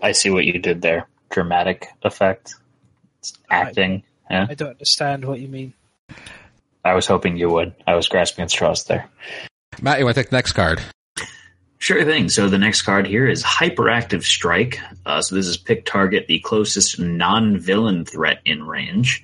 I 0.00 0.12
see 0.12 0.30
what 0.30 0.46
you 0.46 0.58
did 0.58 0.80
there. 0.80 1.06
Dramatic 1.28 1.88
effect. 2.02 2.54
It's 3.18 3.34
acting. 3.50 4.02
Yeah. 4.30 4.46
I 4.48 4.54
don't 4.54 4.70
understand 4.70 5.26
what 5.26 5.40
you 5.40 5.48
mean. 5.48 5.74
I 6.86 6.94
was 6.94 7.06
hoping 7.06 7.36
you 7.36 7.50
would. 7.50 7.74
I 7.86 7.96
was 7.96 8.08
grasping 8.08 8.44
at 8.44 8.50
straws 8.50 8.84
there. 8.84 9.10
Matt, 9.82 9.98
you 9.98 10.06
want 10.06 10.14
to 10.14 10.22
take 10.22 10.30
the 10.30 10.36
next 10.36 10.52
card? 10.52 10.80
Sure 11.86 12.04
thing. 12.04 12.28
So 12.28 12.48
the 12.48 12.58
next 12.58 12.82
card 12.82 13.06
here 13.06 13.28
is 13.28 13.44
Hyperactive 13.44 14.24
Strike. 14.24 14.80
Uh, 15.06 15.22
so 15.22 15.36
this 15.36 15.46
is 15.46 15.56
pick 15.56 15.86
target 15.86 16.26
the 16.26 16.40
closest 16.40 16.98
non-villain 16.98 18.04
threat 18.04 18.40
in 18.44 18.66
range, 18.66 19.22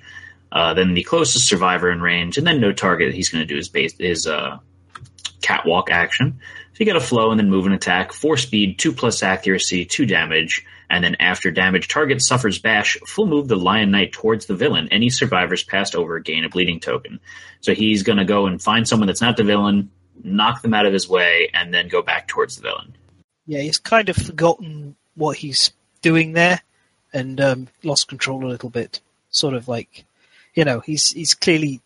uh, 0.49 0.73
then 0.73 0.93
the 0.93 1.03
closest 1.03 1.45
survivor 1.45 1.91
in 1.91 1.99
range, 1.99 2.37
and 2.37 2.47
then 2.47 2.61
no 2.61 2.71
target. 2.71 3.13
He's 3.13 3.27
going 3.27 3.41
to 3.41 3.45
do 3.45 3.57
his 3.57 3.67
base 3.67 3.97
his 3.99 4.27
uh, 4.27 4.59
catwalk 5.41 5.91
action. 5.91 6.39
So 6.71 6.77
you 6.77 6.85
got 6.85 6.95
a 6.95 7.01
flow 7.01 7.31
and 7.31 7.37
then 7.37 7.49
move 7.49 7.65
and 7.65 7.75
attack. 7.75 8.13
Four 8.13 8.37
speed, 8.37 8.79
two 8.79 8.93
plus 8.93 9.21
accuracy, 9.23 9.83
two 9.83 10.05
damage, 10.05 10.65
and 10.89 11.03
then 11.03 11.17
after 11.19 11.51
damage, 11.51 11.89
target 11.89 12.21
suffers 12.21 12.59
bash. 12.59 12.97
Full 13.05 13.25
move 13.25 13.49
the 13.49 13.57
Lion 13.57 13.91
Knight 13.91 14.13
towards 14.13 14.45
the 14.45 14.55
villain. 14.55 14.87
Any 14.89 15.09
survivors 15.09 15.65
passed 15.65 15.95
over 15.97 16.17
gain 16.19 16.45
a 16.45 16.49
bleeding 16.49 16.79
token. 16.79 17.19
So 17.59 17.73
he's 17.73 18.03
going 18.03 18.19
to 18.19 18.23
go 18.23 18.45
and 18.45 18.61
find 18.61 18.87
someone 18.87 19.07
that's 19.07 19.19
not 19.19 19.35
the 19.35 19.43
villain, 19.43 19.91
knock 20.23 20.61
them 20.61 20.73
out 20.73 20.85
of 20.85 20.93
his 20.93 21.07
way, 21.07 21.49
and 21.53 21.73
then 21.73 21.87
go 21.87 22.01
back 22.01 22.27
towards 22.27 22.55
the 22.55 22.63
villain. 22.63 22.95
Yeah, 23.45 23.61
he's 23.61 23.77
kind 23.79 24.09
of 24.09 24.15
forgotten 24.15 24.95
what 25.15 25.37
he's 25.37 25.71
doing 26.01 26.33
there 26.33 26.61
and 27.13 27.39
um, 27.39 27.67
lost 27.83 28.07
control 28.07 28.45
a 28.45 28.49
little 28.49 28.69
bit. 28.69 28.99
Sort 29.29 29.53
of 29.53 29.67
like, 29.67 30.05
you 30.53 30.65
know, 30.65 30.79
he's 30.79 31.11
he's 31.11 31.33
clearly 31.33 31.81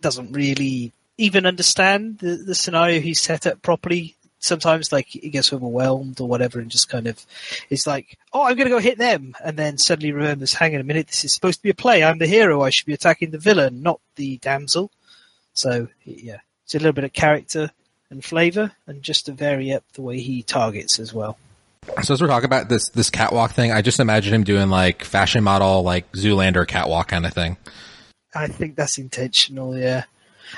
doesn't 0.00 0.32
really 0.32 0.92
even 1.16 1.46
understand 1.46 2.18
the, 2.18 2.36
the 2.36 2.54
scenario 2.54 3.00
he's 3.00 3.20
set 3.20 3.46
up 3.46 3.62
properly. 3.62 4.14
Sometimes, 4.40 4.92
like 4.92 5.06
he 5.08 5.30
gets 5.30 5.52
overwhelmed 5.52 6.20
or 6.20 6.28
whatever, 6.28 6.60
and 6.60 6.70
just 6.70 6.88
kind 6.88 7.08
of 7.08 7.24
is 7.70 7.88
like, 7.88 8.16
"Oh, 8.32 8.44
I'm 8.44 8.54
going 8.54 8.68
to 8.68 8.74
go 8.74 8.78
hit 8.78 8.96
them," 8.96 9.34
and 9.44 9.56
then 9.56 9.78
suddenly 9.78 10.12
remembers, 10.12 10.54
"Hang 10.54 10.74
on 10.76 10.80
a 10.80 10.84
minute, 10.84 11.08
this 11.08 11.24
is 11.24 11.34
supposed 11.34 11.58
to 11.58 11.62
be 11.64 11.70
a 11.70 11.74
play. 11.74 12.04
I'm 12.04 12.18
the 12.18 12.26
hero. 12.28 12.62
I 12.62 12.70
should 12.70 12.86
be 12.86 12.94
attacking 12.94 13.30
the 13.30 13.38
villain, 13.38 13.82
not 13.82 14.00
the 14.14 14.38
damsel." 14.38 14.92
So, 15.54 15.88
yeah, 16.04 16.38
it's 16.68 16.74
a 16.74 16.78
little 16.78 16.92
bit 16.92 17.04
of 17.04 17.14
character 17.14 17.70
and 18.10 18.22
flavor, 18.22 18.72
and 18.86 19.02
just 19.02 19.24
to 19.24 19.32
vary 19.32 19.72
up 19.72 19.84
the 19.94 20.02
way 20.02 20.20
he 20.20 20.42
targets 20.42 20.98
as 20.98 21.14
well. 21.14 21.38
So 22.02 22.12
as 22.12 22.20
we're 22.20 22.26
talking 22.28 22.44
about 22.44 22.68
this 22.68 22.90
this 22.90 23.08
catwalk 23.08 23.52
thing, 23.52 23.72
I 23.72 23.80
just 23.80 24.00
imagine 24.00 24.34
him 24.34 24.44
doing 24.44 24.68
like 24.68 25.02
fashion 25.02 25.42
model, 25.42 25.82
like 25.82 26.12
Zoolander 26.12 26.68
catwalk 26.68 27.08
kind 27.08 27.24
of 27.24 27.32
thing. 27.32 27.56
I 28.34 28.48
think 28.48 28.76
that's 28.76 28.98
intentional. 28.98 29.78
Yeah, 29.78 30.04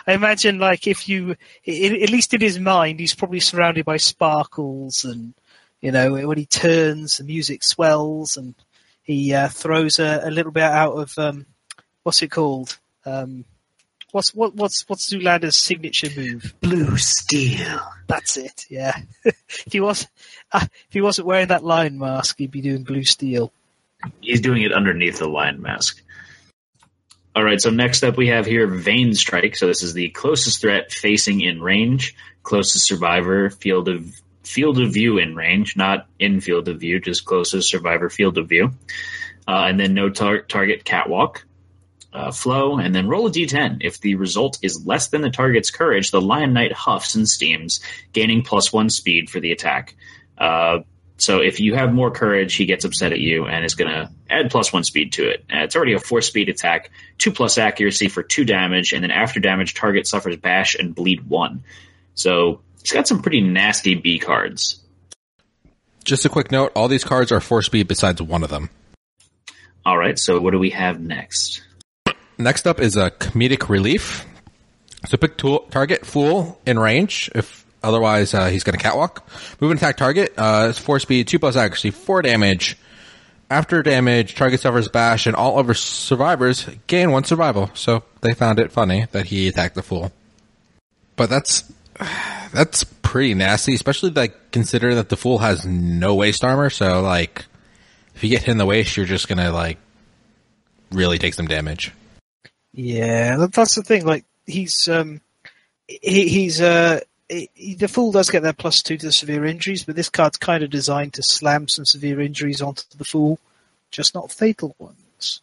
I 0.05 0.15
imagine 0.15 0.59
like 0.59 0.89
if 0.89 1.09
you, 1.09 1.37
i 1.65 1.71
at 2.03 2.11
least 2.11 2.35
in 2.35 2.41
his 2.41 2.59
mind, 2.59 2.99
he's 2.99 3.15
probably 3.15 3.39
surrounded 3.39 3.85
by 3.85 3.97
sparkles, 3.97 5.05
and 5.05 5.33
you 5.81 5.93
know 5.93 6.27
when 6.27 6.39
he 6.39 6.47
turns, 6.47 7.19
the 7.19 7.25
music 7.25 7.63
swells, 7.63 8.37
and 8.37 8.57
he 9.05 9.33
uh, 9.33 9.49
throws 9.49 10.01
a, 10.01 10.23
a 10.25 10.31
little 10.33 10.51
bit 10.51 10.65
out 10.65 10.95
of 10.95 11.17
um, 11.19 11.47
what's 12.03 12.21
it 12.21 12.33
called? 12.33 12.77
Um, 13.07 13.45
what's 14.13 14.35
what, 14.35 14.55
what's 14.55 14.89
what's 14.89 15.13
Zoolander's 15.13 15.57
signature 15.57 16.09
move? 16.17 16.55
Blue 16.61 16.97
steel. 16.97 17.81
That's 18.07 18.37
it. 18.37 18.67
Yeah. 18.69 18.97
if 19.25 19.65
he 19.71 19.81
was, 19.81 20.07
uh, 20.53 20.61
if 20.63 20.93
he 20.93 21.01
wasn't 21.01 21.27
wearing 21.27 21.49
that 21.49 21.65
lion 21.65 21.99
mask, 21.99 22.39
he'd 22.39 22.51
be 22.51 22.61
doing 22.61 22.85
blue 22.85 23.05
steel. 23.05 23.53
He's 24.21 24.41
doing 24.41 24.63
it 24.63 24.73
underneath 24.73 25.19
the 25.19 25.29
lion 25.29 25.61
mask. 25.61 26.03
All 27.35 27.45
right, 27.45 27.61
so 27.61 27.71
next 27.71 28.03
up 28.03 28.17
we 28.17 28.29
have 28.29 28.45
here 28.45 28.67
Vein 28.67 29.15
Strike. 29.15 29.57
So 29.57 29.69
this 29.69 29.83
is 29.83 29.95
the 29.95 30.09
closest 30.11 30.61
threat 30.61 30.91
facing 30.91 31.41
in 31.41 31.63
range, 31.63 32.17
closest 32.43 32.87
survivor, 32.87 33.51
field 33.51 33.89
of 33.89 34.21
field 34.43 34.81
of 34.81 34.93
view 34.93 35.19
in 35.19 35.37
range, 35.37 35.77
not 35.77 36.07
in 36.19 36.41
field 36.41 36.69
of 36.69 36.81
view, 36.81 36.99
just 36.99 37.25
closest 37.25 37.71
survivor 37.71 38.11
field 38.11 38.37
of 38.37 38.49
view. 38.49 38.73
Uh, 39.47 39.67
and 39.69 39.79
then 39.79 39.95
no 39.95 40.11
tar- 40.11 40.43
target 40.43 40.85
catwalk. 40.85 41.47
Uh, 42.13 42.33
flow, 42.33 42.79
and 42.79 42.93
then 42.93 43.07
roll 43.07 43.29
a 43.29 43.31
d10. 43.31 43.79
If 43.83 44.01
the 44.01 44.17
result 44.17 44.59
is 44.63 44.85
less 44.85 45.09
than 45.11 45.21
the 45.21 45.31
target's 45.31 45.71
courage, 45.71 46.11
the 46.11 46.21
Lion 46.21 46.53
Knight 46.53 46.73
huffs 46.73 47.15
and 47.15 47.29
steams, 47.29 47.79
gaining 48.13 48.43
plus 48.43 48.73
one 48.73 48.91
speed 48.91 49.31
for 49.31 49.39
the 49.39 49.53
attack. 49.53 49.95
Uh, 50.37 50.81
so 51.21 51.41
if 51.41 51.61
you 51.61 51.75
have 51.75 51.93
more 51.93 52.11
courage, 52.11 52.55
he 52.55 52.65
gets 52.65 52.87
upset 52.87 53.13
at 53.13 53.21
you 53.21 53.47
and 53.47 53.63
is 53.63 53.75
going 53.75 53.91
to 53.91 54.11
add 54.31 54.51
plus 54.51 54.73
one 54.73 54.85
speed 54.85 55.13
to 55.13 55.29
it. 55.29 55.45
Uh, 55.53 55.65
it's 55.65 55.77
already 55.77 55.93
a 55.93 55.99
four 55.99 56.23
speed 56.23 56.49
attack, 56.49 56.91
two 57.19 57.31
plus 57.31 57.59
accuracy 57.59 58.09
for 58.09 58.23
two 58.23 58.45
damage, 58.47 58.95
and 58.95 59.03
then 59.03 59.11
after 59.11 59.39
damage, 59.39 59.75
target 59.75 60.07
suffers 60.07 60.37
bash 60.39 60.75
and 60.77 60.95
bleed 60.95 61.29
one. 61.29 61.63
So 62.15 62.63
he's 62.81 62.93
got 62.93 63.07
some 63.07 63.21
pretty 63.21 63.43
nasty 63.43 63.97
B 63.97 64.19
cards. 64.19 64.83
Just 66.05 66.25
a 66.25 66.31
quick 66.31 66.51
note: 66.51 66.73
all 66.75 66.89
these 66.89 67.05
cards 67.05 67.31
are 67.33 67.41
four 67.41 67.61
speed 67.61 67.87
besides 67.87 68.23
one 68.23 68.43
of 68.43 68.49
them. 68.49 68.71
All 69.85 69.99
right, 69.99 70.19
so 70.19 70.41
what 70.41 70.53
do 70.53 70.59
we 70.59 70.71
have 70.71 71.01
next? 71.01 71.63
Next 72.41 72.67
up 72.67 72.81
is 72.81 72.97
a 72.97 73.11
comedic 73.11 73.69
relief. 73.69 74.25
So 75.07 75.19
pick 75.19 75.37
tool, 75.37 75.61
target 75.71 76.07
fool 76.07 76.59
in 76.65 76.79
range. 76.79 77.31
If 77.35 77.67
otherwise, 77.83 78.33
uh, 78.33 78.49
he's 78.49 78.65
going 78.65 78.79
to 78.79 78.83
catwalk. 78.83 79.29
Move 79.61 79.73
and 79.73 79.79
attack 79.79 79.99
target. 79.99 80.33
Uh, 80.39 80.69
it's 80.71 80.79
four 80.79 80.99
speed, 81.01 81.29
two 81.29 81.39
plus 81.39 81.57
accuracy, 81.57 81.91
four 81.91 82.23
damage. 82.23 82.79
After 83.51 83.83
damage, 83.83 84.37
target 84.37 84.61
suffers 84.61 84.89
bash, 84.89 85.27
and 85.27 85.37
all 85.37 85.59
other 85.59 85.75
survivors 85.75 86.67
gain 86.87 87.11
one 87.11 87.25
survival. 87.25 87.71
So 87.75 88.05
they 88.23 88.33
found 88.33 88.59
it 88.59 88.73
funny 88.73 89.07
that 89.13 89.27
he 89.27 89.49
attacked 89.49 89.75
the 89.75 89.83
fool. 89.83 90.11
But 91.17 91.29
that's 91.29 91.71
that's 92.53 92.85
pretty 92.85 93.35
nasty, 93.35 93.75
especially 93.75 94.11
like 94.11 94.51
consider 94.51 94.95
that 94.95 95.11
the 95.11 95.17
fool 95.17 95.39
has 95.39 95.67
no 95.67 96.15
waist 96.15 96.43
armor. 96.43 96.71
So 96.71 97.03
like, 97.03 97.45
if 98.15 98.25
you 98.25 98.31
get 98.31 98.45
hit 98.45 98.53
in 98.53 98.59
the 98.59 98.67
waist, 98.67 98.97
you're 98.97 99.05
just 99.05 99.29
gonna 99.29 99.53
like 99.53 99.77
really 100.91 101.19
take 101.19 101.35
some 101.35 101.47
damage. 101.47 101.93
Yeah, 102.73 103.47
that's 103.53 103.75
the 103.75 103.83
thing. 103.83 104.07
Like 104.07 104.25
he's 104.47 104.89
um, 104.89 105.21
he, 105.87 106.29
he's 106.29 106.61
uh, 106.61 107.01
it, 107.29 107.79
the 107.79 107.89
fool 107.89 108.13
does 108.13 108.31
get 108.31 108.43
that 108.43 108.59
plus 108.59 108.83
two 108.83 108.97
to 108.97 109.07
the 109.07 109.13
severe 109.13 109.45
injuries, 109.45 109.85
but 109.85 109.97
this 109.97 110.09
card's 110.09 110.39
kind 110.39 110.63
of 110.63 110.71
designed 110.71 111.15
to 111.15 111.23
slam 111.23 111.69
some 111.69 111.85
severe 111.85 112.21
injuries 112.21 112.63
onto 112.63 112.83
the 112.97 113.05
fool, 113.05 113.39
just 113.91 114.15
not 114.15 114.31
fatal 114.31 114.75
ones. 114.79 115.43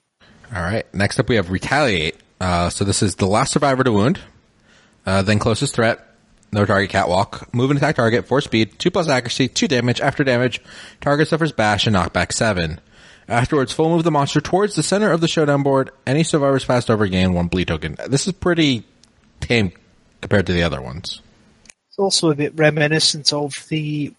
All 0.53 0.61
right. 0.61 0.85
Next 0.93 1.19
up, 1.19 1.27
we 1.27 1.35
have 1.35 1.51
retaliate. 1.51 2.15
Uh, 2.39 2.69
so 2.69 2.85
this 2.85 3.01
is 3.01 3.15
the 3.15 3.25
last 3.25 3.51
survivor 3.51 3.83
to 3.83 3.91
wound, 3.91 4.19
uh, 5.05 5.21
then 5.23 5.39
closest 5.39 5.75
threat, 5.75 6.15
no 6.51 6.65
target 6.65 6.91
catwalk, 6.91 7.53
move 7.53 7.71
and 7.71 7.77
attack 7.77 7.95
target, 7.95 8.27
four 8.27 8.41
speed, 8.41 8.77
two 8.79 8.91
plus 8.91 9.09
accuracy, 9.09 9.47
two 9.47 9.67
damage. 9.67 9.99
After 9.99 10.23
damage, 10.23 10.61
target 11.01 11.27
suffers 11.27 11.51
bash 11.51 11.87
and 11.87 11.95
knockback 11.95 12.31
seven. 12.31 12.79
Afterwards, 13.29 13.73
full 13.73 13.89
move 13.89 14.03
the 14.03 14.11
monster 14.11 14.39
towards 14.39 14.75
the 14.75 14.83
center 14.83 15.11
of 15.11 15.19
the 15.19 15.27
showdown 15.27 15.63
board. 15.63 15.91
Any 16.05 16.23
survivors 16.23 16.63
passed 16.63 16.89
over 16.89 17.07
gain 17.07 17.33
one 17.33 17.47
bleed 17.47 17.67
token. 17.67 17.97
This 18.07 18.27
is 18.27 18.33
pretty 18.33 18.85
tame 19.41 19.73
compared 20.21 20.47
to 20.47 20.53
the 20.53 20.63
other 20.63 20.81
ones. 20.81 21.21
It's 21.89 21.99
also 21.99 22.31
a 22.31 22.35
bit 22.35 22.53
reminiscent 22.55 23.33
of 23.33 23.65
the 23.69 24.13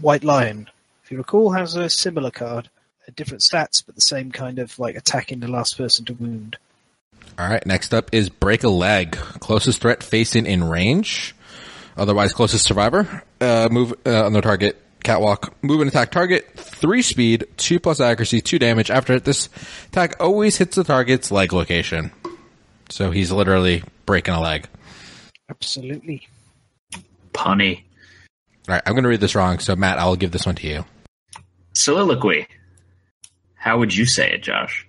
White 0.00 0.22
Lion. 0.22 0.68
If 1.04 1.10
you 1.10 1.18
recall, 1.18 1.50
has 1.52 1.74
a 1.74 1.90
similar 1.90 2.30
card, 2.30 2.68
different 3.16 3.42
stats, 3.42 3.82
but 3.84 3.94
the 3.94 4.00
same 4.00 4.30
kind 4.30 4.58
of 4.58 4.78
like 4.78 4.96
attacking 4.96 5.40
the 5.40 5.48
last 5.48 5.76
person 5.76 6.04
to 6.06 6.14
wound. 6.14 6.56
All 7.38 7.48
right. 7.48 7.64
Next 7.66 7.94
up 7.94 8.10
is 8.12 8.28
break 8.28 8.62
a 8.64 8.68
leg. 8.68 9.12
Closest 9.12 9.80
threat 9.80 10.02
facing 10.02 10.46
in 10.46 10.64
range. 10.64 11.34
Otherwise, 11.96 12.32
closest 12.32 12.64
survivor. 12.64 13.22
Uh, 13.40 13.68
move 13.70 13.94
uh, 14.06 14.24
on 14.24 14.32
the 14.32 14.40
target. 14.40 14.80
Catwalk. 15.02 15.54
Move 15.62 15.80
and 15.80 15.88
attack 15.88 16.10
target. 16.10 16.51
Three 16.82 17.00
speed. 17.00 17.46
Two 17.56 17.78
plus 17.78 18.00
accuracy. 18.00 18.40
Two 18.40 18.58
damage. 18.58 18.90
After 18.90 19.14
it, 19.14 19.24
this 19.24 19.48
attack 19.86 20.16
always 20.18 20.56
hits 20.58 20.74
the 20.74 20.82
target's 20.82 21.30
leg 21.30 21.52
location. 21.52 22.10
So 22.90 23.12
he's 23.12 23.30
literally 23.30 23.84
breaking 24.04 24.34
a 24.34 24.40
leg. 24.40 24.68
Absolutely. 25.48 26.26
Punny. 27.32 27.84
All 28.68 28.74
right. 28.74 28.82
I'm 28.84 28.94
going 28.94 29.04
to 29.04 29.08
read 29.08 29.20
this 29.20 29.36
wrong. 29.36 29.60
So 29.60 29.76
Matt, 29.76 30.00
I'll 30.00 30.16
give 30.16 30.32
this 30.32 30.44
one 30.44 30.56
to 30.56 30.66
you. 30.66 30.84
Soliloquy. 31.74 32.48
How 33.54 33.78
would 33.78 33.94
you 33.94 34.04
say 34.04 34.32
it, 34.32 34.42
Josh? 34.42 34.86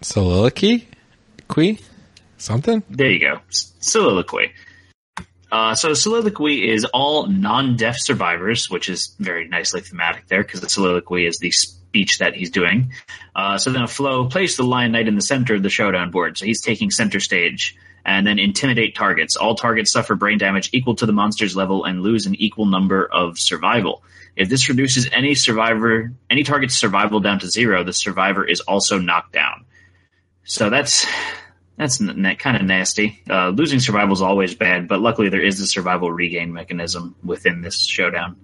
Soliloquy? 0.00 0.86
Qui? 1.48 1.80
Something? 2.38 2.84
There 2.88 3.10
you 3.10 3.18
go. 3.18 3.40
Soliloquy. 3.50 4.52
Uh, 5.52 5.74
so 5.74 5.92
soliloquy 5.92 6.70
is 6.70 6.86
all 6.86 7.26
non-deaf 7.26 7.96
survivors, 7.98 8.70
which 8.70 8.88
is 8.88 9.14
very 9.18 9.46
nicely 9.46 9.82
thematic 9.82 10.26
there 10.28 10.42
because 10.42 10.62
the 10.62 10.68
soliloquy 10.68 11.26
is 11.26 11.36
the 11.38 11.50
speech 11.50 12.18
that 12.18 12.34
he's 12.34 12.50
doing. 12.50 12.90
Uh, 13.36 13.58
so 13.58 13.70
then 13.70 13.82
a 13.82 13.86
flow 13.86 14.26
place 14.26 14.56
the 14.56 14.62
lion 14.62 14.92
knight 14.92 15.08
in 15.08 15.14
the 15.14 15.20
center 15.20 15.54
of 15.54 15.62
the 15.62 15.68
showdown 15.68 16.10
board. 16.10 16.38
So 16.38 16.46
he's 16.46 16.62
taking 16.62 16.90
center 16.90 17.20
stage 17.20 17.76
and 18.02 18.26
then 18.26 18.38
intimidate 18.38 18.94
targets. 18.94 19.36
All 19.36 19.54
targets 19.54 19.92
suffer 19.92 20.14
brain 20.14 20.38
damage 20.38 20.70
equal 20.72 20.94
to 20.96 21.04
the 21.04 21.12
monster's 21.12 21.54
level 21.54 21.84
and 21.84 22.00
lose 22.00 22.24
an 22.24 22.34
equal 22.36 22.64
number 22.64 23.04
of 23.04 23.38
survival. 23.38 24.02
If 24.34 24.48
this 24.48 24.70
reduces 24.70 25.06
any 25.12 25.34
survivor, 25.34 26.14
any 26.30 26.44
target's 26.44 26.76
survival 26.76 27.20
down 27.20 27.40
to 27.40 27.46
zero, 27.46 27.84
the 27.84 27.92
survivor 27.92 28.42
is 28.42 28.60
also 28.60 28.98
knocked 28.98 29.32
down. 29.32 29.66
So 30.44 30.70
that's 30.70 31.06
that's 31.76 32.00
n- 32.00 32.36
kind 32.38 32.56
of 32.56 32.62
nasty. 32.62 33.22
Uh, 33.28 33.48
losing 33.50 33.80
survival 33.80 34.12
is 34.12 34.22
always 34.22 34.54
bad, 34.54 34.88
but 34.88 35.00
luckily 35.00 35.28
there 35.28 35.40
is 35.42 35.60
a 35.60 35.66
survival 35.66 36.10
regain 36.12 36.52
mechanism 36.52 37.14
within 37.24 37.62
this 37.62 37.86
showdown. 37.86 38.36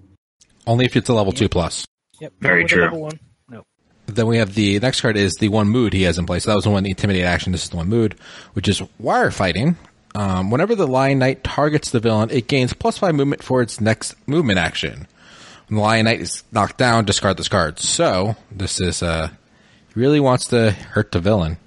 Only 0.67 0.85
if 0.85 0.97
it's 0.97 1.09
a 1.09 1.15
level 1.15 1.33
two 1.33 1.49
plus. 1.49 1.87
Yep. 2.21 2.33
Very 2.41 2.63
With 2.65 2.73
true. 2.73 2.83
level 2.83 3.01
One. 3.01 3.21
No. 3.49 3.65
Then 4.07 4.27
we 4.27 4.39
have 4.39 4.55
the 4.55 4.79
next 4.81 5.01
card 5.01 5.17
is 5.17 5.35
the 5.37 5.49
one 5.49 5.69
mood 5.69 5.93
he 5.93 6.03
has 6.03 6.19
in 6.19 6.27
place. 6.27 6.45
That 6.45 6.55
was 6.57 6.65
the 6.65 6.71
one 6.71 6.83
the 6.83 6.91
intimidate 6.91 7.25
action. 7.25 7.53
This 7.53 7.65
is 7.65 7.71
the 7.71 7.77
one 7.77 7.89
mood, 7.89 8.17
which 8.55 8.69
is 8.69 8.83
wire 8.99 9.31
fighting. 9.31 9.77
Um, 10.15 10.51
whenever 10.51 10.75
the 10.75 10.87
lion 10.87 11.19
knight 11.19 11.45
targets 11.45 11.91
the 11.91 12.01
villain, 12.01 12.31
it 12.31 12.49
gains 12.49 12.73
plus 12.73 12.99
five 12.99 13.15
movement 13.15 13.43
for 13.43 13.63
its 13.63 13.81
next 13.81 14.15
movement 14.27 14.59
action. 14.59 15.07
When 15.69 15.77
the 15.77 15.83
lion 15.83 16.07
knight 16.07 16.21
is 16.21 16.43
knocked 16.51 16.79
down, 16.79 17.05
discard 17.05 17.37
this 17.37 17.49
card. 17.49 17.79
So 17.79 18.37
this 18.51 18.81
is 18.81 19.03
uh, 19.03 19.29
really 19.95 20.19
wants 20.19 20.47
to 20.49 20.71
hurt 20.73 21.13
the 21.13 21.21
villain. 21.21 21.59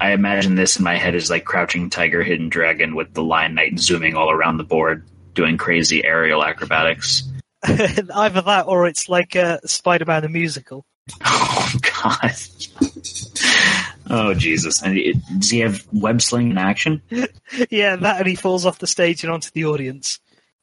I 0.00 0.12
imagine 0.12 0.54
this 0.54 0.78
in 0.78 0.84
my 0.84 0.96
head 0.96 1.14
is 1.14 1.30
like 1.30 1.44
Crouching 1.44 1.90
Tiger, 1.90 2.22
Hidden 2.22 2.48
Dragon 2.48 2.94
with 2.94 3.14
the 3.14 3.22
Lion 3.22 3.54
Knight 3.54 3.78
zooming 3.78 4.14
all 4.14 4.30
around 4.30 4.58
the 4.58 4.64
board, 4.64 5.04
doing 5.34 5.56
crazy 5.56 6.04
aerial 6.04 6.44
acrobatics. 6.44 7.24
Either 7.62 8.42
that 8.42 8.66
or 8.68 8.86
it's 8.86 9.08
like 9.08 9.34
uh, 9.34 9.58
Spider-Man 9.64 10.22
the 10.22 10.28
musical. 10.28 10.84
Oh 11.24 11.74
God! 12.02 12.32
oh 14.08 14.32
Jesus! 14.32 14.82
And 14.82 14.96
it, 14.96 15.16
does 15.38 15.50
he 15.50 15.58
have 15.60 15.86
web 15.92 16.22
sling 16.22 16.50
in 16.52 16.56
action? 16.56 17.02
yeah, 17.70 17.96
that 17.96 18.20
and 18.20 18.26
he 18.26 18.36
falls 18.36 18.64
off 18.64 18.78
the 18.78 18.86
stage 18.86 19.22
and 19.22 19.30
onto 19.30 19.50
the 19.50 19.66
audience. 19.66 20.18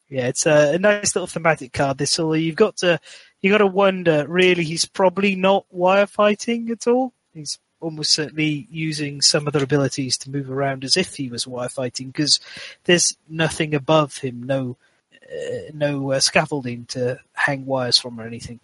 Yeah, 0.09 0.27
it's 0.27 0.47
a, 0.47 0.75
a 0.75 0.79
nice 0.79 1.15
little 1.15 1.27
thematic 1.27 1.73
card. 1.73 1.99
This, 1.99 2.19
although 2.19 2.33
you've 2.33 2.55
got 2.55 2.77
to 2.77 2.99
you 3.41 3.51
got 3.51 3.59
to 3.59 3.67
wonder. 3.67 4.25
Really, 4.27 4.63
he's 4.63 4.86
probably 4.86 5.36
not 5.36 5.65
wire 5.69 6.07
fighting 6.07 6.71
at 6.71 6.88
all. 6.88 7.13
He's 7.33 7.59
almost 7.80 8.13
certainly 8.13 8.67
using 8.71 9.21
some 9.21 9.47
other 9.47 9.63
abilities 9.63 10.17
to 10.19 10.32
move 10.32 10.49
around 10.49 10.84
as 10.84 10.97
if 10.97 11.15
he 11.15 11.30
was 11.30 11.47
wire 11.47 11.69
fighting 11.69 12.07
because 12.07 12.39
there's 12.86 13.15
nothing 13.30 13.76
above 13.76 14.17
him, 14.17 14.43
no 14.43 14.78
uh, 15.26 15.71
no 15.73 16.11
uh, 16.11 16.19
scaffolding 16.19 16.86
to 16.86 17.19
hang 17.34 17.65
wires 17.65 17.97
from 17.97 18.19
or 18.19 18.26
anything. 18.26 18.59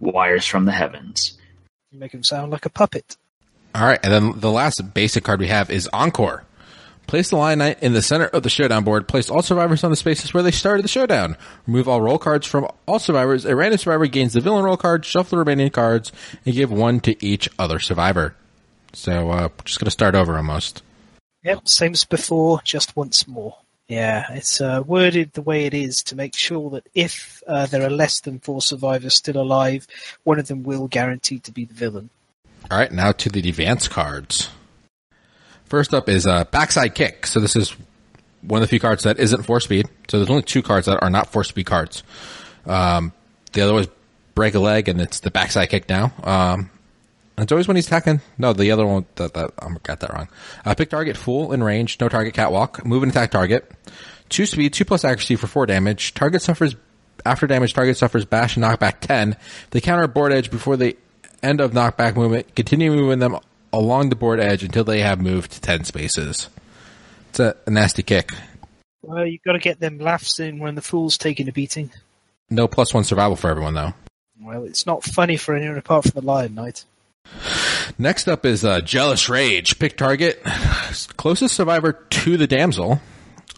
Wires 0.00 0.46
from 0.46 0.64
the 0.64 0.72
heavens. 0.72 1.36
You 1.90 1.98
make 1.98 2.14
him 2.14 2.22
sound 2.22 2.52
like 2.52 2.66
a 2.66 2.70
puppet. 2.70 3.16
All 3.74 3.86
right, 3.86 4.00
and 4.02 4.12
then 4.12 4.40
the 4.40 4.50
last 4.50 4.94
basic 4.94 5.24
card 5.24 5.40
we 5.40 5.48
have 5.48 5.70
is 5.70 5.88
Encore. 5.92 6.44
Place 7.06 7.30
the 7.30 7.36
Lion 7.36 7.60
Knight 7.60 7.82
in 7.82 7.92
the 7.92 8.02
center 8.02 8.24
of 8.24 8.42
the 8.42 8.50
showdown 8.50 8.82
board. 8.82 9.06
Place 9.06 9.30
all 9.30 9.42
survivors 9.42 9.84
on 9.84 9.90
the 9.90 9.96
spaces 9.96 10.34
where 10.34 10.42
they 10.42 10.50
started 10.50 10.82
the 10.82 10.88
showdown. 10.88 11.36
Remove 11.66 11.88
all 11.88 12.00
roll 12.00 12.18
cards 12.18 12.46
from 12.46 12.68
all 12.86 12.98
survivors. 12.98 13.44
A 13.44 13.54
random 13.54 13.78
survivor 13.78 14.06
gains 14.06 14.32
the 14.32 14.40
villain 14.40 14.64
roll 14.64 14.76
card. 14.76 15.04
Shuffle 15.04 15.36
the 15.36 15.38
remaining 15.38 15.70
cards 15.70 16.10
and 16.44 16.54
give 16.54 16.72
one 16.72 16.98
to 17.00 17.24
each 17.24 17.48
other 17.58 17.78
survivor. 17.78 18.34
So 18.92 19.30
uh, 19.30 19.48
just 19.64 19.78
going 19.78 19.86
to 19.86 19.90
start 19.90 20.14
over 20.14 20.36
almost. 20.36 20.82
Yep, 21.44 21.68
same 21.68 21.92
as 21.92 22.04
before, 22.04 22.60
just 22.64 22.96
once 22.96 23.28
more. 23.28 23.56
Yeah, 23.88 24.26
it's 24.32 24.60
uh, 24.60 24.82
worded 24.84 25.32
the 25.34 25.42
way 25.42 25.64
it 25.64 25.74
is 25.74 26.02
to 26.04 26.16
make 26.16 26.34
sure 26.34 26.70
that 26.70 26.88
if 26.92 27.40
uh, 27.46 27.66
there 27.66 27.82
are 27.82 27.90
less 27.90 28.20
than 28.20 28.40
four 28.40 28.60
survivors 28.60 29.14
still 29.14 29.40
alive, 29.40 29.86
one 30.24 30.40
of 30.40 30.48
them 30.48 30.64
will 30.64 30.88
guarantee 30.88 31.38
to 31.40 31.52
be 31.52 31.64
the 31.64 31.74
villain. 31.74 32.10
All 32.68 32.78
right, 32.78 32.90
now 32.90 33.12
to 33.12 33.28
the 33.28 33.48
advance 33.48 33.86
cards. 33.86 34.50
First 35.66 35.94
up 35.94 36.08
is 36.08 36.26
uh, 36.26 36.44
backside 36.46 36.96
kick. 36.96 37.26
So 37.26 37.38
this 37.38 37.54
is 37.54 37.76
one 38.40 38.60
of 38.60 38.66
the 38.66 38.70
few 38.70 38.80
cards 38.80 39.04
that 39.04 39.20
isn't 39.20 39.44
four 39.44 39.60
speed. 39.60 39.86
So 40.08 40.18
there's 40.18 40.30
only 40.30 40.42
two 40.42 40.62
cards 40.62 40.86
that 40.86 41.00
are 41.00 41.10
not 41.10 41.30
four 41.30 41.44
speed 41.44 41.66
cards. 41.66 42.02
Um, 42.64 43.12
the 43.52 43.60
other 43.62 43.74
was 43.74 43.88
break 44.34 44.54
a 44.54 44.60
leg, 44.60 44.88
and 44.88 45.00
it's 45.00 45.20
the 45.20 45.30
backside 45.30 45.70
kick 45.70 45.88
now. 45.88 46.12
Um, 46.24 46.70
it's 47.38 47.52
always 47.52 47.68
when 47.68 47.76
he's 47.76 47.86
attacking. 47.86 48.20
No, 48.38 48.52
the 48.52 48.70
other 48.70 48.86
one 48.86 49.06
that, 49.16 49.34
that 49.34 49.52
I 49.58 49.74
got 49.82 50.00
that 50.00 50.12
wrong. 50.12 50.28
Uh, 50.64 50.74
pick 50.74 50.90
target 50.90 51.16
full 51.16 51.52
in 51.52 51.62
range, 51.62 51.98
no 52.00 52.08
target 52.08 52.34
catwalk. 52.34 52.84
Move 52.84 53.02
and 53.02 53.12
attack 53.12 53.30
target. 53.30 53.70
Two 54.28 54.46
speed, 54.46 54.72
two 54.72 54.84
plus 54.84 55.04
accuracy 55.04 55.36
for 55.36 55.46
four 55.46 55.66
damage. 55.66 56.14
Target 56.14 56.42
suffers 56.42 56.74
after 57.24 57.46
damage. 57.46 57.74
Target 57.74 57.96
suffers 57.96 58.24
bash 58.24 58.56
and 58.56 58.64
knockback 58.64 59.00
ten. 59.00 59.36
They 59.70 59.80
counter 59.80 60.08
board 60.08 60.32
edge 60.32 60.50
before 60.50 60.76
the 60.76 60.96
end 61.42 61.60
of 61.60 61.72
knockback 61.72 62.16
movement. 62.16 62.54
Continue 62.56 62.90
moving 62.90 63.18
them 63.18 63.38
along 63.72 64.08
the 64.08 64.16
board 64.16 64.40
edge 64.40 64.62
until 64.62 64.84
they 64.84 65.00
have 65.00 65.20
moved 65.20 65.52
to 65.52 65.60
ten 65.60 65.84
spaces. 65.84 66.48
It's 67.30 67.40
a, 67.40 67.54
a 67.66 67.70
nasty 67.70 68.02
kick. 68.02 68.32
Well, 69.02 69.26
you've 69.26 69.42
got 69.42 69.52
to 69.52 69.58
get 69.58 69.78
them 69.78 69.98
laughs 69.98 70.40
in 70.40 70.58
when 70.58 70.74
the 70.74 70.82
fool's 70.82 71.18
taking 71.18 71.48
a 71.48 71.52
beating. 71.52 71.92
No 72.50 72.66
plus 72.66 72.94
one 72.94 73.04
survival 73.04 73.36
for 73.36 73.50
everyone 73.50 73.74
though. 73.74 73.94
Well, 74.40 74.64
it's 74.64 74.86
not 74.86 75.04
funny 75.04 75.36
for 75.36 75.54
anyone 75.54 75.78
apart 75.78 76.04
from 76.04 76.20
the 76.20 76.26
Lion 76.26 76.54
Knight. 76.54 76.84
Next 77.98 78.28
up 78.28 78.44
is 78.44 78.64
uh, 78.64 78.80
Jealous 78.80 79.28
Rage. 79.28 79.78
Pick 79.78 79.96
target. 79.96 80.42
Closest 81.16 81.54
survivor 81.54 81.92
to 81.92 82.36
the 82.36 82.46
damsel. 82.46 83.00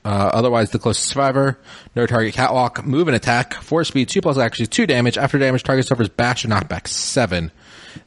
Uh, 0.04 0.30
otherwise, 0.32 0.70
the 0.70 0.78
closest 0.78 1.08
survivor. 1.08 1.58
No 1.94 2.06
target 2.06 2.34
catwalk. 2.34 2.84
Move 2.84 3.08
and 3.08 3.16
attack. 3.16 3.54
Four 3.54 3.84
speed, 3.84 4.08
two 4.08 4.20
plus 4.20 4.38
accuracy, 4.38 4.66
two 4.66 4.86
damage. 4.86 5.18
After 5.18 5.38
damage, 5.38 5.64
target 5.64 5.86
suffers 5.86 6.08
bash 6.08 6.44
and 6.44 6.52
knockback 6.52 6.86
seven. 6.86 7.52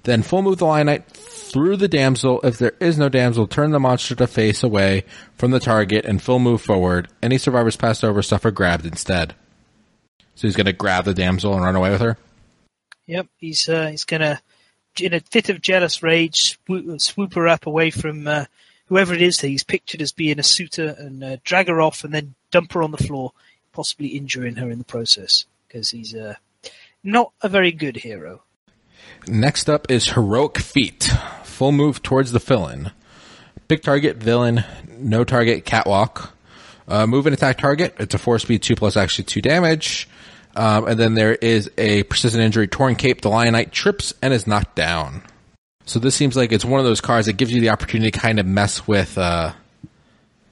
Then 0.03 0.23
full 0.23 0.41
move 0.41 0.57
the 0.57 0.65
Lion 0.65 0.87
Knight 0.87 1.05
through 1.11 1.77
the 1.77 1.87
damsel. 1.87 2.39
If 2.43 2.57
there 2.57 2.73
is 2.79 2.97
no 2.97 3.09
damsel, 3.09 3.45
turn 3.45 3.71
the 3.71 3.79
monster 3.79 4.15
to 4.15 4.27
face 4.27 4.63
away 4.63 5.03
from 5.35 5.51
the 5.51 5.59
target 5.59 6.05
and 6.05 6.21
full 6.21 6.39
move 6.39 6.61
forward. 6.61 7.09
Any 7.21 7.37
survivors 7.37 7.75
passed 7.75 8.03
over 8.03 8.21
suffer 8.21 8.51
grabbed 8.51 8.85
instead. 8.85 9.35
So 10.35 10.47
he's 10.47 10.55
going 10.55 10.65
to 10.65 10.73
grab 10.73 11.05
the 11.05 11.13
damsel 11.13 11.53
and 11.53 11.63
run 11.63 11.75
away 11.75 11.91
with 11.91 12.01
her. 12.01 12.17
Yep, 13.05 13.27
he's 13.35 13.67
uh, 13.67 13.87
he's 13.87 14.05
gonna, 14.05 14.41
in 14.99 15.13
a 15.13 15.19
fit 15.19 15.49
of 15.49 15.61
jealous 15.61 16.03
rage, 16.03 16.57
swoop, 16.65 16.99
swoop 17.01 17.33
her 17.35 17.47
up 17.47 17.65
away 17.65 17.91
from 17.91 18.27
uh, 18.27 18.45
whoever 18.87 19.13
it 19.13 19.21
is 19.21 19.37
that 19.37 19.47
he's 19.47 19.63
pictured 19.63 20.01
as 20.01 20.11
being 20.11 20.39
a 20.39 20.43
suitor, 20.43 20.95
and 20.97 21.23
uh, 21.23 21.37
drag 21.43 21.67
her 21.67 21.81
off, 21.81 22.03
and 22.03 22.13
then 22.13 22.33
dump 22.51 22.73
her 22.73 22.83
on 22.83 22.91
the 22.91 22.97
floor, 22.97 23.31
possibly 23.71 24.07
injuring 24.07 24.55
her 24.55 24.69
in 24.69 24.79
the 24.79 24.83
process, 24.83 25.45
because 25.67 25.91
he's 25.91 26.13
uh, 26.13 26.35
not 27.03 27.31
a 27.41 27.49
very 27.49 27.71
good 27.71 27.97
hero. 27.97 28.43
Next 29.27 29.69
up 29.69 29.89
is 29.89 30.09
Heroic 30.09 30.57
Feat. 30.57 31.09
Full 31.43 31.71
move 31.71 32.01
towards 32.01 32.31
the 32.31 32.39
villain. 32.39 32.91
Big 33.67 33.83
target 33.83 34.17
villain, 34.17 34.65
no 34.89 35.23
target 35.23 35.63
catwalk. 35.63 36.33
Uh, 36.87 37.07
move 37.07 37.25
and 37.25 37.33
attack 37.33 37.57
target. 37.57 37.95
It's 37.99 38.13
a 38.13 38.17
four 38.17 38.37
speed 38.39 38.63
two 38.63 38.75
plus 38.75 38.97
actually 38.97 39.23
two 39.25 39.41
damage. 39.41 40.09
Um, 40.55 40.87
and 40.87 40.99
then 40.99 41.13
there 41.13 41.33
is 41.33 41.71
a 41.77 42.03
persistent 42.03 42.43
injury, 42.43 42.67
torn 42.67 42.95
cape. 42.95 43.21
The 43.21 43.29
Lion 43.29 43.53
Knight 43.53 43.71
trips 43.71 44.13
and 44.21 44.33
is 44.33 44.47
knocked 44.47 44.75
down. 44.75 45.23
So 45.85 45.99
this 45.99 46.15
seems 46.15 46.35
like 46.35 46.51
it's 46.51 46.65
one 46.65 46.79
of 46.79 46.85
those 46.85 47.01
cards 47.01 47.27
that 47.27 47.33
gives 47.33 47.51
you 47.51 47.61
the 47.61 47.69
opportunity 47.69 48.11
to 48.11 48.19
kind 48.19 48.39
of 48.39 48.45
mess 48.45 48.87
with 48.87 49.17
uh, 49.17 49.53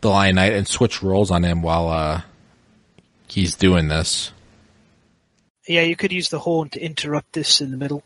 the 0.01 0.09
Lion 0.09 0.35
Knight 0.35 0.53
and 0.53 0.67
switch 0.67 1.03
roles 1.03 1.31
on 1.31 1.43
him 1.43 1.61
while 1.61 1.89
uh, 1.89 2.21
he's 3.27 3.55
doing 3.55 3.87
this. 3.87 4.31
Yeah, 5.67 5.81
you 5.81 5.95
could 5.95 6.11
use 6.11 6.29
the 6.29 6.39
horn 6.39 6.69
to 6.69 6.83
interrupt 6.83 7.33
this 7.33 7.61
in 7.61 7.71
the 7.71 7.77
middle. 7.77 8.03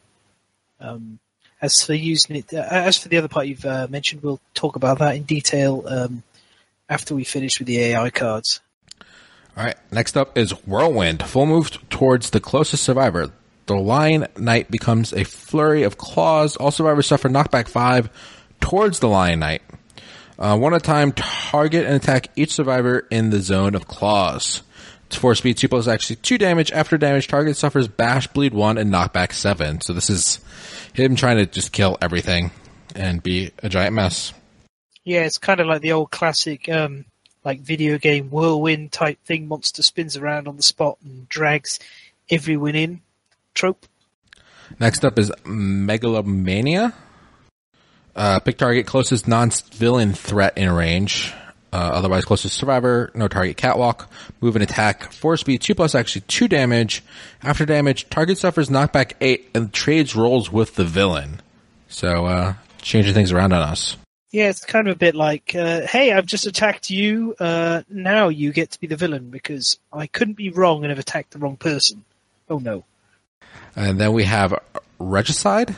Um, 0.80 1.20
as 1.62 1.82
for 1.82 1.94
using 1.94 2.36
it, 2.36 2.54
uh, 2.54 2.68
as 2.70 2.98
for 2.98 3.08
the 3.08 3.18
other 3.18 3.30
part 3.30 3.48
you've 3.48 3.66
uh, 3.66 3.88
mentioned, 3.90 4.22
we'll 4.22 4.42
talk 4.54 4.76
about 4.76 5.00
that 5.00 5.16
in 5.16 5.24
detail 5.24 5.84
um, 5.88 6.24
after 6.90 7.16
we 7.16 7.24
finish 7.24 7.58
with 7.60 7.68
the 7.68 7.80
AI 7.80 8.10
cards. 8.10 8.60
All 9.56 9.64
right. 9.64 9.78
Next 9.92 10.18
up 10.18 10.38
is 10.38 10.52
Whirlwind. 10.66 11.24
Full 11.24 11.46
move 11.46 11.90
towards 11.90 12.32
the 12.32 12.40
closest 12.40 12.84
survivor. 12.84 13.32
The 13.66 13.76
Lion 13.76 14.28
Knight 14.38 14.70
becomes 14.70 15.14
a 15.14 15.24
flurry 15.24 15.84
of 15.84 15.98
claws. 15.98 16.58
All 16.58 16.72
survivors 16.72 17.08
suffer 17.08 17.30
knockback 17.30 17.68
five 17.68 18.10
towards 18.60 19.00
the 19.00 19.08
Lion 19.08 19.40
Knight. 19.40 19.62
Uh, 20.38 20.58
one 20.58 20.74
at 20.74 20.82
a 20.82 20.84
time, 20.84 21.12
target 21.12 21.86
and 21.86 21.96
attack 21.96 22.28
each 22.36 22.52
survivor 22.52 23.08
in 23.12 23.30
the 23.30 23.40
zone 23.40 23.76
of 23.76 23.88
claws. 23.88 24.64
It's 25.06 25.16
four 25.16 25.36
speed, 25.36 25.58
two 25.58 25.70
plus 25.70 25.88
actually 25.88 26.16
two 26.18 26.40
damage. 26.40 26.72
After 26.72 26.98
damage, 26.98 27.28
target 27.28 27.56
suffers 27.56 27.88
bash, 27.88 28.28
bleed 28.28 28.54
one, 28.54 28.80
and 28.80 28.92
knockback 28.92 29.32
seven. 29.32 29.80
So 29.80 29.94
this 29.94 30.10
is 30.10 30.40
him 30.94 31.16
trying 31.16 31.38
to 31.38 31.46
just 31.46 31.72
kill 31.72 31.98
everything 32.02 32.52
and 32.96 33.22
be 33.22 33.52
a 33.60 33.70
giant 33.70 33.94
mess. 33.94 34.34
Yeah, 35.04 35.22
it's 35.22 35.38
kind 35.38 35.60
of 35.60 35.68
like 35.68 35.82
the 35.82 35.92
old 35.92 36.10
classic, 36.12 36.68
um, 36.68 37.06
like 37.44 37.60
video 37.60 37.98
game 37.98 38.30
whirlwind 38.30 38.92
type 38.92 39.20
thing. 39.26 39.48
Monster 39.48 39.84
spins 39.84 40.18
around 40.18 40.48
on 40.48 40.58
the 40.58 40.64
spot 40.64 40.98
and 41.04 41.28
drags 41.30 41.80
everyone 42.30 42.76
in. 42.76 43.02
Trope. 43.54 43.86
Next 44.80 45.06
up 45.06 45.20
is 45.20 45.32
Megalomania. 45.46 46.94
Uh, 48.16 48.40
pick 48.40 48.58
target 48.58 48.86
closest 48.86 49.28
non-villain 49.28 50.14
threat 50.14 50.58
in 50.58 50.72
range. 50.72 51.34
Uh, 51.72 51.90
otherwise 51.92 52.24
closest 52.24 52.56
survivor, 52.56 53.10
no 53.16 53.28
target 53.28 53.58
catwalk. 53.58 54.08
Move 54.42 54.56
and 54.56 54.62
attack, 54.62 55.12
4 55.12 55.38
speed, 55.38 55.62
2 55.62 55.74
plus 55.74 55.96
actually 55.96 56.22
2 56.22 56.48
damage. 56.48 57.04
After 57.42 57.66
damage, 57.66 58.08
target 58.10 58.38
suffers 58.38 58.70
knockback 58.70 59.14
8 59.20 59.50
and 59.56 59.74
trades 59.74 60.16
rolls 60.16 60.52
with 60.52 60.76
the 60.76 60.86
villain. 60.86 61.42
So, 61.88 62.28
uh, 62.28 62.54
changing 62.80 63.16
things 63.16 63.32
around 63.32 63.54
on 63.54 63.64
us. 63.64 63.98
Yeah, 64.34 64.50
it's 64.50 64.66
kind 64.66 64.88
of 64.88 64.96
a 64.96 64.98
bit 64.98 65.14
like, 65.14 65.54
uh, 65.54 65.82
hey, 65.82 66.12
I've 66.12 66.26
just 66.26 66.48
attacked 66.48 66.90
you, 66.90 67.36
uh, 67.40 67.84
now 67.88 68.30
you 68.30 68.52
get 68.52 68.72
to 68.72 68.80
be 68.80 68.88
the 68.88 68.96
villain 68.96 69.30
because 69.30 69.78
I 69.94 70.08
couldn't 70.08 70.34
be 70.34 70.50
wrong 70.50 70.84
and 70.84 70.90
have 70.90 70.98
attacked 70.98 71.32
the 71.32 71.38
wrong 71.38 71.56
person. 71.56 72.04
Oh 72.50 72.58
no. 72.58 72.84
And 73.76 74.00
then 74.00 74.12
we 74.12 74.24
have 74.24 74.60
Regicide. 74.98 75.76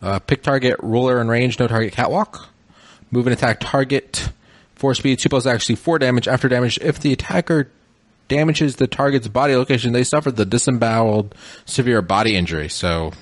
Uh, 0.00 0.18
pick 0.18 0.42
target, 0.42 0.76
ruler 0.82 1.20
and 1.20 1.28
range, 1.28 1.58
no 1.58 1.68
target 1.68 1.92
catwalk. 1.92 2.48
Move 3.10 3.26
and 3.26 3.34
attack 3.34 3.60
target, 3.60 4.30
four 4.74 4.94
speed, 4.94 5.18
two 5.18 5.28
plus 5.28 5.44
actually 5.44 5.76
four 5.76 5.98
damage. 5.98 6.26
After 6.26 6.48
damage, 6.48 6.78
if 6.80 7.00
the 7.00 7.12
attacker 7.12 7.70
damages 8.28 8.76
the 8.76 8.86
target's 8.86 9.28
body 9.28 9.54
location, 9.54 9.92
they 9.92 10.04
suffer 10.04 10.30
the 10.30 10.46
disemboweled 10.46 11.34
severe 11.66 12.00
body 12.00 12.34
injury. 12.34 12.70
So 12.70 13.12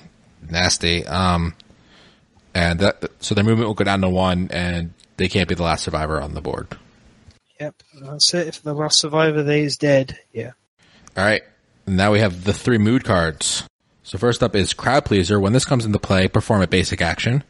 nasty. 0.49 1.05
Um, 1.05 1.53
and 2.53 2.79
that, 2.79 3.03
so 3.19 3.35
their 3.35 3.43
movement 3.43 3.67
will 3.67 3.75
go 3.75 3.83
down 3.83 4.01
to 4.01 4.09
one, 4.09 4.49
and 4.51 4.93
they 5.17 5.27
can't 5.27 5.47
be 5.47 5.55
the 5.55 5.63
last 5.63 5.83
survivor 5.83 6.21
on 6.21 6.33
the 6.33 6.41
board. 6.41 6.67
Yep, 7.59 7.75
that's 8.01 8.33
it. 8.33 8.47
If 8.47 8.63
the 8.63 8.73
last 8.73 8.99
survivor 8.99 9.43
there 9.43 9.57
is 9.57 9.77
dead, 9.77 10.17
yeah. 10.33 10.51
All 11.15 11.23
right. 11.23 11.43
Now 11.85 12.11
we 12.11 12.19
have 12.19 12.43
the 12.43 12.53
three 12.53 12.77
mood 12.77 13.03
cards. 13.03 13.63
So 14.03 14.17
first 14.17 14.43
up 14.43 14.55
is 14.55 14.73
Crowd 14.73 15.05
Pleaser. 15.05 15.39
When 15.39 15.53
this 15.53 15.65
comes 15.65 15.85
into 15.85 15.99
play, 15.99 16.27
perform 16.27 16.61
a 16.61 16.67
basic 16.67 17.01
action. 17.01 17.43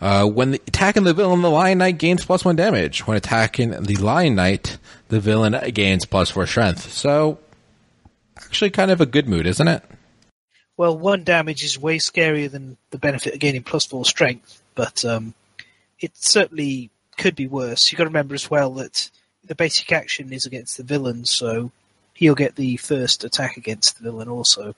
Uh, 0.00 0.26
when 0.26 0.52
the, 0.52 0.62
attacking 0.66 1.04
the 1.04 1.14
villain, 1.14 1.42
the 1.42 1.50
Lion 1.50 1.78
Knight 1.78 1.98
gains 1.98 2.24
plus 2.24 2.44
one 2.44 2.56
damage. 2.56 3.06
When 3.06 3.16
attacking 3.16 3.70
the 3.70 3.96
Lion 3.96 4.34
Knight, 4.34 4.78
the 5.08 5.20
villain 5.20 5.56
gains 5.72 6.04
plus 6.04 6.30
four 6.30 6.46
strength. 6.46 6.92
So, 6.92 7.38
actually 8.36 8.70
kind 8.70 8.90
of 8.90 9.00
a 9.00 9.06
good 9.06 9.28
mood, 9.28 9.46
isn't 9.46 9.68
it? 9.68 9.82
Well, 10.76 10.98
one 10.98 11.22
damage 11.22 11.62
is 11.62 11.78
way 11.78 11.98
scarier 11.98 12.50
than 12.50 12.76
the 12.90 12.98
benefit 12.98 13.34
of 13.34 13.40
gaining 13.40 13.62
plus 13.62 13.86
four 13.86 14.04
strength, 14.04 14.60
but 14.74 15.04
um, 15.04 15.34
it 16.00 16.16
certainly 16.16 16.90
could 17.16 17.36
be 17.36 17.46
worse. 17.46 17.90
You've 17.90 17.98
got 17.98 18.04
to 18.04 18.10
remember 18.10 18.34
as 18.34 18.50
well 18.50 18.70
that 18.74 19.10
the 19.44 19.54
basic 19.54 19.92
action 19.92 20.32
is 20.32 20.46
against 20.46 20.76
the 20.76 20.82
villain, 20.82 21.24
so 21.24 21.70
he'll 22.14 22.34
get 22.34 22.56
the 22.56 22.76
first 22.76 23.24
attack 23.24 23.56
against 23.56 23.96
the 23.96 24.04
villain 24.04 24.28
also. 24.28 24.74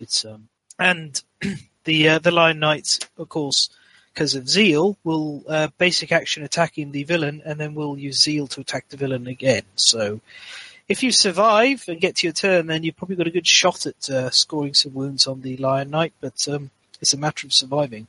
It's 0.00 0.24
um, 0.24 0.48
and 0.78 1.22
the 1.84 2.08
uh, 2.08 2.18
the 2.18 2.30
Lion 2.30 2.58
Knights, 2.58 3.00
of 3.18 3.28
course, 3.28 3.70
because 4.12 4.34
of 4.34 4.48
Zeal, 4.48 4.96
will 5.04 5.44
uh, 5.48 5.68
basic 5.78 6.12
action 6.12 6.42
attacking 6.42 6.92
the 6.92 7.04
villain, 7.04 7.42
and 7.44 7.60
then 7.60 7.74
will 7.74 7.98
use 7.98 8.22
Zeal 8.22 8.46
to 8.48 8.60
attack 8.60 8.88
the 8.88 8.96
villain 8.96 9.26
again. 9.26 9.62
So, 9.76 10.20
if 10.88 11.02
you 11.02 11.10
survive 11.10 11.84
and 11.88 12.00
get 12.00 12.16
to 12.16 12.26
your 12.26 12.34
turn, 12.34 12.66
then 12.66 12.82
you've 12.82 12.96
probably 12.96 13.16
got 13.16 13.26
a 13.26 13.30
good 13.30 13.46
shot 13.46 13.86
at 13.86 14.08
uh, 14.08 14.30
scoring 14.30 14.74
some 14.74 14.94
wounds 14.94 15.26
on 15.26 15.42
the 15.42 15.56
Lion 15.56 15.90
Knight. 15.90 16.12
But 16.20 16.46
um, 16.48 16.70
it's 17.00 17.14
a 17.14 17.18
matter 17.18 17.46
of 17.46 17.52
surviving. 17.52 18.06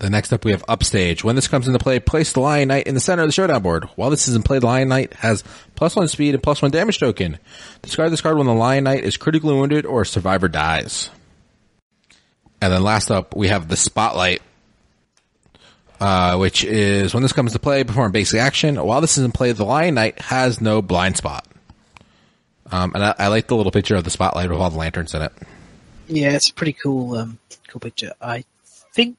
The 0.00 0.08
next 0.08 0.32
up 0.32 0.46
we 0.46 0.52
have 0.52 0.64
Upstage. 0.66 1.22
When 1.22 1.36
this 1.36 1.48
comes 1.48 1.66
into 1.66 1.78
play, 1.78 2.00
place 2.00 2.32
the 2.32 2.40
Lion 2.40 2.68
Knight 2.68 2.86
in 2.86 2.94
the 2.94 3.00
center 3.00 3.22
of 3.22 3.28
the 3.28 3.32
showdown 3.32 3.62
board. 3.62 3.84
While 3.96 4.08
this 4.08 4.28
is 4.28 4.34
in 4.34 4.42
play, 4.42 4.58
the 4.58 4.66
Lion 4.66 4.88
Knight 4.88 5.12
has 5.14 5.44
plus 5.74 5.94
one 5.94 6.08
speed 6.08 6.34
and 6.34 6.42
plus 6.42 6.62
one 6.62 6.70
damage 6.70 6.98
token. 6.98 7.38
Discard 7.82 8.10
this 8.10 8.22
card 8.22 8.38
when 8.38 8.46
the 8.46 8.54
Lion 8.54 8.84
Knight 8.84 9.04
is 9.04 9.18
critically 9.18 9.54
wounded 9.54 9.84
or 9.84 10.02
a 10.02 10.06
survivor 10.06 10.48
dies. 10.48 11.10
And 12.62 12.72
then 12.72 12.82
last 12.82 13.10
up, 13.10 13.36
we 13.36 13.48
have 13.48 13.68
the 13.68 13.76
Spotlight, 13.76 14.40
uh, 16.00 16.36
which 16.38 16.64
is 16.64 17.12
when 17.12 17.22
this 17.22 17.34
comes 17.34 17.52
to 17.52 17.58
play, 17.58 17.84
perform 17.84 18.12
basic 18.12 18.40
action. 18.40 18.76
While 18.76 19.02
this 19.02 19.18
is 19.18 19.24
in 19.24 19.32
play, 19.32 19.52
the 19.52 19.64
Lion 19.64 19.94
Knight 19.94 20.18
has 20.18 20.62
no 20.62 20.80
blind 20.80 21.18
spot. 21.18 21.46
Um, 22.72 22.92
and 22.94 23.04
I, 23.04 23.14
I, 23.18 23.26
like 23.28 23.48
the 23.48 23.56
little 23.56 23.72
picture 23.72 23.96
of 23.96 24.04
the 24.04 24.10
Spotlight 24.10 24.48
with 24.48 24.60
all 24.60 24.70
the 24.70 24.78
lanterns 24.78 25.14
in 25.14 25.22
it. 25.22 25.32
Yeah, 26.06 26.30
it's 26.30 26.50
a 26.50 26.54
pretty 26.54 26.72
cool, 26.72 27.16
um, 27.16 27.38
cool 27.68 27.80
picture. 27.80 28.12
I 28.20 28.44
think, 28.64 29.16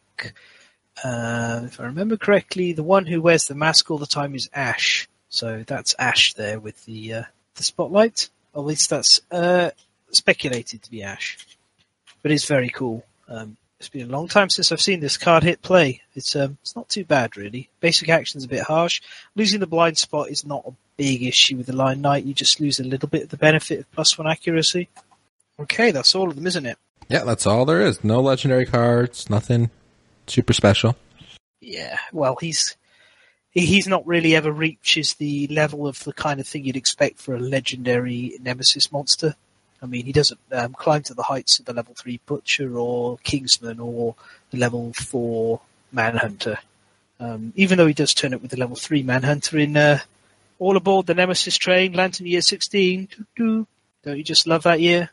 uh, 1.03 1.61
if 1.65 1.79
I 1.79 1.85
remember 1.85 2.17
correctly, 2.17 2.73
the 2.73 2.83
one 2.83 3.05
who 3.05 3.21
wears 3.21 3.45
the 3.45 3.55
mask 3.55 3.91
all 3.91 3.97
the 3.97 4.05
time 4.05 4.35
is 4.35 4.49
Ash. 4.53 5.07
So 5.29 5.63
that's 5.65 5.95
Ash 5.97 6.33
there 6.33 6.59
with 6.59 6.83
the 6.85 7.13
uh, 7.13 7.23
the 7.55 7.63
spotlight. 7.63 8.29
At 8.53 8.65
least 8.65 8.89
that's 8.89 9.21
uh, 9.31 9.71
speculated 10.11 10.83
to 10.83 10.91
be 10.91 11.03
Ash. 11.03 11.37
But 12.21 12.31
it's 12.31 12.45
very 12.45 12.69
cool. 12.69 13.03
Um, 13.27 13.57
it's 13.79 13.89
been 13.89 14.09
a 14.09 14.11
long 14.11 14.27
time 14.27 14.49
since 14.49 14.71
I've 14.71 14.81
seen 14.81 14.99
this 14.99 15.17
card 15.17 15.43
hit 15.43 15.61
play. 15.61 16.01
It's 16.13 16.35
um, 16.35 16.57
it's 16.61 16.75
not 16.75 16.87
too 16.87 17.03
bad 17.03 17.35
really. 17.35 17.69
Basic 17.79 18.09
action's 18.09 18.43
a 18.43 18.49
bit 18.49 18.61
harsh. 18.61 19.01
Losing 19.35 19.59
the 19.59 19.67
blind 19.67 19.97
spot 19.97 20.29
is 20.29 20.45
not 20.45 20.63
a 20.67 20.73
big 20.97 21.23
issue 21.23 21.57
with 21.57 21.67
the 21.67 21.75
Lion 21.75 22.01
Knight. 22.01 22.25
You 22.25 22.33
just 22.33 22.59
lose 22.59 22.79
a 22.79 22.83
little 22.83 23.09
bit 23.09 23.23
of 23.23 23.29
the 23.29 23.37
benefit 23.37 23.79
of 23.79 23.91
plus 23.91 24.17
one 24.17 24.27
accuracy. 24.27 24.89
Okay, 25.59 25.91
that's 25.91 26.15
all 26.15 26.29
of 26.29 26.35
them, 26.35 26.47
isn't 26.47 26.65
it? 26.65 26.77
Yeah, 27.07 27.23
that's 27.23 27.45
all 27.45 27.65
there 27.65 27.81
is. 27.81 28.03
No 28.03 28.21
legendary 28.21 28.65
cards, 28.65 29.29
nothing 29.29 29.69
super 30.27 30.53
special. 30.53 30.95
Yeah, 31.59 31.97
well, 32.11 32.37
he's 32.39 32.75
he's 33.51 33.87
not 33.87 34.07
really 34.07 34.35
ever 34.35 34.51
reaches 34.51 35.15
the 35.15 35.47
level 35.47 35.87
of 35.87 36.03
the 36.03 36.13
kind 36.13 36.39
of 36.39 36.47
thing 36.47 36.63
you'd 36.65 36.77
expect 36.77 37.19
for 37.19 37.35
a 37.35 37.39
legendary 37.39 38.37
nemesis 38.41 38.91
monster. 38.91 39.35
I 39.81 39.87
mean, 39.87 40.05
he 40.05 40.11
doesn't 40.11 40.39
um, 40.51 40.73
climb 40.73 41.03
to 41.03 41.13
the 41.13 41.23
heights 41.23 41.59
of 41.59 41.65
the 41.65 41.73
level 41.73 41.95
three 41.95 42.19
Butcher 42.25 42.77
or 42.77 43.17
Kingsman 43.23 43.79
or 43.79 44.15
the 44.51 44.57
level 44.57 44.93
four 44.93 45.61
Manhunter. 45.91 46.59
Um, 47.19 47.53
even 47.55 47.77
though 47.77 47.87
he 47.87 47.93
does 47.93 48.13
turn 48.13 48.33
up 48.33 48.41
with 48.41 48.51
the 48.51 48.59
level 48.59 48.75
three 48.75 49.03
Manhunter 49.03 49.57
in 49.57 49.75
uh, 49.75 49.99
All 50.61 50.77
Aboard 50.77 51.07
the 51.07 51.15
Nemesis 51.15 51.57
Train, 51.57 51.93
Lantern 51.93 52.27
Year 52.27 52.41
16. 52.41 53.09
Don't 53.35 53.67
you 54.05 54.23
just 54.23 54.45
love 54.45 54.63
that 54.63 54.79
year? 54.79 55.09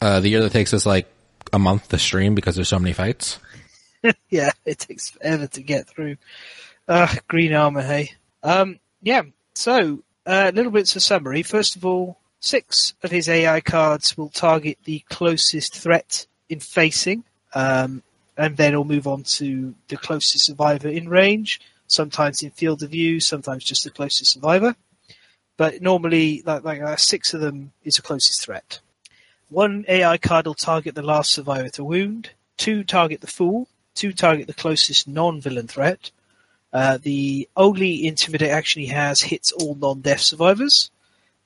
Uh, 0.00 0.20
the 0.20 0.28
year 0.28 0.42
that 0.42 0.52
takes 0.52 0.74
us 0.74 0.84
like 0.84 1.06
a 1.52 1.58
month 1.58 1.88
to 1.88 1.98
stream 1.98 2.34
because 2.34 2.54
there's 2.54 2.68
so 2.68 2.78
many 2.78 2.92
fights. 2.92 3.38
yeah, 4.30 4.50
it 4.64 4.78
takes 4.78 5.10
forever 5.10 5.46
to 5.46 5.62
get 5.62 5.88
through. 5.88 6.16
Uh, 6.86 7.08
green 7.28 7.52
armor, 7.54 7.82
hey. 7.82 8.12
Um, 8.42 8.78
yeah, 9.02 9.22
so 9.54 10.02
uh, 10.26 10.52
little 10.54 10.72
bits 10.72 10.94
of 10.96 11.02
summary. 11.02 11.42
First 11.42 11.76
of 11.76 11.84
all, 11.84 12.20
Six 12.42 12.94
of 13.02 13.10
his 13.10 13.28
AI 13.28 13.60
cards 13.60 14.16
will 14.16 14.30
target 14.30 14.78
the 14.84 15.04
closest 15.10 15.76
threat 15.76 16.26
in 16.48 16.58
facing, 16.58 17.24
um, 17.54 18.02
and 18.34 18.56
then 18.56 18.72
he'll 18.72 18.84
move 18.84 19.06
on 19.06 19.24
to 19.24 19.74
the 19.88 19.98
closest 19.98 20.46
survivor 20.46 20.88
in 20.88 21.06
range, 21.06 21.60
sometimes 21.86 22.42
in 22.42 22.50
field 22.50 22.82
of 22.82 22.90
view, 22.90 23.20
sometimes 23.20 23.62
just 23.62 23.84
the 23.84 23.90
closest 23.90 24.32
survivor. 24.32 24.74
But 25.60 25.82
normally, 25.82 26.42
like, 26.46 26.64
like 26.64 26.80
uh, 26.80 26.96
six 26.96 27.34
of 27.34 27.42
them 27.42 27.72
is 27.84 27.96
the 27.96 28.00
closest 28.00 28.42
threat. 28.42 28.80
One 29.50 29.84
AI 29.88 30.16
card 30.16 30.46
will 30.46 30.54
target 30.54 30.94
the 30.94 31.02
last 31.02 31.32
survivor 31.32 31.68
to 31.68 31.84
wound, 31.84 32.30
two 32.56 32.82
target 32.82 33.20
the 33.20 33.26
fool, 33.26 33.68
two 33.94 34.14
target 34.14 34.46
the 34.46 34.54
closest 34.54 35.06
non-villain 35.06 35.68
threat. 35.68 36.12
Uh, 36.72 36.96
the 36.96 37.46
only 37.58 38.06
intimidate 38.06 38.48
action 38.48 38.80
he 38.80 38.88
has 38.88 39.20
hits 39.20 39.52
all 39.52 39.74
non-deaf 39.74 40.20
survivors. 40.20 40.90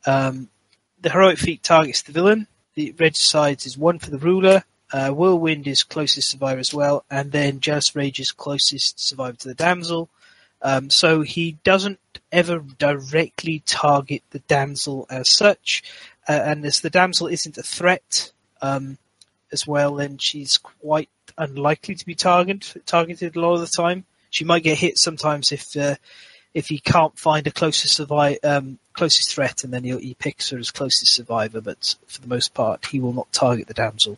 Um, 0.06 0.48
the 1.00 1.10
heroic 1.10 1.38
feat 1.38 1.64
targets 1.64 2.02
the 2.02 2.12
villain. 2.12 2.46
The 2.76 2.94
regicides 2.96 3.66
is 3.66 3.76
one 3.76 3.98
for 3.98 4.10
the 4.10 4.18
ruler. 4.18 4.62
Uh, 4.92 5.10
Whirlwind 5.10 5.66
is 5.66 5.82
closest 5.82 6.30
survivor 6.30 6.60
as 6.60 6.72
well, 6.72 7.04
and 7.10 7.32
then 7.32 7.58
Jealous 7.58 7.96
Rage 7.96 8.20
is 8.20 8.30
closest 8.30 9.00
survivor 9.00 9.38
to 9.38 9.48
the 9.48 9.54
damsel. 9.54 10.08
Um, 10.64 10.88
so 10.88 11.20
he 11.20 11.58
doesn't 11.62 12.00
ever 12.32 12.58
directly 12.78 13.62
target 13.66 14.22
the 14.30 14.38
damsel 14.40 15.06
as 15.10 15.28
such, 15.28 15.84
uh, 16.26 16.32
and 16.32 16.64
as 16.64 16.80
the 16.80 16.88
damsel 16.88 17.26
isn't 17.26 17.58
a 17.58 17.62
threat 17.62 18.32
um, 18.62 18.96
as 19.52 19.66
well, 19.66 19.96
then 19.96 20.16
she's 20.16 20.56
quite 20.56 21.10
unlikely 21.36 21.94
to 21.96 22.06
be 22.06 22.14
targeted 22.14 22.86
targeted 22.86 23.36
a 23.36 23.40
lot 23.40 23.54
of 23.54 23.60
the 23.60 23.66
time. 23.66 24.06
She 24.30 24.44
might 24.44 24.62
get 24.62 24.78
hit 24.78 24.96
sometimes 24.96 25.52
if 25.52 25.76
uh, 25.76 25.96
if 26.54 26.68
he 26.68 26.78
can't 26.78 27.18
find 27.18 27.46
a 27.46 27.50
closest 27.50 27.96
survive, 27.96 28.38
um, 28.42 28.78
closest 28.94 29.34
threat, 29.34 29.64
and 29.64 29.72
then 29.72 29.84
he, 29.84 29.94
he 29.98 30.14
picks 30.14 30.48
her 30.48 30.58
as 30.58 30.70
closest 30.70 31.12
survivor. 31.12 31.60
But 31.60 31.94
for 32.06 32.22
the 32.22 32.28
most 32.28 32.54
part, 32.54 32.86
he 32.86 33.00
will 33.00 33.12
not 33.12 33.30
target 33.32 33.66
the 33.66 33.74
damsel 33.74 34.16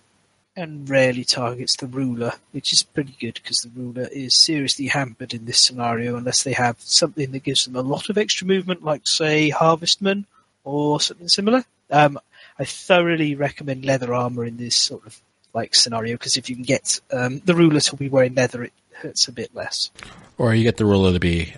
and 0.57 0.89
rarely 0.89 1.25
targets 1.25 1.77
the 1.77 1.87
ruler, 1.87 2.33
which 2.53 2.73
is 2.73 2.83
pretty 2.83 3.15
good 3.21 3.35
because 3.35 3.61
the 3.61 3.71
ruler 3.71 4.09
is 4.11 4.35
seriously 4.35 4.87
hampered 4.87 5.35
in 5.35 5.45
this 5.45 5.61
scenario 5.61 6.17
unless 6.17 6.43
they 6.43 6.55
have 6.55 6.81
something 6.81 7.31
that 7.33 7.45
gives 7.45 7.67
them 7.67 7.77
a 7.77 7.83
lot 7.83 8.09
of 8.09 8.17
extra 8.17 8.47
movement, 8.47 8.83
like 8.83 9.07
say 9.07 9.51
Harvestman 9.51 10.25
or 10.65 11.01
something 11.01 11.29
similar. 11.29 11.65
Um, 11.91 12.19
I 12.59 12.65
thoroughly 12.65 13.35
recommend 13.35 13.85
leather 13.85 14.15
armor 14.15 14.45
in 14.45 14.57
this 14.57 14.77
sort 14.77 15.07
of 15.07 15.21
like 15.53 15.75
scenario 15.75 16.15
because 16.15 16.37
if 16.37 16.49
you 16.49 16.57
can 16.57 16.65
get 16.65 17.01
um, 17.13 17.41
the 17.45 17.55
ruler 17.55 17.81
to 17.81 17.97
be 17.97 18.09
wearing 18.09 18.35
leather, 18.35 18.65
it 18.65 18.73
hurts 18.93 19.29
a 19.29 19.33
bit 19.33 19.55
less. 19.55 19.91
Or 20.39 20.55
you 20.55 20.65
get 20.65 20.79
the 20.79 20.87
ruler 20.87 21.13
to 21.13 21.21
be 21.21 21.55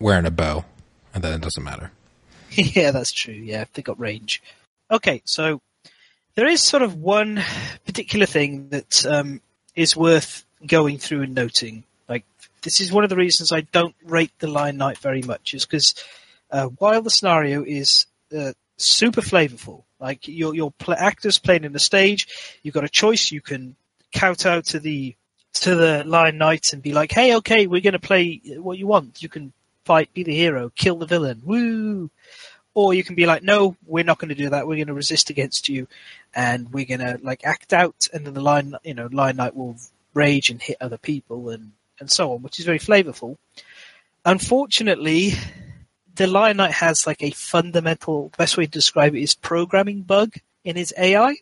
wearing 0.00 0.26
a 0.26 0.30
bow, 0.30 0.64
and 1.14 1.22
then 1.22 1.32
it 1.32 1.40
doesn't 1.40 1.62
matter. 1.62 1.92
yeah, 2.50 2.90
that's 2.90 3.12
true. 3.12 3.34
Yeah, 3.34 3.62
if 3.62 3.72
they 3.72 3.82
got 3.82 4.00
range. 4.00 4.42
Okay, 4.90 5.22
so 5.24 5.60
there 6.40 6.48
is 6.48 6.62
sort 6.62 6.82
of 6.82 6.94
one 6.94 7.44
particular 7.84 8.24
thing 8.24 8.70
that 8.70 9.04
um, 9.04 9.42
is 9.76 9.94
worth 9.94 10.46
going 10.66 10.96
through 10.96 11.20
and 11.20 11.34
noting. 11.34 11.84
Like 12.08 12.24
this 12.62 12.80
is 12.80 12.90
one 12.90 13.04
of 13.04 13.10
the 13.10 13.16
reasons 13.16 13.52
I 13.52 13.60
don't 13.60 13.94
rate 14.06 14.32
the 14.38 14.46
Lion 14.46 14.78
Knight 14.78 14.96
very 14.96 15.20
much, 15.20 15.52
is 15.52 15.66
because 15.66 16.02
uh, 16.50 16.68
while 16.78 17.02
the 17.02 17.10
scenario 17.10 17.62
is 17.62 18.06
uh, 18.34 18.54
super 18.78 19.20
flavorful, 19.20 19.82
like 20.00 20.26
your 20.28 20.54
your 20.54 20.70
pl- 20.70 20.94
actors 20.94 21.38
playing 21.38 21.64
in 21.64 21.74
the 21.74 21.78
stage, 21.78 22.26
you've 22.62 22.72
got 22.72 22.84
a 22.84 22.88
choice. 22.88 23.30
You 23.30 23.42
can 23.42 23.76
kowtow 24.14 24.62
to 24.62 24.80
the 24.80 25.14
to 25.52 25.74
the 25.74 26.04
Lion 26.04 26.38
Knight 26.38 26.72
and 26.72 26.80
be 26.80 26.94
like, 26.94 27.12
"Hey, 27.12 27.36
okay, 27.36 27.66
we're 27.66 27.82
going 27.82 27.92
to 27.92 27.98
play 27.98 28.40
what 28.56 28.78
you 28.78 28.86
want. 28.86 29.22
You 29.22 29.28
can 29.28 29.52
fight, 29.84 30.14
be 30.14 30.22
the 30.22 30.34
hero, 30.34 30.72
kill 30.74 30.96
the 30.96 31.04
villain, 31.04 31.42
woo!" 31.44 32.10
Or 32.86 32.94
you 32.94 33.04
can 33.04 33.14
be 33.14 33.26
like, 33.26 33.42
"No, 33.42 33.76
we're 33.86 34.04
not 34.04 34.18
going 34.18 34.30
to 34.30 34.34
do 34.34 34.50
that. 34.50 34.66
We're 34.66 34.76
going 34.76 34.86
to 34.86 34.94
resist 34.94 35.30
against 35.30 35.68
you, 35.68 35.86
and 36.34 36.72
we're 36.72 36.86
going 36.86 37.00
to 37.00 37.18
like 37.22 37.44
act 37.44 37.72
out." 37.72 38.08
And 38.12 38.26
then 38.26 38.34
the 38.34 38.40
Lion, 38.40 38.76
you 38.84 38.94
know, 38.94 39.08
Lion 39.10 39.36
Knight 39.36 39.56
will 39.56 39.76
rage 40.14 40.50
and 40.50 40.60
hit 40.60 40.76
other 40.80 40.98
people 40.98 41.50
and 41.50 41.72
and 42.00 42.10
so 42.10 42.32
on, 42.32 42.42
which 42.42 42.58
is 42.58 42.64
very 42.64 42.78
flavorful. 42.78 43.36
Unfortunately, 44.24 45.34
the 46.14 46.26
Lion 46.26 46.58
Knight 46.58 46.72
has 46.72 47.06
like 47.06 47.22
a 47.22 47.30
fundamental, 47.30 48.32
best 48.36 48.56
way 48.56 48.66
to 48.66 48.70
describe 48.70 49.14
it 49.14 49.22
is 49.22 49.34
programming 49.34 50.02
bug 50.02 50.34
in 50.64 50.76
his 50.76 50.92
AI. 50.98 51.36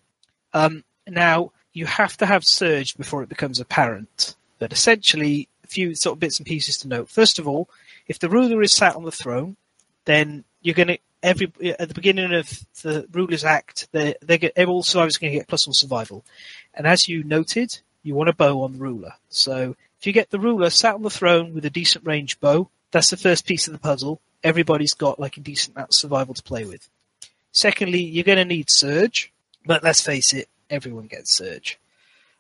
Um, 0.53 0.85
now, 1.07 1.53
you 1.73 1.87
have 1.87 2.17
to 2.19 2.27
have 2.27 2.45
Surge 2.45 2.97
before 2.97 3.23
it 3.23 3.29
becomes 3.29 3.61
apparent. 3.61 4.35
But 4.59 4.73
essentially, 4.73 5.49
a 5.65 5.67
few 5.69 5.95
sort 5.95 6.17
of 6.17 6.21
bits 6.21 6.39
and 6.39 6.47
pieces 6.47 6.79
to 6.79 6.89
note. 6.89 7.09
First 7.09 7.39
of 7.39 7.47
all, 7.47 7.69
if 8.07 8.19
the 8.19 8.29
ruler 8.29 8.63
is 8.63 8.73
sat 8.73 8.97
on 8.97 9.05
the 9.05 9.13
throne, 9.13 9.57
then 10.05 10.45
you're 10.63 10.75
going 10.75 10.89
to 10.89 10.99
every 11.23 11.53
at 11.79 11.89
the 11.89 11.95
beginning 11.95 12.33
of 12.33 12.49
the 12.83 13.07
ruler's 13.13 13.45
act, 13.45 13.89
they 13.93 14.15
they 14.23 14.65
all 14.65 14.83
survivors 14.83 15.19
going 15.19 15.33
to 15.33 15.39
get 15.39 15.49
plus 15.49 15.67
one 15.67 15.75
survival, 15.75 16.25
and 16.75 16.87
as 16.87 17.09
you 17.09 17.25
noted, 17.25 17.81
you 18.03 18.15
want 18.15 18.29
a 18.29 18.35
bow 18.35 18.63
on 18.63 18.73
the 18.73 18.79
ruler. 18.79 19.15
So 19.29 19.77
if 19.99 20.07
you 20.07 20.13
get 20.13 20.31
the 20.31 20.39
ruler 20.39 20.71
sat 20.71 20.95
on 20.95 21.03
the 21.03 21.11
throne 21.11 21.55
with 21.55 21.65
a 21.65 21.71
decent 21.71 22.07
range 22.07 22.39
bow, 22.41 22.69
that's 22.91 23.11
the 23.11 23.17
first 23.17 23.47
piece 23.47 23.67
of 23.67 23.73
the 23.73 23.79
puzzle. 23.79 24.21
Everybody's 24.45 24.95
got 24.95 25.19
like 25.19 25.37
a 25.37 25.41
decent 25.41 25.77
amount 25.77 25.91
of 25.91 25.95
survival 25.95 26.35
to 26.35 26.43
play 26.43 26.65
with. 26.65 26.89
Secondly, 27.51 28.01
you're 28.01 28.25
going 28.25 28.39
to 28.39 28.45
need 28.45 28.71
surge, 28.71 29.33
but 29.67 29.83
let's 29.83 30.01
face 30.01 30.33
it, 30.33 30.49
everyone 30.71 31.07
gets 31.07 31.37
surge. 31.37 31.79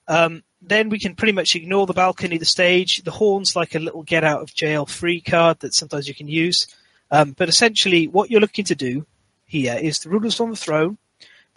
Um, 0.06 0.42
then 0.62 0.88
we 0.88 0.98
can 0.98 1.14
pretty 1.14 1.32
much 1.32 1.54
ignore 1.54 1.86
the 1.86 1.92
balcony, 1.92 2.38
the 2.38 2.44
stage. 2.44 3.02
The 3.02 3.10
horn's 3.10 3.54
like 3.54 3.74
a 3.74 3.80
little 3.80 4.02
get 4.02 4.24
out 4.24 4.42
of 4.42 4.54
jail 4.54 4.86
free 4.86 5.20
card 5.20 5.60
that 5.60 5.74
sometimes 5.74 6.08
you 6.08 6.14
can 6.14 6.28
use. 6.28 6.66
Um, 7.10 7.32
but 7.32 7.48
essentially, 7.48 8.06
what 8.06 8.30
you're 8.30 8.40
looking 8.40 8.66
to 8.66 8.74
do 8.74 9.06
here 9.46 9.76
is 9.80 10.00
the 10.00 10.10
ruler's 10.10 10.40
on 10.40 10.50
the 10.50 10.56
throne. 10.56 10.98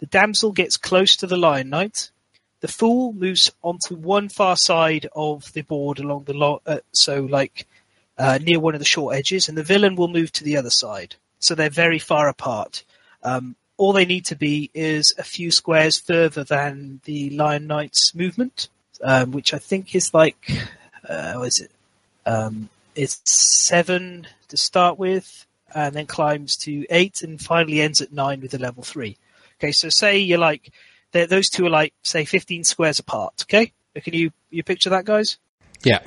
The 0.00 0.06
damsel 0.06 0.52
gets 0.52 0.76
close 0.76 1.16
to 1.16 1.26
the 1.26 1.36
lion 1.36 1.68
knight. 1.70 2.10
The 2.60 2.68
fool 2.68 3.12
moves 3.12 3.50
onto 3.62 3.94
one 3.94 4.28
far 4.28 4.56
side 4.56 5.08
of 5.14 5.52
the 5.52 5.62
board 5.62 5.98
along 5.98 6.24
the 6.24 6.32
lo- 6.32 6.62
uh, 6.66 6.78
so 6.92 7.24
like 7.24 7.66
uh, 8.18 8.38
near 8.40 8.60
one 8.60 8.74
of 8.74 8.80
the 8.80 8.84
short 8.84 9.16
edges, 9.16 9.48
and 9.48 9.58
the 9.58 9.62
villain 9.62 9.96
will 9.96 10.08
move 10.08 10.32
to 10.32 10.44
the 10.44 10.56
other 10.56 10.70
side. 10.70 11.16
So 11.38 11.54
they're 11.54 11.70
very 11.70 11.98
far 11.98 12.28
apart. 12.28 12.84
Um, 13.22 13.56
all 13.76 13.92
they 13.92 14.04
need 14.04 14.26
to 14.26 14.36
be 14.36 14.70
is 14.74 15.14
a 15.18 15.22
few 15.24 15.50
squares 15.50 15.98
further 15.98 16.44
than 16.44 17.00
the 17.04 17.30
lion 17.30 17.66
knight's 17.66 18.14
movement, 18.14 18.68
um, 19.02 19.32
which 19.32 19.52
I 19.52 19.58
think 19.58 19.94
is 19.94 20.14
like, 20.14 20.50
uh, 21.08 21.34
what 21.34 21.48
is 21.48 21.60
it? 21.60 21.70
Um, 22.24 22.68
it's 22.94 23.20
seven 23.24 24.26
to 24.48 24.56
start 24.56 24.98
with, 24.98 25.46
and 25.74 25.94
then 25.94 26.06
climbs 26.06 26.56
to 26.58 26.86
eight, 26.90 27.22
and 27.22 27.40
finally 27.40 27.80
ends 27.80 28.00
at 28.00 28.12
nine 28.12 28.40
with 28.40 28.54
a 28.54 28.58
level 28.58 28.82
three. 28.82 29.16
Okay, 29.58 29.72
so 29.72 29.88
say 29.88 30.18
you're 30.18 30.38
like, 30.38 30.72
those 31.12 31.48
two 31.48 31.66
are 31.66 31.70
like, 31.70 31.94
say, 32.02 32.24
15 32.24 32.64
squares 32.64 32.98
apart. 32.98 33.44
Okay, 33.44 33.72
can 34.02 34.14
you 34.14 34.30
you 34.50 34.62
picture 34.62 34.90
that, 34.90 35.04
guys? 35.04 35.38
Yeah, 35.82 36.00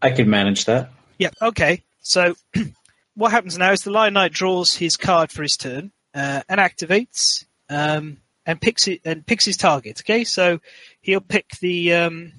I 0.00 0.10
could 0.10 0.26
manage 0.28 0.64
that. 0.66 0.90
Yeah. 1.18 1.30
Okay. 1.42 1.82
So 2.00 2.34
what 3.14 3.32
happens 3.32 3.58
now 3.58 3.72
is 3.72 3.82
the 3.82 3.90
Lion 3.90 4.14
Knight 4.14 4.32
draws 4.32 4.74
his 4.74 4.96
card 4.96 5.30
for 5.30 5.42
his 5.42 5.56
turn 5.56 5.92
uh, 6.14 6.42
and 6.48 6.60
activates 6.60 7.44
um, 7.68 8.18
and 8.46 8.60
picks 8.60 8.88
it 8.88 9.00
and 9.04 9.26
picks 9.26 9.44
his 9.44 9.56
target. 9.56 10.00
Okay, 10.00 10.24
so 10.24 10.60
he'll 11.00 11.20
pick 11.20 11.48
the 11.60 11.94
um, 11.94 12.32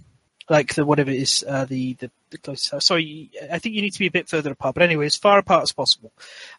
like 0.50 0.76
the 0.76 0.86
whatever 0.86 1.12
it 1.12 1.22
is 1.22 1.46
uh, 1.48 1.66
the 1.66 1.94
the, 1.94 2.12
the 2.32 2.38
closest. 2.38 2.88
Sorry, 2.88 3.30
I 3.52 3.60
think 3.60 3.76
you 3.76 3.82
need 3.82 3.94
to 3.94 4.00
be 4.00 4.08
a 4.08 4.12
bit 4.12 4.28
further 4.28 4.52
apart, 4.52 4.76
but 4.76 4.84
anyway, 4.84 5.06
as 5.06 5.16
far 5.16 5.38
apart 5.38 5.64
as 5.64 5.72
possible. 5.72 6.12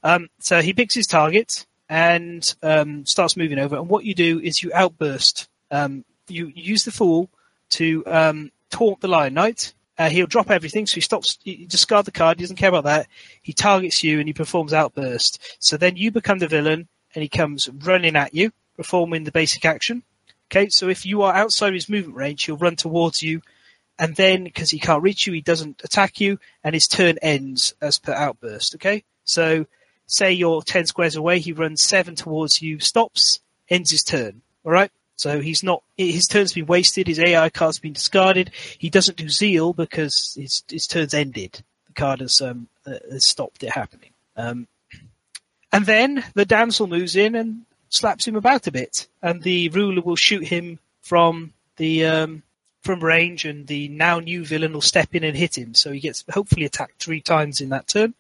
Um, 0.03 0.29
so 0.39 0.63
he 0.63 0.73
picks 0.73 0.95
his 0.95 1.07
target 1.07 1.67
and 1.89 2.55
um, 2.63 3.05
starts 3.05 3.37
moving 3.37 3.59
over. 3.59 3.77
And 3.77 3.89
what 3.89 4.05
you 4.05 4.15
do 4.15 4.41
is 4.41 4.63
you 4.63 4.71
outburst. 4.73 5.49
Um, 5.71 6.05
you, 6.29 6.47
you 6.47 6.63
use 6.63 6.85
the 6.85 6.93
fool 6.93 7.29
to 7.71 8.05
um, 8.07 8.53
taunt 8.71 9.01
the 9.01 9.09
Lion 9.09 9.35
Knight. 9.35 9.75
Uh, 9.99 10.09
he'll 10.09 10.27
drop 10.27 10.51
everything, 10.51 10.87
so 10.87 10.95
he 10.95 11.01
stops. 11.01 11.39
He 11.43 11.67
discard 11.67 12.07
the 12.07 12.13
card. 12.13 12.39
He 12.39 12.45
doesn't 12.45 12.57
care 12.57 12.71
about 12.71 12.85
that. 12.85 13.09
He 13.43 13.53
targets 13.53 14.03
you 14.03 14.19
and 14.19 14.29
he 14.29 14.33
performs 14.33 14.73
outburst. 14.73 15.57
So 15.59 15.77
then 15.77 15.97
you 15.97 16.11
become 16.11 16.39
the 16.39 16.49
villain, 16.49 16.89
and 17.15 17.23
he 17.23 17.29
comes 17.29 17.69
running 17.69 18.17
at 18.17 18.35
you, 18.35 18.53
performing 18.77 19.25
the 19.25 19.33
basic 19.33 19.65
action. 19.65 20.05
Okay, 20.47 20.69
so 20.69 20.89
if 20.89 21.05
you 21.05 21.23
are 21.23 21.35
outside 21.35 21.75
his 21.75 21.89
movement 21.89 22.17
range, 22.17 22.45
he'll 22.45 22.57
run 22.57 22.77
towards 22.77 23.23
you 23.23 23.43
and 24.01 24.17
then 24.17 24.45
because 24.45 24.71
he 24.71 24.79
can't 24.79 25.03
reach 25.03 25.27
you, 25.27 25.35
he 25.35 25.43
doesn't 25.43 25.83
attack 25.85 26.21
you, 26.21 26.39
and 26.65 26.75
his 26.75 26.89
turn 26.89 27.19
ends 27.21 27.75
as 27.83 27.99
per 27.99 28.15
outburst. 28.15 28.75
Okay, 28.77 29.05
so 29.25 29.67
say 30.07 30.33
you're 30.33 30.63
ten 30.63 30.87
squares 30.87 31.17
away, 31.17 31.39
he 31.39 31.53
runs 31.53 31.83
seven 31.83 32.17
towards 32.17 32.63
you, 32.63 32.81
stops, 32.81 33.41
ends 33.69 33.91
his 33.91 34.03
turn. 34.03 34.41
All 34.65 34.73
right, 34.73 34.91
so 35.17 35.41
he's 35.41 35.63
not 35.63 35.83
his 35.99 36.27
turn's 36.27 36.55
been 36.55 36.65
wasted, 36.65 37.09
his 37.09 37.21
AI 37.21 37.51
card's 37.51 37.79
been 37.79 37.93
discarded. 37.93 38.51
He 38.79 38.89
doesn't 38.89 39.19
do 39.19 39.29
zeal 39.29 39.75
because 39.75 40.35
his 40.35 40.65
his 40.69 40.87
turn's 40.87 41.13
ended. 41.13 41.63
The 41.89 41.93
card 41.93 42.21
has 42.21 42.41
um 42.41 42.69
uh, 42.87 42.99
has 43.11 43.27
stopped 43.27 43.63
it 43.63 43.71
happening. 43.71 44.13
Um, 44.35 44.67
and 45.73 45.85
then 45.85 46.25
the 46.35 46.47
damsel 46.47 46.87
moves 46.87 47.17
in 47.17 47.35
and 47.35 47.67
slaps 47.91 48.27
him 48.27 48.37
about 48.37 48.67
a 48.67 48.73
bit, 48.73 49.09
and 49.23 49.43
the 49.43 49.69
ruler 49.69 50.01
will 50.01 50.17
shoot 50.17 50.47
him 50.47 50.79
from 51.03 51.53
the 51.77 52.07
um, 52.07 52.43
from 52.83 53.05
range, 53.05 53.45
and 53.45 53.67
the 53.67 53.89
now 53.89 54.21
new 54.21 54.45
villain 54.45 54.73
will 54.73 54.81
step 54.81 55.15
in 55.15 55.25
and 55.25 55.37
hit 55.37 55.57
him. 55.57 55.75
So 55.75 55.93
he 55.93 56.01
gets 56.01 56.25
hopefully 56.31 56.65
attacked 56.65 57.03
three 57.03 57.21
times 57.21 57.61
in 57.61 57.69
that 57.71 57.89
turn. 57.89 58.15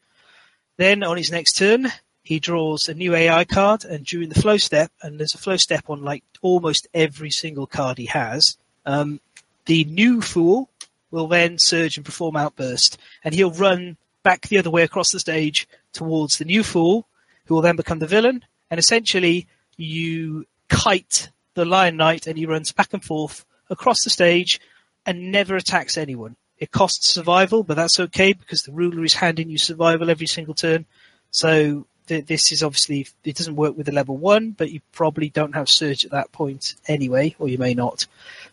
Then 0.77 1.03
on 1.03 1.17
his 1.17 1.31
next 1.31 1.55
turn, 1.55 1.89
he 2.23 2.39
draws 2.39 2.89
a 2.89 2.95
new 2.95 3.15
AI 3.15 3.45
card, 3.45 3.85
and 3.85 4.05
during 4.05 4.29
the 4.29 4.41
flow 4.41 4.57
step, 4.57 4.93
and 5.03 5.19
there's 5.19 5.35
a 5.35 5.39
flow 5.39 5.57
step 5.57 5.89
on 5.89 6.03
like 6.03 6.25
almost 6.43 6.89
every 6.95 7.31
single 7.31 7.67
card 7.67 7.99
he 7.99 8.07
has, 8.07 8.57
um, 8.87 9.21
the 9.67 9.85
new 9.85 10.21
fool 10.21 10.69
will 11.11 11.27
then 11.27 11.59
surge 11.59 11.97
and 11.97 12.07
perform 12.07 12.37
outburst, 12.37 12.99
and 13.25 13.35
he'll 13.35 13.51
run 13.51 13.97
back 14.23 14.43
the 14.43 14.59
other 14.59 14.71
way 14.71 14.83
across 14.83 15.13
the 15.13 15.21
stage 15.21 15.67
towards 15.93 16.39
the 16.39 16.45
new 16.45 16.63
fool, 16.63 17.07
who 17.47 17.55
will 17.55 17.63
then 17.63 17.77
become 17.77 17.99
the 17.99 18.07
villain, 18.07 18.45
and 18.71 18.79
essentially 18.79 19.47
you 19.77 20.47
kite 20.69 21.31
the 21.55 21.65
Lion 21.65 21.97
Knight, 21.97 22.27
and 22.27 22.39
he 22.39 22.47
runs 22.47 22.73
back 22.73 22.93
and 22.93 23.05
forth 23.05 23.45
across 23.71 24.05
the 24.05 24.11
stage 24.11 24.61
and 25.07 25.33
never 25.33 25.57
attacks 25.57 25.97
anyone. 25.97 26.37
It 26.59 26.71
costs 26.71 27.14
survival, 27.14 27.62
but 27.62 27.77
that's 27.77 28.01
okay 28.01 28.35
because 28.35 28.64
the 28.64 28.73
ruler 28.73 29.03
is 29.05 29.14
handing 29.14 29.49
you 29.49 29.57
survival 29.57 30.11
every 30.11 30.27
single 30.27 30.55
turn. 30.55 30.85
So 31.31 31.87
th- 32.07 32.27
this 32.27 32.53
is 32.53 32.62
obviously 32.62 33.07
it 33.25 33.37
doesn't 33.37 33.57
work 33.57 33.77
with 33.77 33.87
the 33.87 33.93
level 33.93 34.16
one, 34.16 34.51
but 34.51 34.71
you 34.71 34.81
probably 34.93 35.31
don't 35.31 35.55
have 35.55 35.71
surge 35.71 36.05
at 36.05 36.11
that 36.11 36.33
point 36.33 36.75
anyway, 36.87 37.35
or 37.39 37.49
you 37.49 37.57
may 37.57 37.73
not. 37.73 38.07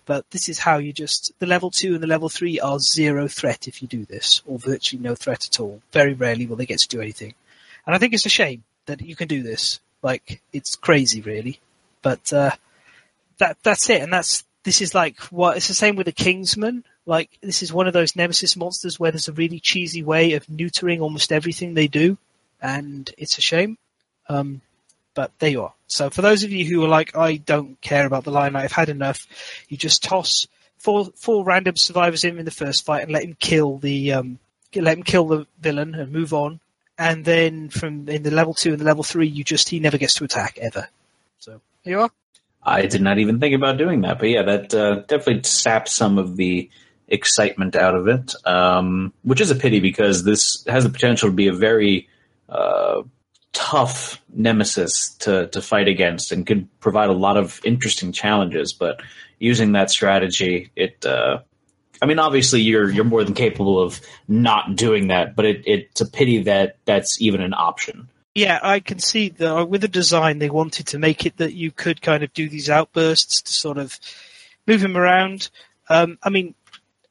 But 0.05 0.29
this 0.31 0.47
is 0.47 0.59
how 0.59 0.77
you 0.77 0.93
just 0.93 1.33
the 1.39 1.47
level 1.47 1.69
two 1.69 1.95
and 1.95 2.03
the 2.03 2.07
level 2.07 2.29
three 2.29 2.59
are 2.59 2.79
zero 2.79 3.27
threat 3.27 3.67
if 3.67 3.81
you 3.81 3.87
do 3.87 4.05
this, 4.05 4.41
or 4.45 4.57
virtually 4.57 5.01
no 5.01 5.15
threat 5.15 5.45
at 5.45 5.59
all. 5.59 5.81
Very 5.91 6.13
rarely 6.13 6.45
will 6.45 6.55
they 6.55 6.65
get 6.65 6.79
to 6.79 6.87
do 6.87 7.01
anything, 7.01 7.33
and 7.85 7.93
I 7.93 7.99
think 7.99 8.13
it's 8.13 8.25
a 8.25 8.29
shame 8.29 8.63
that 8.85 9.01
you 9.01 9.15
can 9.15 9.27
do 9.27 9.43
this. 9.43 9.81
Like 10.01 10.41
it's 10.53 10.75
crazy, 10.77 11.21
really. 11.21 11.59
But 12.01 12.31
uh, 12.31 12.51
that 13.39 13.57
that's 13.63 13.89
it, 13.89 14.01
and 14.01 14.13
that's 14.13 14.45
this 14.67 14.81
is 14.81 14.93
like 14.93 15.17
what 15.31 15.55
it's 15.55 15.69
the 15.69 15.73
same 15.73 15.95
with 15.95 16.07
the 16.07 16.11
Kingsman. 16.11 16.83
Like 17.05 17.29
this 17.41 17.63
is 17.63 17.71
one 17.71 17.87
of 17.87 17.93
those 17.93 18.17
nemesis 18.17 18.57
monsters 18.57 18.99
where 18.99 19.11
there's 19.11 19.29
a 19.29 19.31
really 19.33 19.61
cheesy 19.61 20.03
way 20.03 20.33
of 20.33 20.45
neutering 20.47 20.99
almost 20.99 21.31
everything 21.31 21.73
they 21.73 21.87
do, 21.87 22.17
and 22.61 23.09
it's 23.17 23.37
a 23.37 23.41
shame. 23.41 23.77
Um, 24.27 24.59
but 25.13 25.31
there 25.39 25.51
you 25.51 25.63
are. 25.63 25.73
So 25.87 26.09
for 26.09 26.21
those 26.21 26.43
of 26.43 26.51
you 26.51 26.65
who 26.65 26.83
are 26.83 26.89
like, 26.89 27.15
I 27.15 27.37
don't 27.37 27.79
care 27.79 28.05
about 28.05 28.25
the 28.25 28.31
line, 28.31 28.57
I've 28.57 28.73
had 28.73 28.89
enough. 28.89 29.25
You 29.69 29.77
just 29.77 30.03
toss 30.03 30.47
four 30.77 31.05
four 31.15 31.45
random 31.45 31.77
survivors 31.77 32.25
in 32.25 32.37
in 32.37 32.43
the 32.43 32.51
first 32.51 32.85
fight 32.85 33.03
and 33.03 33.11
let 33.13 33.23
him 33.23 33.37
kill 33.39 33.77
the 33.77 34.11
um, 34.11 34.37
let 34.75 34.97
him 34.97 35.03
kill 35.03 35.27
the 35.27 35.47
villain 35.61 35.95
and 35.95 36.11
move 36.11 36.33
on. 36.33 36.59
And 36.97 37.23
then 37.23 37.69
from 37.69 38.09
in 38.09 38.23
the 38.23 38.31
level 38.31 38.53
two 38.53 38.71
and 38.71 38.81
the 38.81 38.85
level 38.85 39.03
three, 39.03 39.29
you 39.29 39.45
just 39.45 39.69
he 39.69 39.79
never 39.79 39.97
gets 39.97 40.15
to 40.15 40.25
attack 40.25 40.57
ever. 40.57 40.89
So 41.39 41.61
here 41.83 41.93
you 41.93 42.01
are. 42.01 42.11
I 42.67 42.85
did 42.85 43.01
not 43.01 43.17
even 43.17 43.39
think 43.39 43.55
about 43.55 43.77
doing 43.77 44.01
that, 44.01 44.19
but 44.19 44.29
yeah, 44.29 44.43
that 44.43 44.73
uh, 44.73 44.95
definitely 45.07 45.43
saps 45.43 45.93
some 45.93 46.17
of 46.17 46.35
the 46.35 46.69
excitement 47.07 47.77
out 47.77 47.95
of 47.95 48.09
it, 48.09 48.33
um, 48.45 49.13
which 49.23 49.39
is 49.39 49.49
a 49.49 49.55
pity 49.55 49.79
because 49.79 50.25
this 50.25 50.65
has 50.67 50.83
the 50.83 50.89
potential 50.89 51.29
to 51.29 51.35
be 51.35 51.47
a 51.47 51.53
very 51.53 52.09
uh, 52.49 53.03
tough 53.53 54.21
nemesis 54.33 55.15
to, 55.19 55.47
to 55.47 55.61
fight 55.61 55.87
against 55.87 56.33
and 56.33 56.45
could 56.45 56.67
provide 56.81 57.09
a 57.09 57.13
lot 57.13 57.37
of 57.37 57.61
interesting 57.63 58.11
challenges. 58.11 58.73
But 58.73 59.01
using 59.39 59.71
that 59.71 59.89
strategy, 59.89 60.69
it, 60.75 61.05
uh, 61.05 61.39
I 62.01 62.05
mean, 62.05 62.19
obviously 62.19 62.61
you're 62.61 62.89
you're 62.89 63.05
more 63.05 63.23
than 63.23 63.33
capable 63.33 63.81
of 63.81 64.01
not 64.27 64.75
doing 64.75 65.07
that, 65.07 65.37
but 65.37 65.45
it, 65.45 65.63
it's 65.65 66.01
a 66.01 66.05
pity 66.05 66.43
that 66.43 66.77
that's 66.83 67.21
even 67.21 67.41
an 67.41 67.53
option. 67.53 68.09
Yeah, 68.37 68.59
I 68.61 68.81
can 68.81 68.99
see 68.99 69.29
that 69.29 69.67
with 69.67 69.81
the 69.81 69.87
design 69.87 70.37
they 70.37 70.51
wanted 70.51 70.85
to 70.89 70.99
make 70.99 71.25
it 71.25 71.37
that 71.37 71.55
you 71.55 71.71
could 71.71 72.03
kind 72.03 72.21
of 72.21 72.31
do 72.35 72.47
these 72.47 72.69
outbursts 72.69 73.41
to 73.41 73.51
sort 73.51 73.79
of 73.79 73.99
move 74.67 74.83
him 74.83 74.95
around. 74.95 75.49
Um, 75.89 76.19
I 76.21 76.29
mean, 76.29 76.53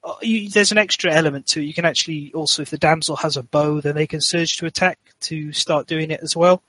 uh, 0.04 0.14
you, 0.22 0.48
there's 0.48 0.70
an 0.70 0.78
extra 0.78 1.12
element 1.12 1.48
to 1.48 1.60
it. 1.60 1.64
You 1.64 1.74
can 1.74 1.84
actually 1.84 2.32
also, 2.32 2.62
if 2.62 2.70
the 2.70 2.78
damsel 2.78 3.16
has 3.16 3.36
a 3.36 3.42
bow, 3.42 3.80
then 3.80 3.96
they 3.96 4.06
can 4.06 4.20
surge 4.20 4.56
to 4.58 4.66
attack 4.66 5.00
to 5.22 5.52
start 5.52 5.88
doing 5.88 6.12
it 6.12 6.20
as 6.22 6.36
well. 6.36 6.62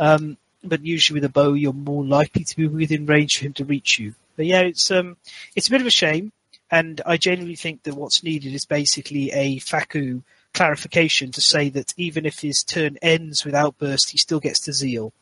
Um, 0.00 0.36
but 0.64 0.84
usually 0.84 1.20
with 1.20 1.30
a 1.30 1.32
bow, 1.32 1.52
you're 1.52 1.72
more 1.72 2.04
likely 2.04 2.42
to 2.42 2.56
be 2.56 2.66
within 2.66 3.06
range 3.06 3.38
for 3.38 3.44
him 3.44 3.52
to 3.52 3.64
reach 3.64 4.00
you. 4.00 4.16
But 4.34 4.46
yeah, 4.46 4.62
it's 4.62 4.90
um, 4.90 5.16
it's 5.54 5.68
a 5.68 5.70
bit 5.70 5.80
of 5.80 5.86
a 5.86 5.90
shame, 5.90 6.32
and 6.72 7.00
I 7.06 7.18
genuinely 7.18 7.54
think 7.54 7.84
that 7.84 7.94
what's 7.94 8.24
needed 8.24 8.52
is 8.52 8.66
basically 8.66 9.30
a 9.30 9.60
Faku 9.60 10.22
clarification 10.54 11.30
to 11.32 11.40
say 11.40 11.68
that 11.70 11.94
even 11.96 12.26
if 12.26 12.40
his 12.40 12.62
turn 12.62 12.98
ends 13.02 13.44
with 13.44 13.54
outburst, 13.54 14.10
he 14.10 14.18
still 14.18 14.40
gets 14.40 14.60
to 14.60 14.72
zeal. 14.72 15.12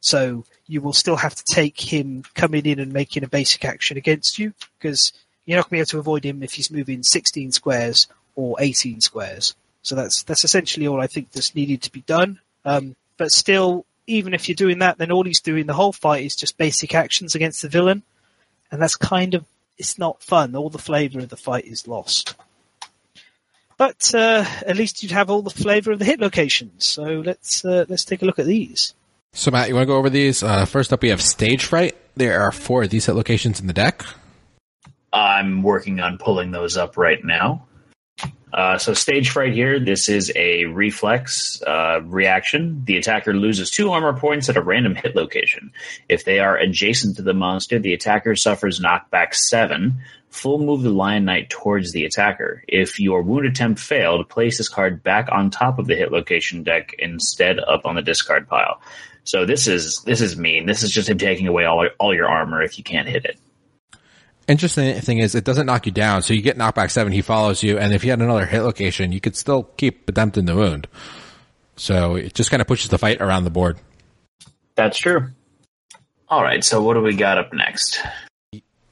So 0.00 0.44
you 0.66 0.80
will 0.80 0.92
still 0.92 1.16
have 1.16 1.34
to 1.34 1.44
take 1.50 1.80
him 1.80 2.24
coming 2.34 2.66
in 2.66 2.78
and 2.78 2.92
making 2.92 3.24
a 3.24 3.28
basic 3.28 3.64
action 3.64 3.96
against 3.96 4.38
you 4.38 4.54
because 4.78 5.12
you're 5.44 5.56
not 5.56 5.64
going 5.64 5.68
to 5.68 5.70
be 5.70 5.78
able 5.78 5.86
to 5.86 5.98
avoid 5.98 6.24
him 6.24 6.42
if 6.42 6.52
he's 6.52 6.70
moving 6.70 7.02
16 7.02 7.52
squares 7.52 8.06
or 8.34 8.56
18 8.60 9.00
squares. 9.00 9.54
So 9.82 9.94
that's 9.94 10.22
that's 10.24 10.44
essentially 10.44 10.86
all 10.86 11.00
I 11.00 11.06
think 11.06 11.32
that's 11.32 11.54
needed 11.54 11.82
to 11.82 11.92
be 11.92 12.02
done. 12.02 12.40
Um, 12.64 12.96
but 13.16 13.32
still, 13.32 13.86
even 14.06 14.34
if 14.34 14.48
you're 14.48 14.56
doing 14.56 14.80
that, 14.80 14.98
then 14.98 15.10
all 15.10 15.24
he's 15.24 15.40
doing 15.40 15.66
the 15.66 15.74
whole 15.74 15.92
fight 15.92 16.24
is 16.24 16.36
just 16.36 16.58
basic 16.58 16.94
actions 16.94 17.34
against 17.34 17.62
the 17.62 17.68
villain, 17.68 18.02
and 18.70 18.80
that's 18.80 18.96
kind 18.96 19.34
of 19.34 19.44
it's 19.78 19.98
not 19.98 20.22
fun. 20.22 20.54
All 20.54 20.70
the 20.70 20.78
flavour 20.78 21.20
of 21.20 21.28
the 21.28 21.36
fight 21.36 21.64
is 21.64 21.88
lost. 21.88 22.34
But 23.78 24.12
uh, 24.14 24.44
at 24.66 24.76
least 24.76 25.02
you'd 25.02 25.12
have 25.12 25.30
all 25.30 25.40
the 25.40 25.50
flavour 25.50 25.92
of 25.92 26.00
the 26.00 26.04
hit 26.04 26.20
locations. 26.20 26.84
So 26.84 27.22
let's 27.24 27.64
uh, 27.64 27.86
let's 27.88 28.04
take 28.04 28.22
a 28.22 28.24
look 28.26 28.38
at 28.38 28.46
these. 28.46 28.94
So 29.32 29.50
Matt, 29.50 29.68
you 29.68 29.74
want 29.74 29.84
to 29.84 29.86
go 29.86 29.96
over 29.96 30.10
these? 30.10 30.42
Uh, 30.42 30.64
first 30.64 30.92
up, 30.92 31.00
we 31.00 31.10
have 31.10 31.22
Stage 31.22 31.64
Fright. 31.64 31.96
There 32.16 32.40
are 32.40 32.50
four 32.50 32.82
of 32.82 32.90
these 32.90 33.06
hit 33.06 33.14
locations 33.14 33.60
in 33.60 33.68
the 33.68 33.72
deck. 33.72 34.04
I'm 35.12 35.62
working 35.62 36.00
on 36.00 36.18
pulling 36.18 36.50
those 36.50 36.76
up 36.76 36.96
right 36.96 37.24
now. 37.24 37.68
Uh, 38.52 38.78
so 38.78 38.94
stage 38.94 39.30
fright 39.30 39.52
here. 39.52 39.78
This 39.78 40.08
is 40.08 40.32
a 40.34 40.64
reflex 40.64 41.62
uh, 41.62 42.00
reaction. 42.02 42.82
The 42.84 42.96
attacker 42.96 43.34
loses 43.34 43.70
two 43.70 43.90
armor 43.90 44.18
points 44.18 44.48
at 44.48 44.56
a 44.56 44.62
random 44.62 44.94
hit 44.94 45.14
location. 45.14 45.70
If 46.08 46.24
they 46.24 46.40
are 46.40 46.56
adjacent 46.56 47.16
to 47.16 47.22
the 47.22 47.34
monster, 47.34 47.78
the 47.78 47.92
attacker 47.92 48.34
suffers 48.36 48.80
knockback 48.80 49.34
seven. 49.34 49.98
Full 50.30 50.58
move 50.58 50.82
the 50.82 50.90
Lion 50.90 51.24
Knight 51.24 51.50
towards 51.50 51.92
the 51.92 52.04
attacker. 52.04 52.62
If 52.68 53.00
your 53.00 53.22
wound 53.22 53.46
attempt 53.46 53.80
failed, 53.80 54.28
place 54.28 54.58
this 54.58 54.68
card 54.68 55.02
back 55.02 55.28
on 55.32 55.50
top 55.50 55.78
of 55.78 55.86
the 55.86 55.96
hit 55.96 56.12
location 56.12 56.62
deck 56.62 56.94
instead 56.98 57.58
up 57.58 57.86
on 57.86 57.94
the 57.94 58.02
discard 58.02 58.46
pile. 58.46 58.80
So 59.24 59.44
this 59.44 59.66
is 59.66 60.02
this 60.04 60.20
is 60.20 60.36
mean. 60.36 60.66
This 60.66 60.82
is 60.82 60.90
just 60.90 61.08
him 61.08 61.18
taking 61.18 61.48
away 61.48 61.64
all 61.64 61.86
all 61.98 62.14
your 62.14 62.28
armor 62.28 62.62
if 62.62 62.78
you 62.78 62.84
can't 62.84 63.08
hit 63.08 63.24
it. 63.24 63.38
Interesting 64.48 64.98
thing 65.00 65.18
is, 65.18 65.34
it 65.34 65.44
doesn't 65.44 65.66
knock 65.66 65.84
you 65.84 65.92
down, 65.92 66.22
so 66.22 66.32
you 66.32 66.40
get 66.40 66.56
knockback 66.56 66.90
seven. 66.90 67.12
He 67.12 67.20
follows 67.20 67.62
you, 67.62 67.78
and 67.78 67.92
if 67.92 68.02
you 68.02 68.10
had 68.10 68.20
another 68.20 68.46
hit 68.46 68.62
location, 68.62 69.12
you 69.12 69.20
could 69.20 69.36
still 69.36 69.64
keep 69.76 70.08
attempting 70.08 70.46
the 70.46 70.56
wound. 70.56 70.88
So 71.76 72.14
it 72.16 72.32
just 72.32 72.50
kind 72.50 72.62
of 72.62 72.66
pushes 72.66 72.88
the 72.88 72.96
fight 72.96 73.20
around 73.20 73.44
the 73.44 73.50
board. 73.50 73.78
That's 74.74 74.96
true. 74.96 75.28
All 76.28 76.42
right, 76.42 76.64
so 76.64 76.82
what 76.82 76.94
do 76.94 77.02
we 77.02 77.14
got 77.14 77.36
up 77.36 77.52
next? 77.52 78.00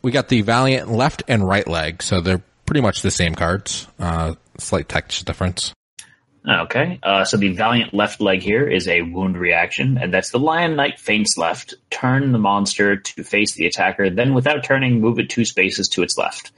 We 0.07 0.13
got 0.13 0.29
the 0.29 0.43
Valiant 0.43 0.89
left 0.89 1.25
and 1.27 1.45
right 1.45 1.67
leg, 1.67 2.01
so 2.01 2.21
they're 2.21 2.41
pretty 2.65 2.81
much 2.81 3.03
the 3.03 3.11
same 3.11 3.35
cards. 3.35 3.89
Uh, 3.99 4.37
slight 4.57 4.89
text 4.89 5.25
difference. 5.25 5.75
Okay, 6.49 7.01
uh, 7.03 7.25
so 7.25 7.37
the 7.37 7.49
Valiant 7.55 7.93
left 7.93 8.21
leg 8.21 8.41
here 8.41 8.69
is 8.69 8.87
a 8.87 9.03
wound 9.03 9.37
reaction, 9.37 9.99
and 9.99 10.15
that's 10.15 10.31
the 10.31 10.39
Lion 10.39 10.77
Knight 10.77 11.01
feints 11.01 11.37
left. 11.37 11.75
Turn 11.91 12.31
the 12.31 12.39
monster 12.39 12.95
to 12.95 13.25
face 13.25 13.55
the 13.55 13.67
attacker, 13.67 14.09
then 14.09 14.33
without 14.33 14.63
turning, 14.63 15.01
move 15.01 15.19
it 15.19 15.29
two 15.29 15.45
spaces 15.45 15.89
to 15.89 16.05
its 16.05 16.17
left. 16.17 16.53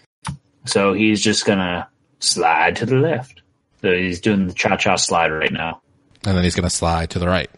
So 0.67 0.93
he's 0.93 1.23
just 1.23 1.47
gonna 1.47 1.89
slide 2.21 2.77
to 2.77 2.85
the 2.85 2.97
left. 2.97 3.41
So 3.81 3.91
he's 3.95 4.21
doing 4.21 4.47
the 4.47 4.53
cha-cha 4.53 4.97
slide 4.97 5.33
right 5.33 5.51
now. 5.51 5.81
And 6.27 6.37
then 6.37 6.45
he's 6.45 6.55
gonna 6.55 6.69
slide 6.69 7.09
to 7.13 7.19
the 7.19 7.29
right. 7.29 7.51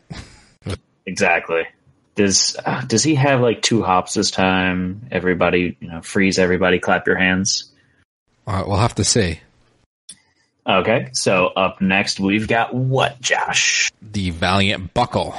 exactly. 1.04 1.64
Does 2.14 2.56
uh, 2.64 2.82
does 2.82 3.02
he 3.02 3.14
have 3.14 3.40
like 3.40 3.62
two 3.62 3.82
hops 3.82 4.14
this 4.14 4.30
time? 4.30 5.06
Everybody, 5.10 5.76
you 5.80 5.88
know, 5.88 6.02
freeze 6.02 6.38
everybody, 6.38 6.78
clap 6.78 7.06
your 7.06 7.16
hands. 7.16 7.70
Uh, 8.46 8.64
we'll 8.66 8.76
have 8.76 8.96
to 8.96 9.04
see. 9.04 9.40
Okay, 10.66 11.08
so 11.12 11.46
up 11.46 11.80
next 11.80 12.20
we've 12.20 12.46
got 12.46 12.74
what, 12.74 13.20
Josh? 13.20 13.90
The 14.02 14.30
Valiant 14.30 14.92
Buckle. 14.92 15.34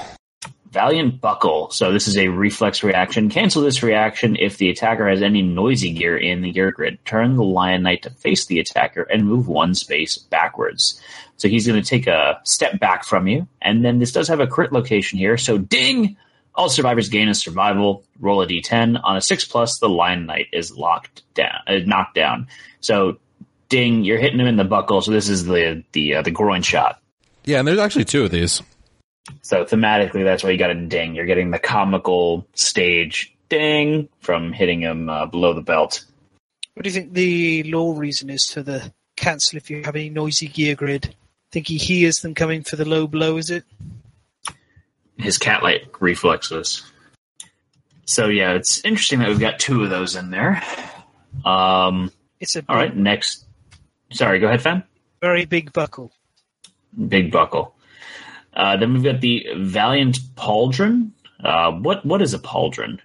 Valiant 0.72 1.19
Buckle. 1.19 1.69
So 1.72 1.91
this 1.91 2.07
is 2.07 2.17
a 2.17 2.30
reflex 2.30 2.82
reaction. 2.82 3.30
Cancel 3.30 3.61
this 3.61 3.84
reaction 3.84 4.38
if 4.38 4.57
the 4.57 4.69
attacker 4.69 5.07
has 5.09 5.22
any 5.22 5.41
noisy 5.41 5.91
gear 5.91 6.17
in 6.17 6.41
the 6.41 6.51
gear 6.51 6.72
grid. 6.72 6.97
Turn 7.05 7.36
the 7.36 7.43
Lion 7.43 7.84
Knight 7.84 8.03
to 8.03 8.09
face 8.09 8.45
the 8.45 8.59
attacker 8.59 9.03
and 9.03 9.28
move 9.28 9.49
one 9.49 9.76
space 9.76 10.17
backwards. 10.17 10.99
So 11.36 11.49
he's 11.49 11.67
going 11.67 11.82
to 11.82 11.88
take 11.88 12.07
a 12.07 12.39
step 12.45 12.80
back 12.80 13.03
from 13.03 13.28
you, 13.28 13.47
and 13.61 13.84
then 13.84 13.99
this 13.99 14.11
does 14.11 14.30
have 14.30 14.39
a 14.39 14.47
crit 14.47 14.72
location 14.72 15.19
here. 15.19 15.38
So 15.38 15.57
ding! 15.57 16.15
All 16.54 16.70
survivors 16.70 17.10
gain 17.10 17.30
a 17.30 17.34
survival. 17.34 18.04
Roll 18.20 18.41
a 18.41 18.47
d10. 18.47 18.99
On 19.04 19.16
a 19.16 19.22
six 19.22 19.45
plus, 19.45 19.80
the 19.80 19.89
Lion 19.89 20.26
Knight 20.26 20.47
is 20.52 20.76
locked 20.76 21.24
down, 21.34 21.60
uh, 21.68 21.80
knocked 21.86 22.16
down. 22.16 22.47
So 22.82 23.18
ding, 23.70 24.04
you're 24.04 24.20
hitting 24.20 24.39
him 24.39 24.47
in 24.47 24.58
the 24.58 24.64
buckle. 24.64 25.02
So 25.02 25.12
this 25.12 25.30
is 25.30 25.45
the 25.45 25.84
the 25.93 26.16
uh, 26.16 26.22
the 26.22 26.32
groin 26.32 26.62
shot. 26.62 27.02
Yeah, 27.45 27.60
and 27.60 27.68
there's 27.68 27.80
actually 27.80 28.06
two 28.06 28.24
of 28.24 28.32
these. 28.32 28.62
So 29.41 29.66
thematically, 29.66 30.24
that's 30.24 30.43
why 30.43 30.52
you 30.52 30.58
got 30.58 30.72
a 30.72 30.76
ding. 30.76 31.16
You're 31.16 31.26
getting 31.26 31.52
the 31.52 31.60
comical 31.60 32.45
stage 32.54 33.36
ding 33.49 34.10
from 34.20 34.54
hitting 34.54 34.82
him 34.82 35.10
uh, 35.10 35.26
below 35.26 35.54
the 35.54 35.62
belt. 35.62 36.06
What 36.74 36.84
do 36.84 36.89
you 36.89 36.93
think 36.93 37.14
the 37.14 37.64
lore 37.64 37.95
reason 37.95 38.30
is 38.30 38.49
for 38.49 38.62
the 38.62 38.93
cancel 39.16 39.58
if 39.58 39.70
you 39.70 39.84
have 39.84 39.95
any 39.95 40.10
noisy 40.10 40.47
gear 40.47 40.76
grid? 40.76 41.08
I 41.08 41.16
Think 41.52 41.68
he 41.68 41.78
hears 41.78 42.20
them 42.22 42.34
coming 42.34 42.64
for 42.64 42.78
the 42.78 42.88
low 42.88 43.08
blow, 43.08 43.38
is 43.38 43.49
it? 43.49 43.66
His 45.18 45.38
cat-like 45.38 46.01
reflexes. 46.01 46.84
So 48.05 48.28
yeah, 48.28 48.53
it's 48.53 48.84
interesting 48.84 49.20
that 49.20 49.30
we've 49.30 49.39
got 49.39 49.59
two 49.59 49.84
of 49.84 49.89
those 49.89 50.16
in 50.16 50.32
there. 50.32 50.62
Um, 51.45 52.12
it's 52.39 52.55
a 52.55 52.64
all 52.68 52.76
right. 52.76 52.95
Next, 52.95 53.45
sorry, 54.12 54.39
go 54.39 54.47
ahead, 54.47 54.62
Fen. 54.62 54.84
Very 55.22 55.45
big 55.45 55.72
buckle. 55.72 56.12
Big 57.07 57.32
buckle. 57.32 57.76
Uh, 58.53 58.76
then 58.78 58.93
we've 58.93 59.03
got 59.03 59.22
the 59.22 59.45
Valiant 59.55 60.20
Pauldron. 60.36 61.12
Uh, 61.43 61.72
what 61.72 62.05
what 62.05 62.22
is 62.22 62.34
a 62.34 62.39
pauldron? 62.39 62.99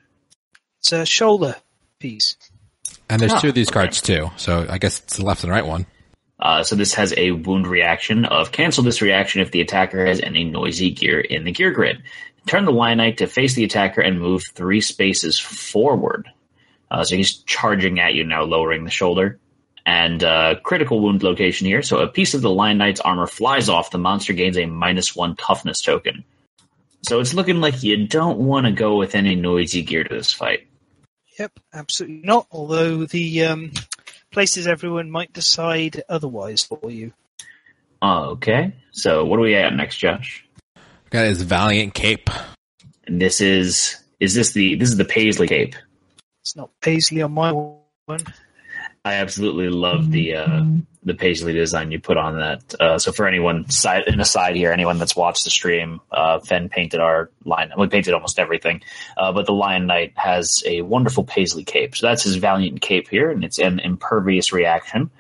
It's 0.81 0.93
a 0.93 1.07
shoulder 1.07 1.57
piece. 1.99 2.37
And 3.09 3.21
there's 3.21 3.41
two 3.41 3.49
of 3.49 3.55
these 3.55 3.71
cards 3.71 4.01
too, 4.01 4.31
so 4.37 4.67
I 4.69 4.79
guess 4.79 4.99
it's 5.01 5.17
the 5.17 5.25
left 5.25 5.45
and 5.45 5.53
right 5.53 5.65
one. 5.65 5.87
Uh, 6.39 6.63
so 6.63 6.77
this 6.77 6.95
has 6.95 7.15
a 7.17 7.31
wound 7.31 7.67
reaction 7.67 8.25
of 8.27 8.53
cancel 8.53 8.85
this 8.85 9.01
reaction 9.01 9.41
if 9.41 9.51
the 9.51 9.61
attacker 9.61 10.05
has 10.05 10.21
any 10.21 10.45
noisy 10.45 10.91
gear 10.91 11.21
in 11.21 11.45
the 11.45 11.53
gear 11.53 11.71
grid. 11.71 12.03
Turn 12.47 12.65
the 12.65 12.73
Lion 12.73 12.99
Knight 12.99 13.19
to 13.19 13.27
face 13.27 13.55
the 13.55 13.65
attacker 13.65 14.01
and 14.01 14.21
move 14.21 14.43
three 14.53 14.81
spaces 14.81 15.39
forward. 15.41 16.29
Uh, 16.91 17.05
so 17.05 17.17
he's 17.17 17.39
charging 17.39 17.99
at 17.99 18.15
you 18.15 18.25
now, 18.25 18.45
lowering 18.45 18.85
the 18.85 18.91
shoulder. 18.91 19.39
And 19.85 20.23
uh, 20.23 20.57
critical 20.63 21.01
wound 21.01 21.23
location 21.23 21.67
here. 21.67 21.83
So 21.83 21.99
a 21.99 22.09
piece 22.09 22.35
of 22.35 22.43
the 22.43 22.51
Lion 22.51 22.79
Knight's 22.79 23.01
armor 23.01 23.27
flies 23.27 23.69
off. 23.69 23.91
The 23.91 23.99
monster 23.99 24.33
gains 24.33 24.59
a 24.59 24.67
minus 24.67 25.15
one 25.15 25.37
toughness 25.37 25.81
token. 25.81 26.25
So 27.03 27.21
it's 27.21 27.35
looking 27.35 27.61
like 27.61 27.85
you 27.85 28.07
don't 28.07 28.39
want 28.39 28.67
to 28.67 28.73
go 28.73 28.97
with 28.97 29.15
any 29.15 29.37
noisy 29.37 29.83
gear 29.83 30.03
to 30.03 30.15
this 30.15 30.33
fight. 30.33 30.67
Yep, 31.39 31.53
absolutely 31.73 32.23
not. 32.25 32.49
Although 32.51 33.07
the 33.07 33.45
um, 33.45 33.73
places 34.37 34.67
everyone 34.67 35.11
might 35.11 35.33
decide 35.33 36.03
otherwise 36.11 36.63
for 36.63 36.91
you. 36.91 37.11
Okay, 38.03 38.75
so 38.91 39.25
what 39.25 39.37
do 39.37 39.41
we 39.41 39.55
at 39.55 39.73
next, 39.75 39.97
Josh? 39.97 40.47
Got 41.09 41.25
his 41.25 41.41
valiant 41.41 41.95
cape. 41.95 42.29
And 43.07 43.19
this 43.19 43.41
is 43.41 43.97
is 44.21 44.35
this 44.35 44.53
the 44.53 44.75
this 44.75 44.91
is 44.91 44.99
the 44.99 45.07
Paisley 45.07 45.49
cape? 45.49 45.75
It's 46.43 46.55
not 46.55 46.69
Paisley 46.83 47.23
on 47.23 47.33
my 47.33 47.51
one. 47.53 48.21
I 49.07 49.15
absolutely 49.15 49.71
love 49.71 50.11
the 50.11 50.35
uh, 50.35 50.65
the 51.07 51.15
Paisley 51.15 51.53
design 51.53 51.93
you 51.93 52.01
put 52.01 52.17
on 52.17 52.41
that. 52.41 52.75
Uh, 52.79 52.99
so 52.99 53.13
for 53.13 53.27
anyone 53.27 53.71
side 53.71 54.09
in 54.09 54.21
aside 54.21 54.57
here, 54.57 54.73
anyone 54.73 54.99
that's 54.99 55.15
watched 55.15 55.45
the 55.45 55.51
stream, 55.51 56.01
uh, 56.11 56.41
Fen 56.41 56.69
painted 56.69 57.01
our 57.01 57.31
line. 57.45 57.73
We 57.79 57.87
painted 57.87 58.13
almost 58.13 58.41
everything, 58.41 58.83
uh, 59.17 59.33
but 59.33 59.47
the 59.47 59.53
Lion 59.53 59.87
Knight 59.87 60.13
has 60.17 60.65
a 60.67 60.83
wonderful 60.83 61.23
Paisley 61.25 61.63
cape. 61.63 61.97
So 61.97 62.09
that's 62.09 62.25
his 62.25 62.37
Valiant 62.37 62.81
cape 62.81 63.09
here, 63.09 63.31
and 63.31 63.45
it's 63.45 63.61
an 63.61 63.79
impervious 63.79 64.53
reaction, 64.53 65.11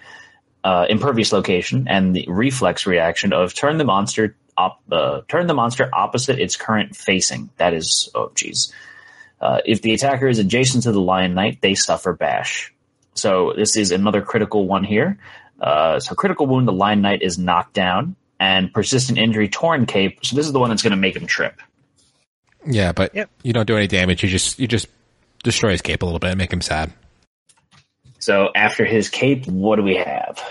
uh, 0.64 0.86
impervious 0.90 1.32
location, 1.32 1.86
and 1.88 2.14
the 2.14 2.26
reflex 2.28 2.84
reaction 2.84 3.32
of 3.32 3.54
turn 3.54 3.78
the 3.78 3.84
monster 3.84 4.36
op, 4.58 4.82
uh, 4.90 5.20
turn 5.28 5.46
the 5.46 5.54
monster 5.54 5.88
opposite 5.92 6.40
its 6.40 6.56
current 6.56 6.96
facing. 6.96 7.48
That 7.58 7.74
is, 7.74 8.10
oh 8.14 8.32
geez. 8.34 8.72
Uh, 9.40 9.60
if 9.64 9.82
the 9.82 9.94
attacker 9.94 10.26
is 10.26 10.40
adjacent 10.40 10.82
to 10.84 10.92
the 10.92 11.00
Lion 11.00 11.34
Knight, 11.34 11.60
they 11.60 11.76
suffer 11.76 12.12
bash. 12.12 12.72
So 13.14 13.52
this 13.56 13.76
is 13.76 13.92
another 13.92 14.20
critical 14.20 14.66
one 14.66 14.82
here. 14.84 15.18
Uh, 15.60 15.98
so 16.00 16.14
critical 16.14 16.46
wound, 16.46 16.68
the 16.68 16.72
Lion 16.72 17.00
Knight 17.00 17.22
is 17.22 17.38
knocked 17.38 17.72
down, 17.74 18.14
and 18.38 18.72
persistent 18.72 19.18
injury, 19.18 19.48
torn 19.48 19.86
cape. 19.86 20.18
So 20.24 20.36
this 20.36 20.46
is 20.46 20.52
the 20.52 20.58
one 20.58 20.70
that's 20.70 20.82
going 20.82 20.90
to 20.92 20.96
make 20.96 21.16
him 21.16 21.26
trip. 21.26 21.60
Yeah, 22.66 22.92
but 22.92 23.14
Yep. 23.14 23.30
you 23.42 23.52
don't 23.52 23.66
do 23.66 23.76
any 23.76 23.86
damage. 23.86 24.22
You 24.22 24.28
just 24.28 24.58
you 24.58 24.66
just 24.66 24.88
destroy 25.44 25.70
his 25.70 25.82
cape 25.82 26.02
a 26.02 26.04
little 26.04 26.18
bit 26.18 26.30
and 26.30 26.38
make 26.38 26.52
him 26.52 26.60
sad. 26.60 26.92
So 28.18 28.50
after 28.54 28.84
his 28.84 29.08
cape, 29.08 29.46
what 29.46 29.76
do 29.76 29.82
we 29.82 29.96
have? 29.96 30.42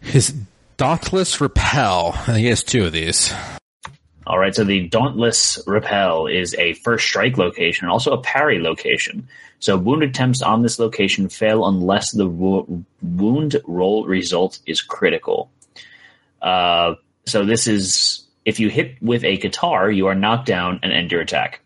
His 0.00 0.34
dauntless 0.76 1.40
repel. 1.40 2.12
He 2.12 2.46
has 2.46 2.62
two 2.62 2.86
of 2.86 2.92
these. 2.92 3.32
All 4.26 4.38
right, 4.40 4.54
so 4.54 4.64
the 4.64 4.88
Dauntless 4.88 5.62
Repel 5.68 6.26
is 6.26 6.52
a 6.56 6.72
first 6.74 7.06
strike 7.06 7.38
location 7.38 7.84
and 7.84 7.92
also 7.92 8.12
a 8.12 8.20
parry 8.20 8.60
location. 8.60 9.28
So 9.58 9.76
wound 9.76 10.02
attempts 10.02 10.42
on 10.42 10.62
this 10.62 10.78
location 10.78 11.28
fail 11.28 11.66
unless 11.66 12.12
the 12.12 12.26
wo- 12.26 12.84
wound 13.02 13.56
roll 13.66 14.06
result 14.06 14.60
is 14.66 14.82
critical. 14.82 15.50
Uh, 16.42 16.94
so 17.26 17.44
this 17.44 17.66
is 17.66 18.26
if 18.44 18.60
you 18.60 18.68
hit 18.68 19.02
with 19.02 19.24
a 19.24 19.36
guitar, 19.36 19.90
you 19.90 20.06
are 20.06 20.14
knocked 20.14 20.46
down 20.46 20.80
and 20.82 20.92
end 20.92 21.10
your 21.10 21.20
attack. 21.20 21.60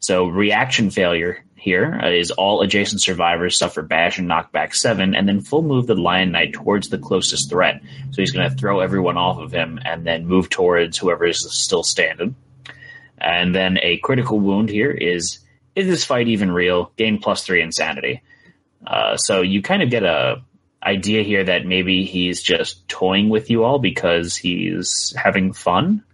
So 0.00 0.26
reaction 0.26 0.90
failure 0.90 1.44
here 1.56 2.00
uh, 2.02 2.34
all 2.38 2.62
adjacent 2.62 3.02
survivors 3.02 3.58
suffer 3.58 3.82
bash 3.82 4.18
and 4.18 4.28
knockback 4.28 4.74
seven, 4.74 5.14
and 5.14 5.28
then 5.28 5.40
full 5.40 5.62
move 5.62 5.86
the 5.86 5.94
Lion 5.94 6.30
Knight 6.32 6.52
towards 6.52 6.88
the 6.88 6.98
closest 6.98 7.50
threat. 7.50 7.82
So 8.10 8.22
he's 8.22 8.30
going 8.30 8.48
to 8.48 8.56
throw 8.56 8.80
everyone 8.80 9.16
off 9.16 9.38
of 9.38 9.52
him 9.52 9.78
and 9.84 10.06
then 10.06 10.26
move 10.26 10.48
towards 10.48 10.96
whoever 10.96 11.26
is 11.26 11.40
still 11.52 11.82
standing. 11.82 12.36
And 13.18 13.54
then 13.54 13.78
a 13.82 13.98
critical 13.98 14.38
wound 14.38 14.70
here 14.70 14.92
is 14.92 15.40
is 15.78 15.86
this 15.86 16.04
fight 16.04 16.28
even 16.28 16.50
real? 16.50 16.92
Gain 16.96 17.18
plus 17.18 17.44
three 17.44 17.62
insanity. 17.62 18.22
Uh, 18.86 19.16
so 19.16 19.42
you 19.42 19.62
kind 19.62 19.82
of 19.82 19.90
get 19.90 20.02
a 20.02 20.42
idea 20.82 21.22
here 21.22 21.44
that 21.44 21.66
maybe 21.66 22.04
he's 22.04 22.42
just 22.42 22.86
toying 22.88 23.28
with 23.28 23.50
you 23.50 23.64
all 23.64 23.78
because 23.78 24.36
he's 24.36 25.14
having 25.16 25.52
fun. 25.52 26.04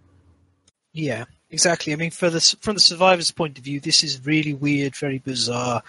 Yeah, 0.93 1.25
exactly. 1.49 1.93
I 1.93 1.95
mean, 1.95 2.11
for 2.11 2.29
the 2.29 2.41
from 2.61 2.75
the 2.75 2.81
survivor's 2.81 3.31
point 3.31 3.57
of 3.57 3.63
view, 3.63 3.79
this 3.79 4.03
is 4.03 4.25
really 4.25 4.53
weird, 4.53 4.95
very 4.95 5.19
bizarre. 5.19 5.83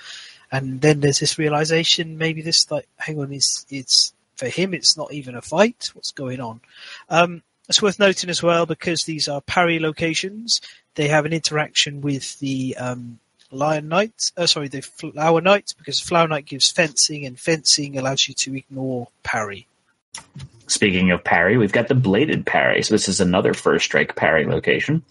And 0.50 0.80
then 0.80 1.00
there's 1.00 1.18
this 1.18 1.38
realization, 1.38 2.18
maybe 2.18 2.40
this 2.40 2.70
like, 2.70 2.88
hang 2.96 3.18
on, 3.18 3.32
is 3.32 3.66
it's 3.68 4.14
for 4.36 4.48
him, 4.48 4.74
it's 4.74 4.96
not 4.96 5.12
even 5.12 5.34
a 5.34 5.42
fight. 5.42 5.90
What's 5.92 6.12
going 6.12 6.40
on? 6.40 6.60
Um, 7.08 7.42
it's 7.68 7.82
worth 7.82 7.98
noting 7.98 8.30
as 8.30 8.42
well 8.42 8.64
because 8.64 9.04
these 9.04 9.28
are 9.28 9.40
parry 9.40 9.78
locations. 9.80 10.60
They 10.94 11.08
have 11.08 11.26
an 11.26 11.32
interaction 11.32 12.00
with 12.00 12.38
the 12.38 12.76
um, 12.76 13.18
Lion 13.50 13.88
Knight, 13.88 14.32
uh, 14.36 14.46
sorry, 14.46 14.68
the 14.68 14.80
Flower 14.80 15.40
Knight, 15.40 15.74
because 15.78 16.00
Flower 16.00 16.28
Knight 16.28 16.46
gives 16.46 16.70
fencing, 16.70 17.24
and 17.24 17.38
fencing 17.38 17.98
allows 17.98 18.28
you 18.28 18.34
to 18.34 18.56
ignore 18.56 19.08
parry. 19.22 19.66
Speaking 20.66 21.10
of 21.12 21.22
parry, 21.22 21.56
we've 21.56 21.72
got 21.72 21.88
the 21.88 21.94
bladed 21.94 22.44
parry. 22.44 22.82
So 22.82 22.94
this 22.94 23.08
is 23.08 23.20
another 23.20 23.54
first 23.54 23.84
strike 23.84 24.16
parry 24.16 24.46
location. 24.46 25.02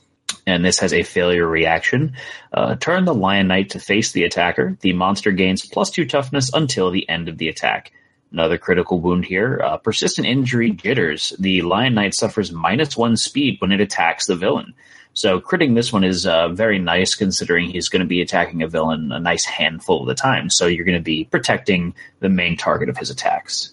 And 0.48 0.66
this 0.66 0.80
has 0.80 0.94
a 0.94 1.04
failure 1.04 1.48
reaction. 1.48 2.14
Uh, 2.52 2.76
turn 2.76 3.06
the 3.06 3.14
Lion 3.14 3.48
Knight 3.48 3.72
to 3.72 3.80
face 3.80 4.12
the 4.12 4.24
attacker. 4.24 4.78
The 4.82 4.94
monster 4.94 5.32
gains 5.32 5.66
plus 5.66 5.92
two 5.92 6.06
toughness 6.06 6.52
until 6.54 6.92
the 6.92 7.08
end 7.08 7.30
of 7.30 7.38
the 7.38 7.48
attack. 7.48 7.92
Another 8.32 8.58
critical 8.58 9.00
wound 9.00 9.26
here. 9.26 9.62
Uh, 9.64 9.78
persistent 9.78 10.28
injury 10.28 10.72
jitters. 10.72 11.34
The 11.40 11.62
Lion 11.62 11.94
Knight 11.94 12.14
suffers 12.14 12.52
minus 12.52 12.98
one 12.98 13.18
speed 13.18 13.58
when 13.60 13.72
it 13.72 13.80
attacks 13.80 14.28
the 14.28 14.36
villain. 14.36 14.74
So 15.16 15.40
critting 15.40 15.76
this 15.76 15.94
one 15.94 16.04
is 16.04 16.28
uh, 16.28 16.50
very 16.50 16.78
nice 16.78 17.16
considering 17.16 17.70
he's 17.70 17.88
going 17.88 18.02
to 18.02 18.06
be 18.06 18.22
attacking 18.22 18.64
a 18.64 18.68
villain 18.68 19.14
a 19.14 19.20
nice 19.20 19.46
handful 19.46 20.02
of 20.02 20.08
the 20.08 20.14
time. 20.14 20.50
So 20.50 20.68
you're 20.68 20.84
going 20.84 20.98
to 20.98 21.04
be 21.04 21.24
protecting 21.24 21.96
the 22.20 22.28
main 22.28 22.58
target 22.58 22.90
of 22.90 22.98
his 22.98 23.10
attacks. 23.10 23.72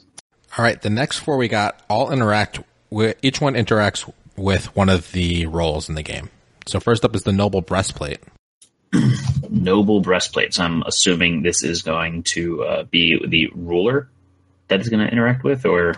All 0.56 0.64
right, 0.64 0.80
the 0.80 0.90
next 0.90 1.18
four 1.18 1.36
we 1.36 1.48
got 1.48 1.82
all 1.90 2.12
interact 2.12 2.60
with 2.90 3.16
each 3.22 3.40
one 3.40 3.54
interacts 3.54 4.10
with 4.36 4.74
one 4.76 4.88
of 4.88 5.10
the 5.12 5.46
roles 5.46 5.88
in 5.88 5.96
the 5.96 6.02
game. 6.02 6.30
So 6.66 6.78
first 6.78 7.04
up 7.04 7.14
is 7.16 7.24
the 7.24 7.32
noble 7.32 7.60
breastplate. 7.60 8.20
Noble 9.48 10.00
breastplates. 10.00 10.58
I'm 10.60 10.82
assuming 10.82 11.42
this 11.42 11.62
is 11.62 11.82
going 11.82 12.22
to 12.24 12.64
uh, 12.64 12.82
be 12.84 13.20
the 13.26 13.50
ruler 13.54 14.08
that 14.68 14.80
is 14.80 14.88
going 14.88 15.04
to 15.04 15.10
interact 15.10 15.44
with, 15.44 15.66
or. 15.66 15.94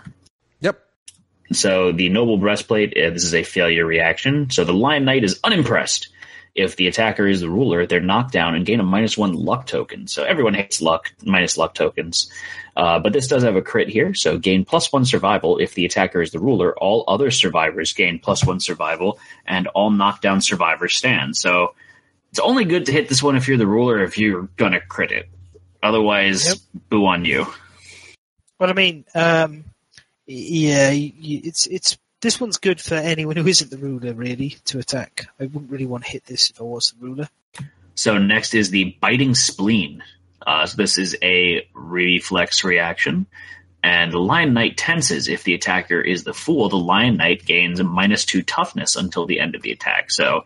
So 1.54 1.92
the 1.92 2.08
noble 2.08 2.38
breastplate, 2.38 2.96
uh, 2.96 3.10
this 3.10 3.24
is 3.24 3.34
a 3.34 3.42
failure 3.42 3.86
reaction. 3.86 4.50
So 4.50 4.64
the 4.64 4.72
Lion 4.74 5.04
Knight 5.04 5.24
is 5.24 5.40
unimpressed. 5.44 6.08
If 6.54 6.76
the 6.76 6.86
attacker 6.86 7.26
is 7.26 7.40
the 7.40 7.50
ruler, 7.50 7.84
they're 7.84 8.00
knocked 8.00 8.32
down 8.32 8.54
and 8.54 8.64
gain 8.64 8.78
a 8.78 8.84
minus 8.84 9.18
one 9.18 9.32
luck 9.32 9.66
token. 9.66 10.06
So 10.06 10.22
everyone 10.22 10.54
hates 10.54 10.80
luck, 10.80 11.12
minus 11.24 11.56
luck 11.58 11.74
tokens. 11.74 12.30
Uh, 12.76 13.00
but 13.00 13.12
this 13.12 13.26
does 13.26 13.42
have 13.42 13.56
a 13.56 13.62
crit 13.62 13.88
here. 13.88 14.14
So 14.14 14.38
gain 14.38 14.64
plus 14.64 14.92
one 14.92 15.04
survival 15.04 15.58
if 15.58 15.74
the 15.74 15.84
attacker 15.84 16.22
is 16.22 16.30
the 16.30 16.38
ruler. 16.38 16.76
All 16.78 17.04
other 17.08 17.32
survivors 17.32 17.92
gain 17.92 18.20
plus 18.20 18.44
one 18.44 18.60
survival, 18.60 19.18
and 19.46 19.66
all 19.68 19.90
knockdown 19.90 20.40
survivors 20.40 20.94
stand. 20.94 21.36
So 21.36 21.74
it's 22.30 22.38
only 22.38 22.64
good 22.64 22.86
to 22.86 22.92
hit 22.92 23.08
this 23.08 23.22
one 23.22 23.36
if 23.36 23.48
you're 23.48 23.58
the 23.58 23.66
ruler, 23.66 24.02
if 24.04 24.16
you're 24.16 24.48
gonna 24.56 24.80
crit 24.80 25.10
it. 25.10 25.28
Otherwise, 25.82 26.46
Yep. 26.46 26.56
boo 26.88 27.06
on 27.06 27.24
you. 27.24 27.46
Well, 28.58 28.70
I 28.70 28.72
mean, 28.72 29.04
um, 29.14 29.64
yeah, 30.26 30.90
it's 30.92 31.66
it's 31.66 31.98
this 32.20 32.40
one's 32.40 32.56
good 32.56 32.80
for 32.80 32.94
anyone 32.94 33.36
who 33.36 33.46
isn't 33.46 33.70
the 33.70 33.76
ruler, 33.76 34.14
really, 34.14 34.56
to 34.64 34.78
attack. 34.78 35.26
I 35.38 35.44
wouldn't 35.44 35.70
really 35.70 35.86
want 35.86 36.04
to 36.04 36.10
hit 36.10 36.24
this 36.24 36.50
if 36.50 36.60
I 36.60 36.64
was 36.64 36.92
the 36.92 37.06
ruler. 37.06 37.28
So 37.94 38.18
next 38.18 38.54
is 38.54 38.70
the 38.70 38.96
biting 39.00 39.34
spleen. 39.34 40.02
Uh, 40.46 40.66
so 40.66 40.76
this 40.76 40.98
is 40.98 41.16
a 41.22 41.68
reflex 41.74 42.64
reaction. 42.64 43.26
And 43.82 44.12
the 44.12 44.18
Lion 44.18 44.54
Knight 44.54 44.78
tenses. 44.78 45.28
If 45.28 45.44
the 45.44 45.54
attacker 45.54 46.00
is 46.00 46.24
the 46.24 46.32
fool, 46.32 46.70
the 46.70 46.76
Lion 46.76 47.18
Knight 47.18 47.44
gains 47.44 47.80
a 47.80 47.84
minus 47.84 48.24
two 48.24 48.42
toughness 48.42 48.96
until 48.96 49.26
the 49.26 49.40
end 49.40 49.54
of 49.54 49.60
the 49.60 49.72
attack. 49.72 50.10
So, 50.10 50.44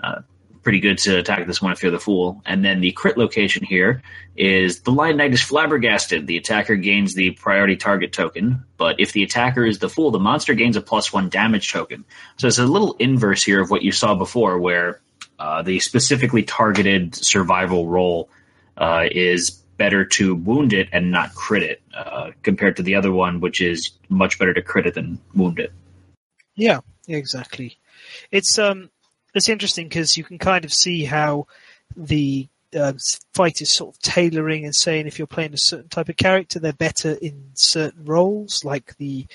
uh, 0.00 0.22
pretty 0.68 0.80
good 0.80 0.98
to 0.98 1.16
attack 1.16 1.46
this 1.46 1.62
one 1.62 1.72
if 1.72 1.82
you're 1.82 1.90
the 1.90 1.98
fool. 1.98 2.42
And 2.44 2.62
then 2.62 2.82
the 2.82 2.92
crit 2.92 3.16
location 3.16 3.64
here 3.64 4.02
is 4.36 4.80
the 4.80 4.90
Lion 4.90 5.16
Knight 5.16 5.32
is 5.32 5.40
flabbergasted. 5.40 6.26
The 6.26 6.36
attacker 6.36 6.76
gains 6.76 7.14
the 7.14 7.30
priority 7.30 7.74
target 7.74 8.12
token, 8.12 8.64
but 8.76 9.00
if 9.00 9.12
the 9.12 9.22
attacker 9.22 9.64
is 9.64 9.78
the 9.78 9.88
fool, 9.88 10.10
the 10.10 10.18
monster 10.18 10.52
gains 10.52 10.76
a 10.76 10.82
plus 10.82 11.10
one 11.10 11.30
damage 11.30 11.72
token. 11.72 12.04
So 12.36 12.48
it's 12.48 12.58
a 12.58 12.66
little 12.66 12.96
inverse 12.98 13.42
here 13.42 13.62
of 13.62 13.70
what 13.70 13.80
you 13.80 13.92
saw 13.92 14.14
before, 14.14 14.58
where 14.58 15.00
uh, 15.38 15.62
the 15.62 15.80
specifically 15.80 16.42
targeted 16.42 17.14
survival 17.14 17.86
role 17.86 18.28
uh, 18.76 19.06
is 19.10 19.48
better 19.78 20.04
to 20.04 20.34
wound 20.34 20.74
it 20.74 20.90
and 20.92 21.10
not 21.10 21.34
crit 21.34 21.62
it, 21.62 21.80
uh, 21.96 22.32
compared 22.42 22.76
to 22.76 22.82
the 22.82 22.96
other 22.96 23.10
one, 23.10 23.40
which 23.40 23.62
is 23.62 23.92
much 24.10 24.38
better 24.38 24.52
to 24.52 24.60
crit 24.60 24.86
it 24.86 24.92
than 24.92 25.18
wound 25.34 25.60
it. 25.60 25.72
Yeah, 26.56 26.80
exactly. 27.08 27.78
It's 28.30 28.58
um, 28.58 28.90
it's 29.34 29.48
interesting 29.48 29.88
because 29.88 30.16
you 30.16 30.24
can 30.24 30.38
kind 30.38 30.64
of 30.64 30.72
see 30.72 31.04
how 31.04 31.46
the 31.96 32.48
uh, 32.74 32.92
is 32.92 33.70
sort 33.70 33.94
of 33.94 34.02
tailoring 34.02 34.64
and 34.64 34.74
saying 34.74 35.06
if 35.06 35.18
you're 35.18 35.26
playing 35.26 35.54
a 35.54 35.58
certain 35.58 35.88
type 35.88 36.08
of 36.08 36.16
character, 36.16 36.58
they're 36.58 36.72
better 36.72 37.12
in 37.22 37.50
certain 37.54 38.04
roles. 38.04 38.64
Like 38.64 38.96
the 38.98 39.26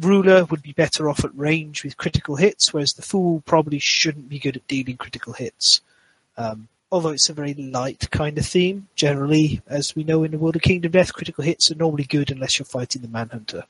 ruler 0.00 0.44
would 0.46 0.62
be 0.62 0.72
better 0.72 1.08
off 1.08 1.24
at 1.24 1.36
range 1.36 1.84
with 1.84 1.96
critical 1.96 2.36
hits, 2.36 2.72
whereas 2.72 2.94
the 2.94 3.02
fool 3.02 3.42
probably 3.46 3.78
shouldn't 3.78 4.28
be 4.28 4.38
good 4.38 4.56
at 4.56 4.66
dealing 4.66 4.96
critical 4.96 5.32
hits. 5.32 5.80
Um, 6.36 6.68
although 6.90 7.10
it's 7.10 7.28
a 7.28 7.34
very 7.34 7.54
light 7.54 8.10
kind 8.10 8.36
of 8.38 8.46
theme, 8.46 8.88
generally, 8.96 9.62
as 9.66 9.94
we 9.94 10.04
know 10.04 10.24
in 10.24 10.32
the 10.32 10.38
world 10.38 10.56
of 10.56 10.62
Kingdom 10.62 10.92
Death, 10.92 11.12
critical 11.12 11.44
hits 11.44 11.70
are 11.70 11.76
normally 11.76 12.04
good 12.04 12.30
unless 12.30 12.58
you're 12.58 12.66
fighting 12.66 13.02
the 13.02 13.08
Manhunter. 13.08 13.64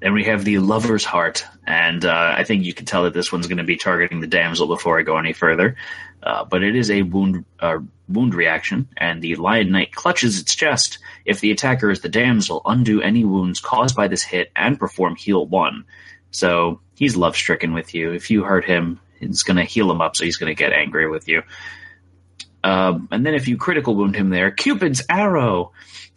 Then 0.00 0.12
we 0.12 0.24
have 0.24 0.44
the 0.44 0.58
Lover's 0.58 1.04
Heart, 1.04 1.44
and 1.66 2.04
uh, 2.04 2.34
I 2.36 2.44
think 2.44 2.64
you 2.64 2.74
can 2.74 2.84
tell 2.84 3.04
that 3.04 3.14
this 3.14 3.32
one's 3.32 3.46
going 3.46 3.58
to 3.58 3.64
be 3.64 3.76
targeting 3.76 4.20
the 4.20 4.26
damsel 4.26 4.66
before 4.66 4.98
I 4.98 5.02
go 5.02 5.16
any 5.16 5.32
further. 5.32 5.76
Uh, 6.22 6.44
but 6.44 6.62
it 6.62 6.74
is 6.74 6.90
a 6.90 7.02
wound 7.02 7.44
uh, 7.60 7.78
wound 8.08 8.34
reaction, 8.34 8.88
and 8.96 9.22
the 9.22 9.36
Lion 9.36 9.70
Knight 9.70 9.94
clutches 9.94 10.40
its 10.40 10.54
chest. 10.54 10.98
If 11.24 11.40
the 11.40 11.50
attacker 11.50 11.90
is 11.90 12.00
the 12.00 12.08
damsel, 12.08 12.62
undo 12.66 13.00
any 13.00 13.24
wounds 13.24 13.60
caused 13.60 13.96
by 13.96 14.08
this 14.08 14.22
hit 14.22 14.50
and 14.56 14.78
perform 14.78 15.16
heal 15.16 15.46
one. 15.46 15.84
So 16.30 16.80
he's 16.94 17.16
love 17.16 17.36
stricken 17.36 17.72
with 17.72 17.94
you. 17.94 18.12
If 18.12 18.30
you 18.30 18.42
hurt 18.42 18.64
him, 18.64 19.00
it's 19.20 19.44
going 19.44 19.56
to 19.56 19.64
heal 19.64 19.90
him 19.90 20.00
up, 20.00 20.16
so 20.16 20.24
he's 20.24 20.36
going 20.36 20.54
to 20.54 20.58
get 20.58 20.72
angry 20.72 21.08
with 21.08 21.28
you. 21.28 21.42
Um, 22.66 23.08
and 23.12 23.24
then 23.24 23.36
if 23.36 23.46
you 23.46 23.56
critical 23.56 23.94
wound 23.94 24.16
him 24.16 24.30
there, 24.30 24.50
Cupid's 24.50 25.02
arrow. 25.08 25.70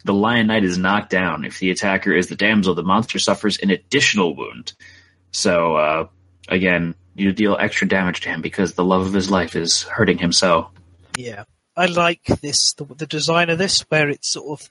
The 0.04 0.12
Lion 0.12 0.48
Knight 0.48 0.64
is 0.64 0.78
knocked 0.78 1.10
down. 1.10 1.44
If 1.44 1.60
the 1.60 1.70
attacker 1.70 2.12
is 2.12 2.26
the 2.26 2.34
damsel, 2.34 2.74
the 2.74 2.82
monster 2.82 3.20
suffers 3.20 3.58
an 3.58 3.70
additional 3.70 4.34
wound. 4.34 4.72
So, 5.30 5.76
uh, 5.76 6.08
again, 6.48 6.96
you 7.14 7.30
deal 7.32 7.56
extra 7.56 7.86
damage 7.86 8.22
to 8.22 8.30
him 8.30 8.40
because 8.42 8.72
the 8.72 8.84
love 8.84 9.06
of 9.06 9.12
his 9.12 9.30
life 9.30 9.54
is 9.54 9.82
hurting 9.84 10.18
him 10.18 10.32
so. 10.32 10.70
Yeah. 11.16 11.44
I 11.76 11.86
like 11.86 12.24
this, 12.24 12.72
the, 12.72 12.84
the 12.84 13.06
design 13.06 13.48
of 13.48 13.58
this, 13.58 13.82
where 13.82 14.08
it's 14.08 14.30
sort 14.30 14.60
of, 14.60 14.68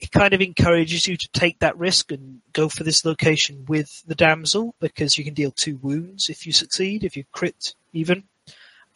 it 0.00 0.10
kind 0.10 0.34
of 0.34 0.40
encourages 0.40 1.06
you 1.06 1.16
to 1.16 1.28
take 1.28 1.60
that 1.60 1.78
risk 1.78 2.10
and 2.10 2.40
go 2.52 2.68
for 2.68 2.82
this 2.82 3.04
location 3.04 3.64
with 3.68 4.02
the 4.08 4.16
damsel 4.16 4.74
because 4.80 5.16
you 5.16 5.24
can 5.24 5.34
deal 5.34 5.52
two 5.52 5.76
wounds 5.76 6.30
if 6.30 6.46
you 6.46 6.52
succeed, 6.52 7.04
if 7.04 7.16
you 7.16 7.22
crit 7.30 7.74
even. 7.92 8.24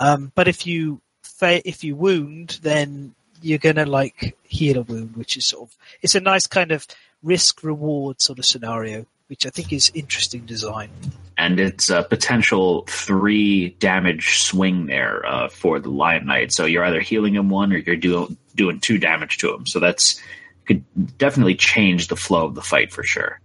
Um, 0.01 0.33
but 0.35 0.49
if 0.49 0.67
you 0.67 1.03
if 1.43 1.85
you 1.85 1.97
wound, 1.97 2.59
then 2.63 3.15
you're 3.43 3.59
gonna 3.59 3.87
like 3.87 4.37
heal 4.43 4.79
a 4.79 4.83
wound, 4.83 5.17
which 5.17 5.37
is 5.37 5.47
sort 5.47 5.71
of 5.71 5.77
it's 6.03 6.15
a 6.15 6.21
nice 6.21 6.47
kind 6.47 6.73
of 6.73 6.87
risk 7.23 7.63
reward 7.63 8.21
sort 8.21 8.39
of 8.39 8.47
scenario, 8.47 9.07
which 9.29 9.47
I 9.47 9.51
think 9.51 9.73
is 9.73 9.91
interesting 9.95 10.47
design. 10.47 10.91
And 11.39 11.59
it's 11.59 11.89
a 11.89 12.03
potential 12.03 12.85
three 12.89 13.71
damage 13.79 14.41
swing 14.41 14.87
there 14.87 15.25
uh, 15.25 15.49
for 15.49 15.81
the 15.81 15.89
Lion 15.89 16.27
Knight. 16.27 16.53
So 16.53 16.67
you're 16.67 16.85
either 16.85 17.01
healing 17.01 17.35
him 17.35 17.49
one 17.49 17.73
or 17.73 17.79
you're 17.79 17.97
doing 17.97 18.37
doing 18.55 18.81
two 18.81 18.99
damage 18.99 19.39
to 19.39 19.55
him. 19.55 19.67
So 19.67 19.81
that's 19.81 20.21
could 20.67 20.85
definitely 21.19 21.55
change 21.55 22.09
the 22.09 22.17
flow 22.17 22.47
of 22.47 22.55
the 22.55 22.63
fight 22.63 22.93
for 22.93 23.03
sure. 23.03 23.41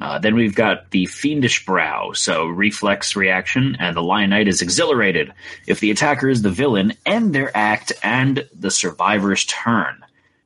Uh, 0.00 0.18
then 0.18 0.34
we've 0.34 0.54
got 0.54 0.90
the 0.90 1.04
Fiendish 1.06 1.66
Brow, 1.66 2.12
so 2.12 2.46
reflex 2.46 3.16
reaction, 3.16 3.76
and 3.78 3.94
the 3.94 4.02
Lion 4.02 4.30
Knight 4.30 4.48
is 4.48 4.62
exhilarated 4.62 5.32
if 5.66 5.80
the 5.80 5.90
attacker 5.90 6.28
is 6.28 6.40
the 6.40 6.50
villain, 6.50 6.94
end 7.04 7.34
their 7.34 7.54
act 7.54 7.92
and 8.02 8.48
the 8.58 8.70
survivor's 8.70 9.44
turn. 9.44 10.02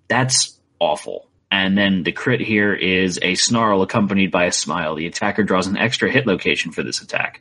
That's 0.09 0.59
awful. 0.81 1.29
And 1.53 1.79
then 1.79 2.03
the 2.03 2.11
crit 2.11 2.41
here 2.41 2.75
is 2.75 3.21
a 3.23 3.37
snarl 3.37 3.83
accompanied 3.83 4.33
by 4.33 4.47
a 4.47 4.53
smile. 4.53 4.97
The 4.97 5.07
attacker 5.07 5.45
draws 5.45 5.69
an 5.69 5.77
extra 5.77 6.11
hit 6.11 6.27
location 6.27 6.73
for 6.73 6.83
this 6.83 7.01
attack. 7.01 7.41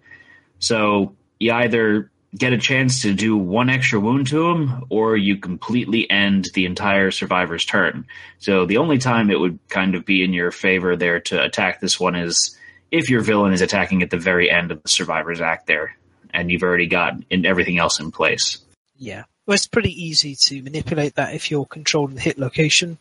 So 0.60 1.16
you 1.40 1.52
either 1.52 2.12
get 2.36 2.54
a 2.54 2.58
chance 2.58 3.04
to 3.04 3.14
do 3.14 3.38
one 3.38 3.70
extra 3.70 4.00
wound 4.00 4.28
to 4.28 4.50
him, 4.50 4.86
or 4.90 5.16
you 5.16 5.38
completely 5.38 6.10
end 6.10 6.50
the 6.54 6.66
entire 6.66 7.12
survivor's 7.12 7.66
turn. 7.66 8.06
So 8.40 8.66
the 8.66 8.78
only 8.78 8.98
time 8.98 9.30
it 9.30 9.40
would 9.40 9.60
kind 9.70 9.96
of 9.96 10.06
be 10.06 10.24
in 10.24 10.34
your 10.34 10.52
favor 10.52 10.96
there 10.96 11.20
to 11.22 11.44
attack 11.44 11.80
this 11.80 12.00
one 12.00 12.16
is 12.16 12.58
if 12.92 13.10
your 13.10 13.22
villain 13.22 13.54
is 13.54 13.62
attacking 13.62 14.02
at 14.02 14.10
the 14.10 14.18
very 14.18 14.50
end 14.50 14.72
of 14.72 14.82
the 14.82 14.90
survivor's 14.90 15.42
act 15.42 15.68
there, 15.68 15.96
and 16.34 16.52
you've 16.52 16.64
already 16.64 16.88
got 16.88 17.14
in 17.30 17.46
everything 17.46 17.78
else 17.78 18.00
in 18.00 18.12
place. 18.12 18.58
Yeah. 18.98 19.26
Well, 19.46 19.56
it's 19.56 19.68
pretty 19.68 19.92
easy 20.04 20.36
to 20.36 20.62
manipulate 20.64 21.16
that 21.16 21.36
if 21.36 21.52
you're 21.52 21.66
controlling 21.66 22.16
the 22.16 22.22
hit 22.22 22.40
location. 22.40 22.98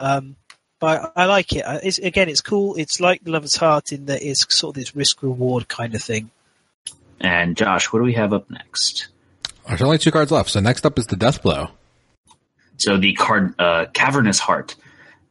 Um, 0.00 0.36
but 0.80 1.12
I 1.14 1.26
like 1.26 1.52
it. 1.52 1.64
It's, 1.84 1.98
again, 1.98 2.28
it's 2.28 2.40
cool. 2.40 2.74
It's 2.76 2.98
like 2.98 3.22
the 3.22 3.30
Lover's 3.30 3.54
Heart 3.54 3.92
in 3.92 4.06
that 4.06 4.22
it's 4.22 4.52
sort 4.56 4.76
of 4.76 4.80
this 4.80 4.96
risk 4.96 5.22
reward 5.22 5.68
kind 5.68 5.94
of 5.94 6.02
thing. 6.02 6.30
And 7.22 7.56
Josh, 7.56 7.92
what 7.92 8.00
do 8.00 8.04
we 8.04 8.14
have 8.14 8.32
up 8.32 8.50
next? 8.50 9.08
There's 9.66 9.80
only 9.80 9.98
two 9.98 10.10
cards 10.10 10.32
left. 10.32 10.50
So 10.50 10.60
next 10.60 10.84
up 10.84 10.98
is 10.98 11.06
the 11.06 11.16
Death 11.16 11.42
Blow. 11.42 11.68
So 12.78 12.98
the 12.98 13.14
card 13.14 13.54
uh, 13.60 13.86
Cavernous 13.94 14.40
Heart, 14.40 14.74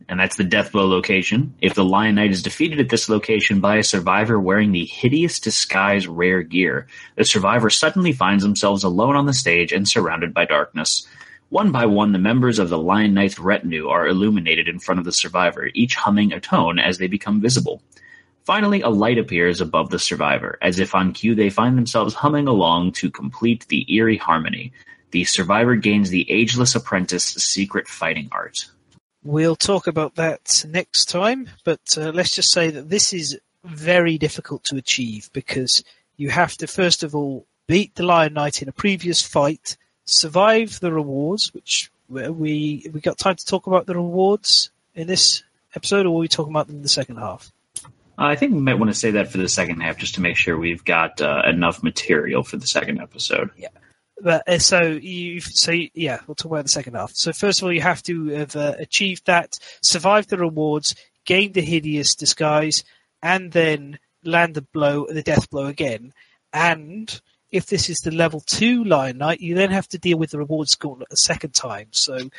and 0.08 0.18
that's 0.18 0.38
the 0.38 0.46
Death 0.46 0.72
Blow 0.72 0.88
location. 0.88 1.54
If 1.60 1.74
the 1.74 1.84
Lion 1.84 2.16
Knight 2.16 2.32
is 2.32 2.42
defeated 2.42 2.80
at 2.80 2.88
this 2.88 3.10
location 3.10 3.60
by 3.60 3.76
a 3.76 3.84
survivor 3.84 4.40
wearing 4.40 4.72
the 4.72 4.86
Hideous 4.86 5.40
Disguise 5.42 6.08
rare 6.08 6.44
gear, 6.44 6.88
the 7.18 7.26
survivor 7.26 7.70
suddenly 7.70 8.14
finds 8.14 8.42
themselves 8.42 8.86
alone 8.86 9.18
on 9.18 9.26
the 9.26 9.34
stage 9.34 9.74
and 9.74 9.88
surrounded 9.88 10.34
by 10.34 10.46
darkness. 10.46 11.06
One 11.50 11.74
by 11.74 11.88
one, 11.88 12.14
the 12.14 12.20
members 12.20 12.60
of 12.60 12.70
the 12.70 12.78
Lion 12.78 13.14
Knight's 13.14 13.38
retinue 13.38 13.90
are 13.90 14.08
illuminated 14.08 14.70
in 14.70 14.80
front 14.80 15.00
of 15.00 15.06
the 15.06 15.12
survivor, 15.12 15.70
each 15.74 15.96
humming 15.96 16.32
a 16.32 16.40
tone 16.40 16.80
as 16.80 16.98
they 16.98 17.08
become 17.08 17.42
visible. 17.42 17.82
Finally, 18.44 18.82
a 18.82 18.90
light 18.90 19.18
appears 19.18 19.62
above 19.62 19.90
the 19.90 20.00
survivor. 20.00 20.58
As 20.62 20.80
if 20.80 20.96
on 20.96 21.14
cue, 21.14 21.36
they 21.36 21.50
find 21.50 21.78
themselves 21.78 22.14
humming 22.14 22.48
along 22.48 22.94
to 22.94 23.12
complete 23.12 23.68
the 23.68 23.86
eerie 23.94 24.18
harmony. 24.18 24.74
The 25.12 25.26
survivor 25.26 25.76
gains 25.76 26.10
the 26.10 26.30
Ageless 26.32 26.74
Apprentice 26.74 27.24
secret 27.24 27.88
fighting 27.88 28.30
art. 28.32 28.66
We'll 29.24 29.56
talk 29.56 29.86
about 29.86 30.16
that 30.16 30.66
next 30.68 31.06
time, 31.06 31.50
but 31.64 31.82
uh, 31.96 32.12
let's 32.12 32.36
just 32.36 32.52
say 32.52 32.72
that 32.72 32.90
this 32.90 33.14
is 33.14 33.40
very 33.64 34.18
difficult 34.18 34.64
to 34.66 34.78
achieve 34.78 35.30
because 35.34 35.84
you 36.18 36.30
have 36.30 36.56
to, 36.58 36.68
first 36.68 37.04
of 37.04 37.16
all, 37.16 37.46
beat 37.68 37.94
the 37.94 38.04
Lion 38.04 38.34
Knight 38.34 38.64
in 38.64 38.70
a 38.70 38.74
previous 38.74 39.22
fight, 39.22 39.78
survive 40.06 40.80
the 40.80 40.92
rewards, 40.92 41.54
which 41.54 41.92
we 42.10 42.90
we 42.92 43.00
got 43.00 43.18
time 43.18 43.36
to 43.36 43.46
talk 43.46 43.68
about 43.68 43.86
the 43.86 43.96
rewards 43.96 44.72
in 44.96 45.08
this 45.08 45.44
episode, 45.76 46.06
or 46.06 46.16
are 46.16 46.20
we 46.20 46.28
talking 46.28 46.52
about 46.52 46.68
them 46.68 46.78
in 46.78 46.82
the 46.82 46.90
second 46.90 47.18
half? 47.18 47.52
I 48.28 48.36
think 48.36 48.54
we 48.54 48.60
might 48.60 48.80
want 48.80 48.92
to 48.92 48.98
say 48.98 49.12
that 49.12 49.32
for 49.32 49.38
the 49.38 49.50
second 49.50 49.82
half, 49.82 49.98
just 49.98 50.16
to 50.16 50.22
make 50.22 50.38
sure 50.38 50.58
we've 50.58 50.86
got 50.86 51.22
uh, 51.22 51.42
enough 51.48 51.84
material 51.84 52.44
for 52.44 52.58
the 52.58 52.68
second 52.68 53.00
episode. 53.00 53.52
Yeah. 53.58 53.70
But 54.24 54.48
uh, 54.48 54.60
so 54.60 54.82
you, 54.84 55.42
so 55.42 55.74
yeah, 55.94 56.20
we'll 56.28 56.36
talk 56.36 56.52
about 56.52 56.66
the 56.66 56.70
second 56.70 56.94
half. 56.94 57.12
So 57.14 57.34
first 57.34 57.60
of 57.60 57.66
all, 57.66 57.74
you 57.74 57.82
have 57.82 58.04
to 58.04 58.28
have 58.30 58.56
uh, 58.56 58.76
achieved 58.78 59.26
that, 59.26 59.58
survived 59.82 60.30
the 60.30 60.38
rewards, 60.38 60.96
gained 61.26 61.56
the 61.56 61.62
hideous 61.62 62.16
disguise, 62.16 62.84
and 63.24 63.52
then 63.52 63.98
land 64.24 64.54
the 64.56 64.62
blow, 64.62 65.08
the 65.08 65.24
death 65.24 65.50
blow 65.50 65.66
again. 65.66 66.14
And 66.54 67.22
if 67.50 67.66
this 67.66 67.90
is 67.90 68.00
the 68.00 68.12
level 68.12 68.42
two 68.46 68.84
Lion 68.84 69.18
Knight, 69.18 69.42
you 69.42 69.56
then 69.56 69.72
have 69.72 69.88
to 69.90 69.98
deal 69.98 70.18
with 70.18 70.32
the 70.32 70.38
rewards 70.38 70.76
gauntlet 70.76 71.10
a 71.12 71.18
second 71.18 71.54
time. 71.54 71.88
So 71.92 72.30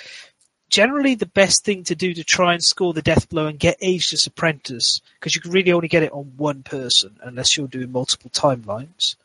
generally 0.73 1.14
the 1.14 1.27
best 1.27 1.64
thing 1.64 1.85
to 1.85 1.95
do 1.95 2.14
to 2.14 2.25
try 2.25 2.55
and 2.55 2.64
score 2.64 2.95
the 2.95 3.03
death 3.03 3.29
blow 3.29 3.47
and 3.47 3.59
get 3.59 3.77
Ageless 3.83 4.27
Apprentice, 4.27 5.03
because 5.20 5.35
you 5.35 5.43
can 5.43 5.53
really 5.53 5.70
only 5.70 5.87
get 5.87 6.03
it 6.03 6.12
on 6.12 6.33
one 6.39 6.62
person 6.62 7.18
unless 7.23 7.57
you're 7.57 7.68
doing 7.68 7.93
multiple 7.93 8.31
timelines, 8.31 9.16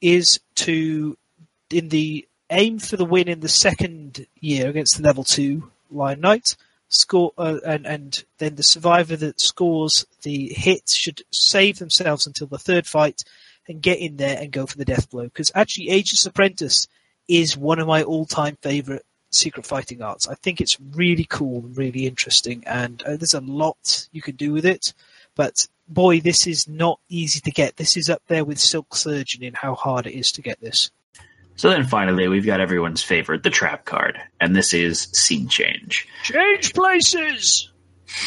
is 0.00 0.38
to 0.54 1.18
in 1.68 1.88
the 1.88 2.26
aim 2.48 2.78
for 2.78 2.96
the 2.96 3.04
win 3.04 3.28
in 3.28 3.40
the 3.40 3.48
second 3.48 4.24
year 4.40 4.68
against 4.68 4.96
the 4.96 5.02
level 5.02 5.24
two 5.24 5.70
Lion 5.90 6.20
Knight. 6.20 6.56
Score 6.88 7.32
uh, 7.38 7.58
and 7.66 7.86
and 7.86 8.24
then 8.38 8.54
the 8.54 8.62
survivor 8.62 9.16
that 9.16 9.40
scores 9.40 10.06
the 10.22 10.52
hit 10.54 10.88
should 10.90 11.22
save 11.32 11.80
themselves 11.80 12.24
until 12.24 12.46
the 12.46 12.58
third 12.58 12.86
fight 12.86 13.24
and 13.66 13.82
get 13.82 13.98
in 13.98 14.16
there 14.16 14.38
and 14.38 14.52
go 14.52 14.64
for 14.64 14.78
the 14.78 14.84
death 14.84 15.10
blow. 15.10 15.24
Because 15.24 15.50
actually, 15.56 15.88
Ageless 15.88 16.24
Apprentice 16.24 16.86
is 17.26 17.56
one 17.56 17.80
of 17.80 17.88
my 17.88 18.04
all-time 18.04 18.56
favorite 18.62 19.04
secret 19.34 19.66
fighting 19.66 20.02
arts. 20.02 20.28
I 20.28 20.34
think 20.34 20.60
it's 20.60 20.78
really 20.80 21.26
cool 21.28 21.64
and 21.64 21.76
really 21.76 22.06
interesting, 22.06 22.62
and 22.66 23.02
uh, 23.02 23.16
there's 23.16 23.34
a 23.34 23.40
lot 23.40 24.08
you 24.12 24.22
can 24.22 24.36
do 24.36 24.52
with 24.52 24.64
it. 24.64 24.94
But 25.34 25.66
boy, 25.88 26.20
this 26.20 26.46
is 26.46 26.68
not 26.68 27.00
easy 27.08 27.40
to 27.40 27.50
get. 27.50 27.76
This 27.76 27.96
is 27.96 28.08
up 28.08 28.22
there 28.28 28.44
with 28.44 28.58
Silk 28.58 28.94
Surgeon 28.94 29.42
in 29.42 29.54
how 29.54 29.74
hard 29.74 30.06
it 30.06 30.14
is 30.14 30.32
to 30.32 30.42
get 30.42 30.60
this. 30.60 30.90
So 31.56 31.70
then 31.70 31.84
finally, 31.84 32.26
we've 32.26 32.46
got 32.46 32.60
everyone's 32.60 33.02
favorite, 33.02 33.42
the 33.42 33.50
trap 33.50 33.84
card, 33.84 34.18
and 34.40 34.56
this 34.56 34.74
is 34.74 35.08
Scene 35.12 35.48
Change. 35.48 36.08
Change 36.24 36.74
places! 36.74 37.70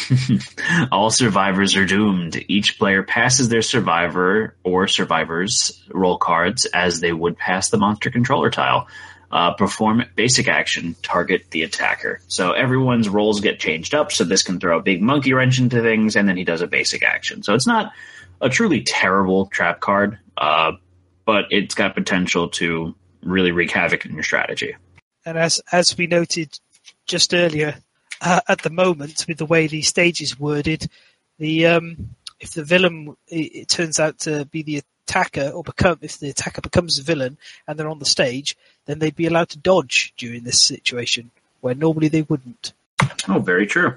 All 0.92 1.10
survivors 1.10 1.76
are 1.76 1.84
doomed. 1.84 2.42
Each 2.48 2.78
player 2.78 3.02
passes 3.02 3.48
their 3.48 3.62
survivor 3.62 4.56
or 4.62 4.88
survivors 4.88 5.82
role 5.90 6.18
cards 6.18 6.66
as 6.66 7.00
they 7.00 7.12
would 7.12 7.36
pass 7.36 7.70
the 7.70 7.78
monster 7.78 8.10
controller 8.10 8.50
tile 8.50 8.88
uh, 9.30 9.52
perform 9.54 10.04
basic 10.14 10.48
action, 10.48 10.96
target 11.02 11.44
the 11.50 11.62
attacker. 11.62 12.20
So 12.28 12.52
everyone's 12.52 13.08
roles 13.08 13.40
get 13.40 13.60
changed 13.60 13.94
up. 13.94 14.10
So 14.12 14.24
this 14.24 14.42
can 14.42 14.58
throw 14.58 14.78
a 14.78 14.82
big 14.82 15.02
monkey 15.02 15.32
wrench 15.32 15.58
into 15.58 15.82
things, 15.82 16.16
and 16.16 16.28
then 16.28 16.36
he 16.36 16.44
does 16.44 16.62
a 16.62 16.66
basic 16.66 17.02
action. 17.02 17.42
So 17.42 17.54
it's 17.54 17.66
not 17.66 17.92
a 18.40 18.48
truly 18.48 18.82
terrible 18.82 19.46
trap 19.46 19.80
card, 19.80 20.18
uh, 20.36 20.72
but 21.26 21.46
it's 21.50 21.74
got 21.74 21.94
potential 21.94 22.48
to 22.48 22.94
really 23.22 23.52
wreak 23.52 23.70
havoc 23.70 24.06
in 24.06 24.14
your 24.14 24.22
strategy. 24.22 24.76
And 25.26 25.36
as 25.36 25.60
as 25.72 25.96
we 25.96 26.06
noted 26.06 26.58
just 27.06 27.34
earlier, 27.34 27.76
uh, 28.20 28.40
at 28.48 28.62
the 28.62 28.70
moment 28.70 29.24
with 29.28 29.38
the 29.38 29.46
way 29.46 29.66
the 29.66 29.82
stage 29.82 30.22
is 30.22 30.38
worded, 30.38 30.88
the 31.38 31.66
um, 31.66 32.14
if 32.40 32.52
the 32.52 32.64
villain 32.64 33.16
it, 33.28 33.52
it 33.54 33.68
turns 33.68 33.98
out 33.98 34.18
to 34.20 34.44
be 34.46 34.62
the 34.62 34.82
attacker 35.06 35.48
or 35.48 35.62
become 35.62 35.98
if 36.02 36.18
the 36.18 36.30
attacker 36.30 36.60
becomes 36.60 36.98
a 36.98 37.02
villain 37.02 37.38
and 37.66 37.78
they're 37.78 37.88
on 37.88 37.98
the 37.98 38.04
stage, 38.04 38.56
then 38.86 38.98
they'd 38.98 39.16
be 39.16 39.26
allowed 39.26 39.48
to 39.50 39.58
dodge 39.58 40.12
during 40.16 40.44
this 40.44 40.62
situation 40.62 41.30
where 41.60 41.74
normally 41.74 42.08
they 42.08 42.22
wouldn't. 42.22 42.72
Oh, 43.28 43.38
very 43.38 43.66
true. 43.66 43.96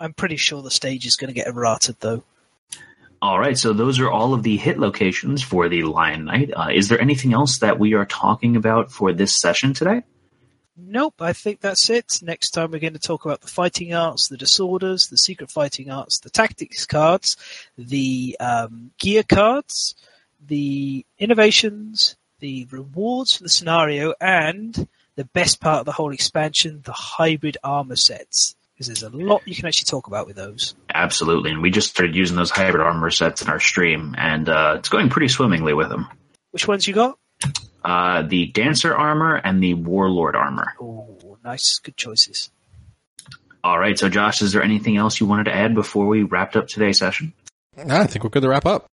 I'm 0.00 0.12
pretty 0.12 0.36
sure 0.36 0.62
the 0.62 0.70
stage 0.70 1.06
is 1.06 1.16
going 1.16 1.28
to 1.28 1.34
get 1.34 1.48
errated 1.48 1.96
though. 2.00 2.22
All 3.20 3.38
right, 3.38 3.58
so 3.58 3.72
those 3.72 3.98
are 3.98 4.10
all 4.10 4.32
of 4.32 4.44
the 4.44 4.56
hit 4.56 4.78
locations 4.78 5.42
for 5.42 5.68
the 5.68 5.82
Lion 5.82 6.26
Knight. 6.26 6.52
Uh, 6.54 6.68
is 6.72 6.88
there 6.88 7.00
anything 7.00 7.32
else 7.32 7.58
that 7.58 7.78
we 7.78 7.94
are 7.94 8.06
talking 8.06 8.54
about 8.54 8.92
for 8.92 9.12
this 9.12 9.34
session 9.34 9.74
today? 9.74 10.02
Nope, 10.80 11.20
I 11.20 11.32
think 11.32 11.60
that's 11.60 11.90
it. 11.90 12.20
Next 12.22 12.50
time 12.50 12.70
we're 12.70 12.78
going 12.78 12.92
to 12.92 13.00
talk 13.00 13.24
about 13.24 13.40
the 13.40 13.48
fighting 13.48 13.94
arts, 13.94 14.28
the 14.28 14.36
disorders, 14.36 15.08
the 15.08 15.18
secret 15.18 15.50
fighting 15.50 15.90
arts, 15.90 16.20
the 16.20 16.30
tactics 16.30 16.86
cards, 16.86 17.36
the 17.76 18.36
um, 18.38 18.92
gear 18.98 19.24
cards, 19.24 19.96
the 20.46 21.04
innovations, 21.18 22.16
the 22.38 22.68
rewards 22.70 23.34
for 23.36 23.42
the 23.42 23.48
scenario, 23.48 24.14
and 24.20 24.86
the 25.16 25.24
best 25.24 25.60
part 25.60 25.80
of 25.80 25.86
the 25.86 25.92
whole 25.92 26.12
expansion, 26.12 26.80
the 26.84 26.92
hybrid 26.92 27.56
armor 27.64 27.96
sets. 27.96 28.54
Because 28.72 28.86
there's 28.86 29.02
a 29.02 29.10
lot 29.10 29.42
you 29.44 29.56
can 29.56 29.66
actually 29.66 29.86
talk 29.86 30.06
about 30.06 30.28
with 30.28 30.36
those. 30.36 30.76
Absolutely, 30.94 31.50
and 31.50 31.60
we 31.60 31.72
just 31.72 31.90
started 31.90 32.14
using 32.14 32.36
those 32.36 32.52
hybrid 32.52 32.86
armor 32.86 33.10
sets 33.10 33.42
in 33.42 33.48
our 33.48 33.58
stream, 33.58 34.14
and 34.16 34.48
uh, 34.48 34.76
it's 34.78 34.88
going 34.88 35.08
pretty 35.08 35.26
swimmingly 35.26 35.74
with 35.74 35.88
them. 35.88 36.06
Which 36.52 36.68
ones 36.68 36.86
you 36.86 36.94
got? 36.94 37.18
Uh, 37.84 38.22
the 38.22 38.46
Dancer 38.46 38.94
armor 38.94 39.36
and 39.36 39.62
the 39.62 39.74
Warlord 39.74 40.36
armor. 40.36 40.74
Oh, 40.80 41.38
nice, 41.44 41.78
good 41.78 41.96
choices. 41.96 42.50
All 43.64 43.78
right, 43.78 43.98
so 43.98 44.08
Josh, 44.08 44.42
is 44.42 44.52
there 44.52 44.62
anything 44.62 44.96
else 44.96 45.20
you 45.20 45.26
wanted 45.26 45.44
to 45.44 45.54
add 45.54 45.74
before 45.74 46.06
we 46.06 46.22
wrapped 46.22 46.56
up 46.56 46.68
today's 46.68 46.98
session? 46.98 47.32
I 47.76 48.06
think 48.06 48.24
we're 48.24 48.30
good 48.30 48.42
to 48.42 48.48
wrap 48.48 48.66
up. 48.66 48.86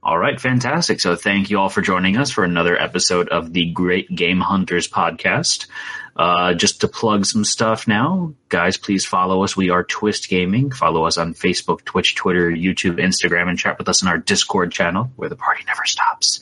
All 0.00 0.16
right, 0.16 0.40
fantastic. 0.40 1.00
So 1.00 1.16
thank 1.16 1.50
you 1.50 1.58
all 1.58 1.68
for 1.68 1.82
joining 1.82 2.16
us 2.16 2.30
for 2.30 2.44
another 2.44 2.80
episode 2.80 3.28
of 3.30 3.52
the 3.52 3.72
Great 3.72 4.08
Game 4.14 4.40
Hunters 4.40 4.88
podcast. 4.88 5.66
Uh, 6.14 6.54
just 6.54 6.80
to 6.80 6.88
plug 6.88 7.26
some 7.26 7.44
stuff 7.44 7.86
now, 7.86 8.34
guys, 8.48 8.76
please 8.76 9.04
follow 9.04 9.42
us. 9.42 9.56
We 9.56 9.70
are 9.70 9.84
Twist 9.84 10.28
Gaming. 10.28 10.70
Follow 10.70 11.04
us 11.04 11.18
on 11.18 11.34
Facebook, 11.34 11.84
Twitch, 11.84 12.14
Twitter, 12.14 12.50
YouTube, 12.50 12.98
Instagram, 12.98 13.48
and 13.48 13.58
chat 13.58 13.78
with 13.78 13.88
us 13.88 14.02
in 14.02 14.08
our 14.08 14.18
Discord 14.18 14.72
channel 14.72 15.10
where 15.16 15.28
the 15.28 15.36
party 15.36 15.64
never 15.66 15.84
stops. 15.84 16.40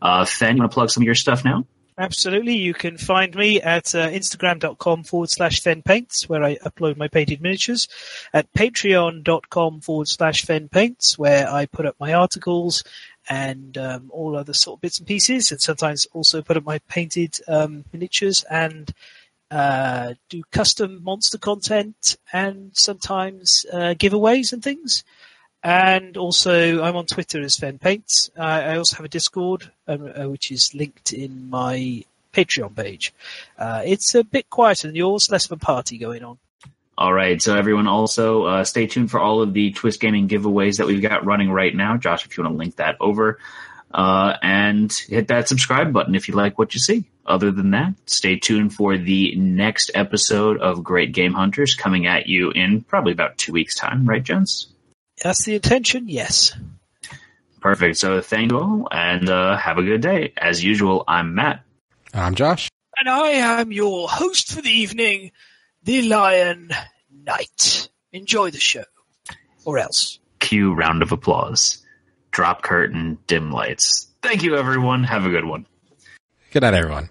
Uh, 0.00 0.24
Fen, 0.24 0.56
you 0.56 0.62
want 0.62 0.72
to 0.72 0.74
plug 0.74 0.90
some 0.90 1.02
of 1.02 1.06
your 1.06 1.14
stuff 1.14 1.44
now? 1.44 1.66
Absolutely. 1.96 2.56
You 2.56 2.74
can 2.74 2.98
find 2.98 3.36
me 3.36 3.60
at 3.60 3.94
uh, 3.94 4.10
instagram.com 4.10 5.04
forward 5.04 5.30
slash 5.30 5.62
fenpaints, 5.62 6.28
where 6.28 6.42
I 6.42 6.56
upload 6.56 6.96
my 6.96 7.06
painted 7.06 7.40
miniatures, 7.40 7.86
at 8.32 8.52
patreon.com 8.52 9.80
forward 9.80 10.08
slash 10.08 10.44
fenpaints, 10.44 11.16
where 11.16 11.48
I 11.48 11.66
put 11.66 11.86
up 11.86 11.94
my 12.00 12.12
articles 12.12 12.82
and 13.28 13.78
um, 13.78 14.10
all 14.10 14.36
other 14.36 14.54
sort 14.54 14.78
of 14.78 14.80
bits 14.80 14.98
and 14.98 15.06
pieces, 15.06 15.52
and 15.52 15.60
sometimes 15.60 16.06
also 16.12 16.42
put 16.42 16.56
up 16.56 16.64
my 16.64 16.80
painted 16.88 17.38
um, 17.46 17.84
miniatures 17.92 18.44
and 18.50 18.92
uh, 19.52 20.14
do 20.28 20.42
custom 20.50 21.00
monster 21.04 21.38
content 21.38 22.16
and 22.32 22.72
sometimes 22.74 23.66
uh, 23.72 23.94
giveaways 23.96 24.52
and 24.52 24.64
things. 24.64 25.04
And 25.64 26.18
also, 26.18 26.82
I'm 26.82 26.94
on 26.94 27.06
Twitter 27.06 27.40
as 27.40 27.56
Fen 27.56 27.78
Paints. 27.78 28.30
Uh, 28.38 28.42
I 28.42 28.76
also 28.76 28.96
have 28.96 29.06
a 29.06 29.08
Discord, 29.08 29.72
um, 29.88 30.12
uh, 30.14 30.28
which 30.28 30.52
is 30.52 30.74
linked 30.74 31.14
in 31.14 31.48
my 31.48 32.04
Patreon 32.34 32.76
page. 32.76 33.14
Uh, 33.58 33.80
it's 33.82 34.14
a 34.14 34.22
bit 34.22 34.50
quieter 34.50 34.88
than 34.88 34.94
yours, 34.94 35.30
less 35.30 35.46
of 35.46 35.52
a 35.52 35.56
party 35.56 35.96
going 35.96 36.22
on. 36.22 36.36
All 36.98 37.14
right, 37.14 37.40
so 37.40 37.56
everyone 37.56 37.88
also 37.88 38.44
uh, 38.44 38.64
stay 38.64 38.86
tuned 38.86 39.10
for 39.10 39.18
all 39.18 39.40
of 39.40 39.54
the 39.54 39.72
Twist 39.72 40.00
Gaming 40.00 40.28
giveaways 40.28 40.76
that 40.76 40.86
we've 40.86 41.00
got 41.00 41.24
running 41.24 41.50
right 41.50 41.74
now. 41.74 41.96
Josh, 41.96 42.26
if 42.26 42.36
you 42.36 42.44
want 42.44 42.54
to 42.54 42.58
link 42.58 42.76
that 42.76 42.96
over. 43.00 43.38
Uh, 43.90 44.36
and 44.42 44.92
hit 44.92 45.28
that 45.28 45.48
subscribe 45.48 45.92
button 45.92 46.14
if 46.14 46.28
you 46.28 46.34
like 46.34 46.58
what 46.58 46.74
you 46.74 46.80
see. 46.80 47.04
Other 47.24 47.50
than 47.50 47.70
that, 47.70 47.94
stay 48.04 48.36
tuned 48.36 48.74
for 48.74 48.98
the 48.98 49.34
next 49.36 49.92
episode 49.94 50.60
of 50.60 50.84
Great 50.84 51.12
Game 51.12 51.32
Hunters 51.32 51.74
coming 51.74 52.06
at 52.06 52.26
you 52.26 52.50
in 52.50 52.82
probably 52.82 53.12
about 53.12 53.38
two 53.38 53.52
weeks' 53.52 53.74
time, 53.74 54.04
right, 54.04 54.22
gents? 54.22 54.66
That's 55.24 55.42
the 55.46 55.54
intention, 55.54 56.06
yes. 56.06 56.54
Perfect. 57.62 57.96
So 57.96 58.20
thank 58.20 58.52
you 58.52 58.58
all 58.58 58.88
and 58.92 59.30
uh, 59.30 59.56
have 59.56 59.78
a 59.78 59.82
good 59.82 60.02
day. 60.02 60.34
As 60.36 60.62
usual, 60.62 61.02
I'm 61.08 61.34
Matt. 61.34 61.62
I'm 62.12 62.34
Josh. 62.34 62.68
And 62.98 63.08
I 63.08 63.28
am 63.28 63.72
your 63.72 64.06
host 64.06 64.52
for 64.52 64.60
the 64.60 64.68
evening, 64.68 65.32
the 65.82 66.02
Lion 66.02 66.70
Knight. 67.10 67.88
Enjoy 68.12 68.50
the 68.50 68.60
show. 68.60 68.84
Or 69.64 69.78
else. 69.78 70.18
Cue 70.40 70.74
round 70.74 71.02
of 71.02 71.10
applause. 71.10 71.82
Drop 72.30 72.60
curtain, 72.60 73.16
dim 73.26 73.50
lights. 73.50 74.08
Thank 74.22 74.42
you, 74.42 74.56
everyone. 74.56 75.04
Have 75.04 75.24
a 75.24 75.30
good 75.30 75.46
one. 75.46 75.64
Good 76.52 76.60
night, 76.60 76.74
everyone. 76.74 77.08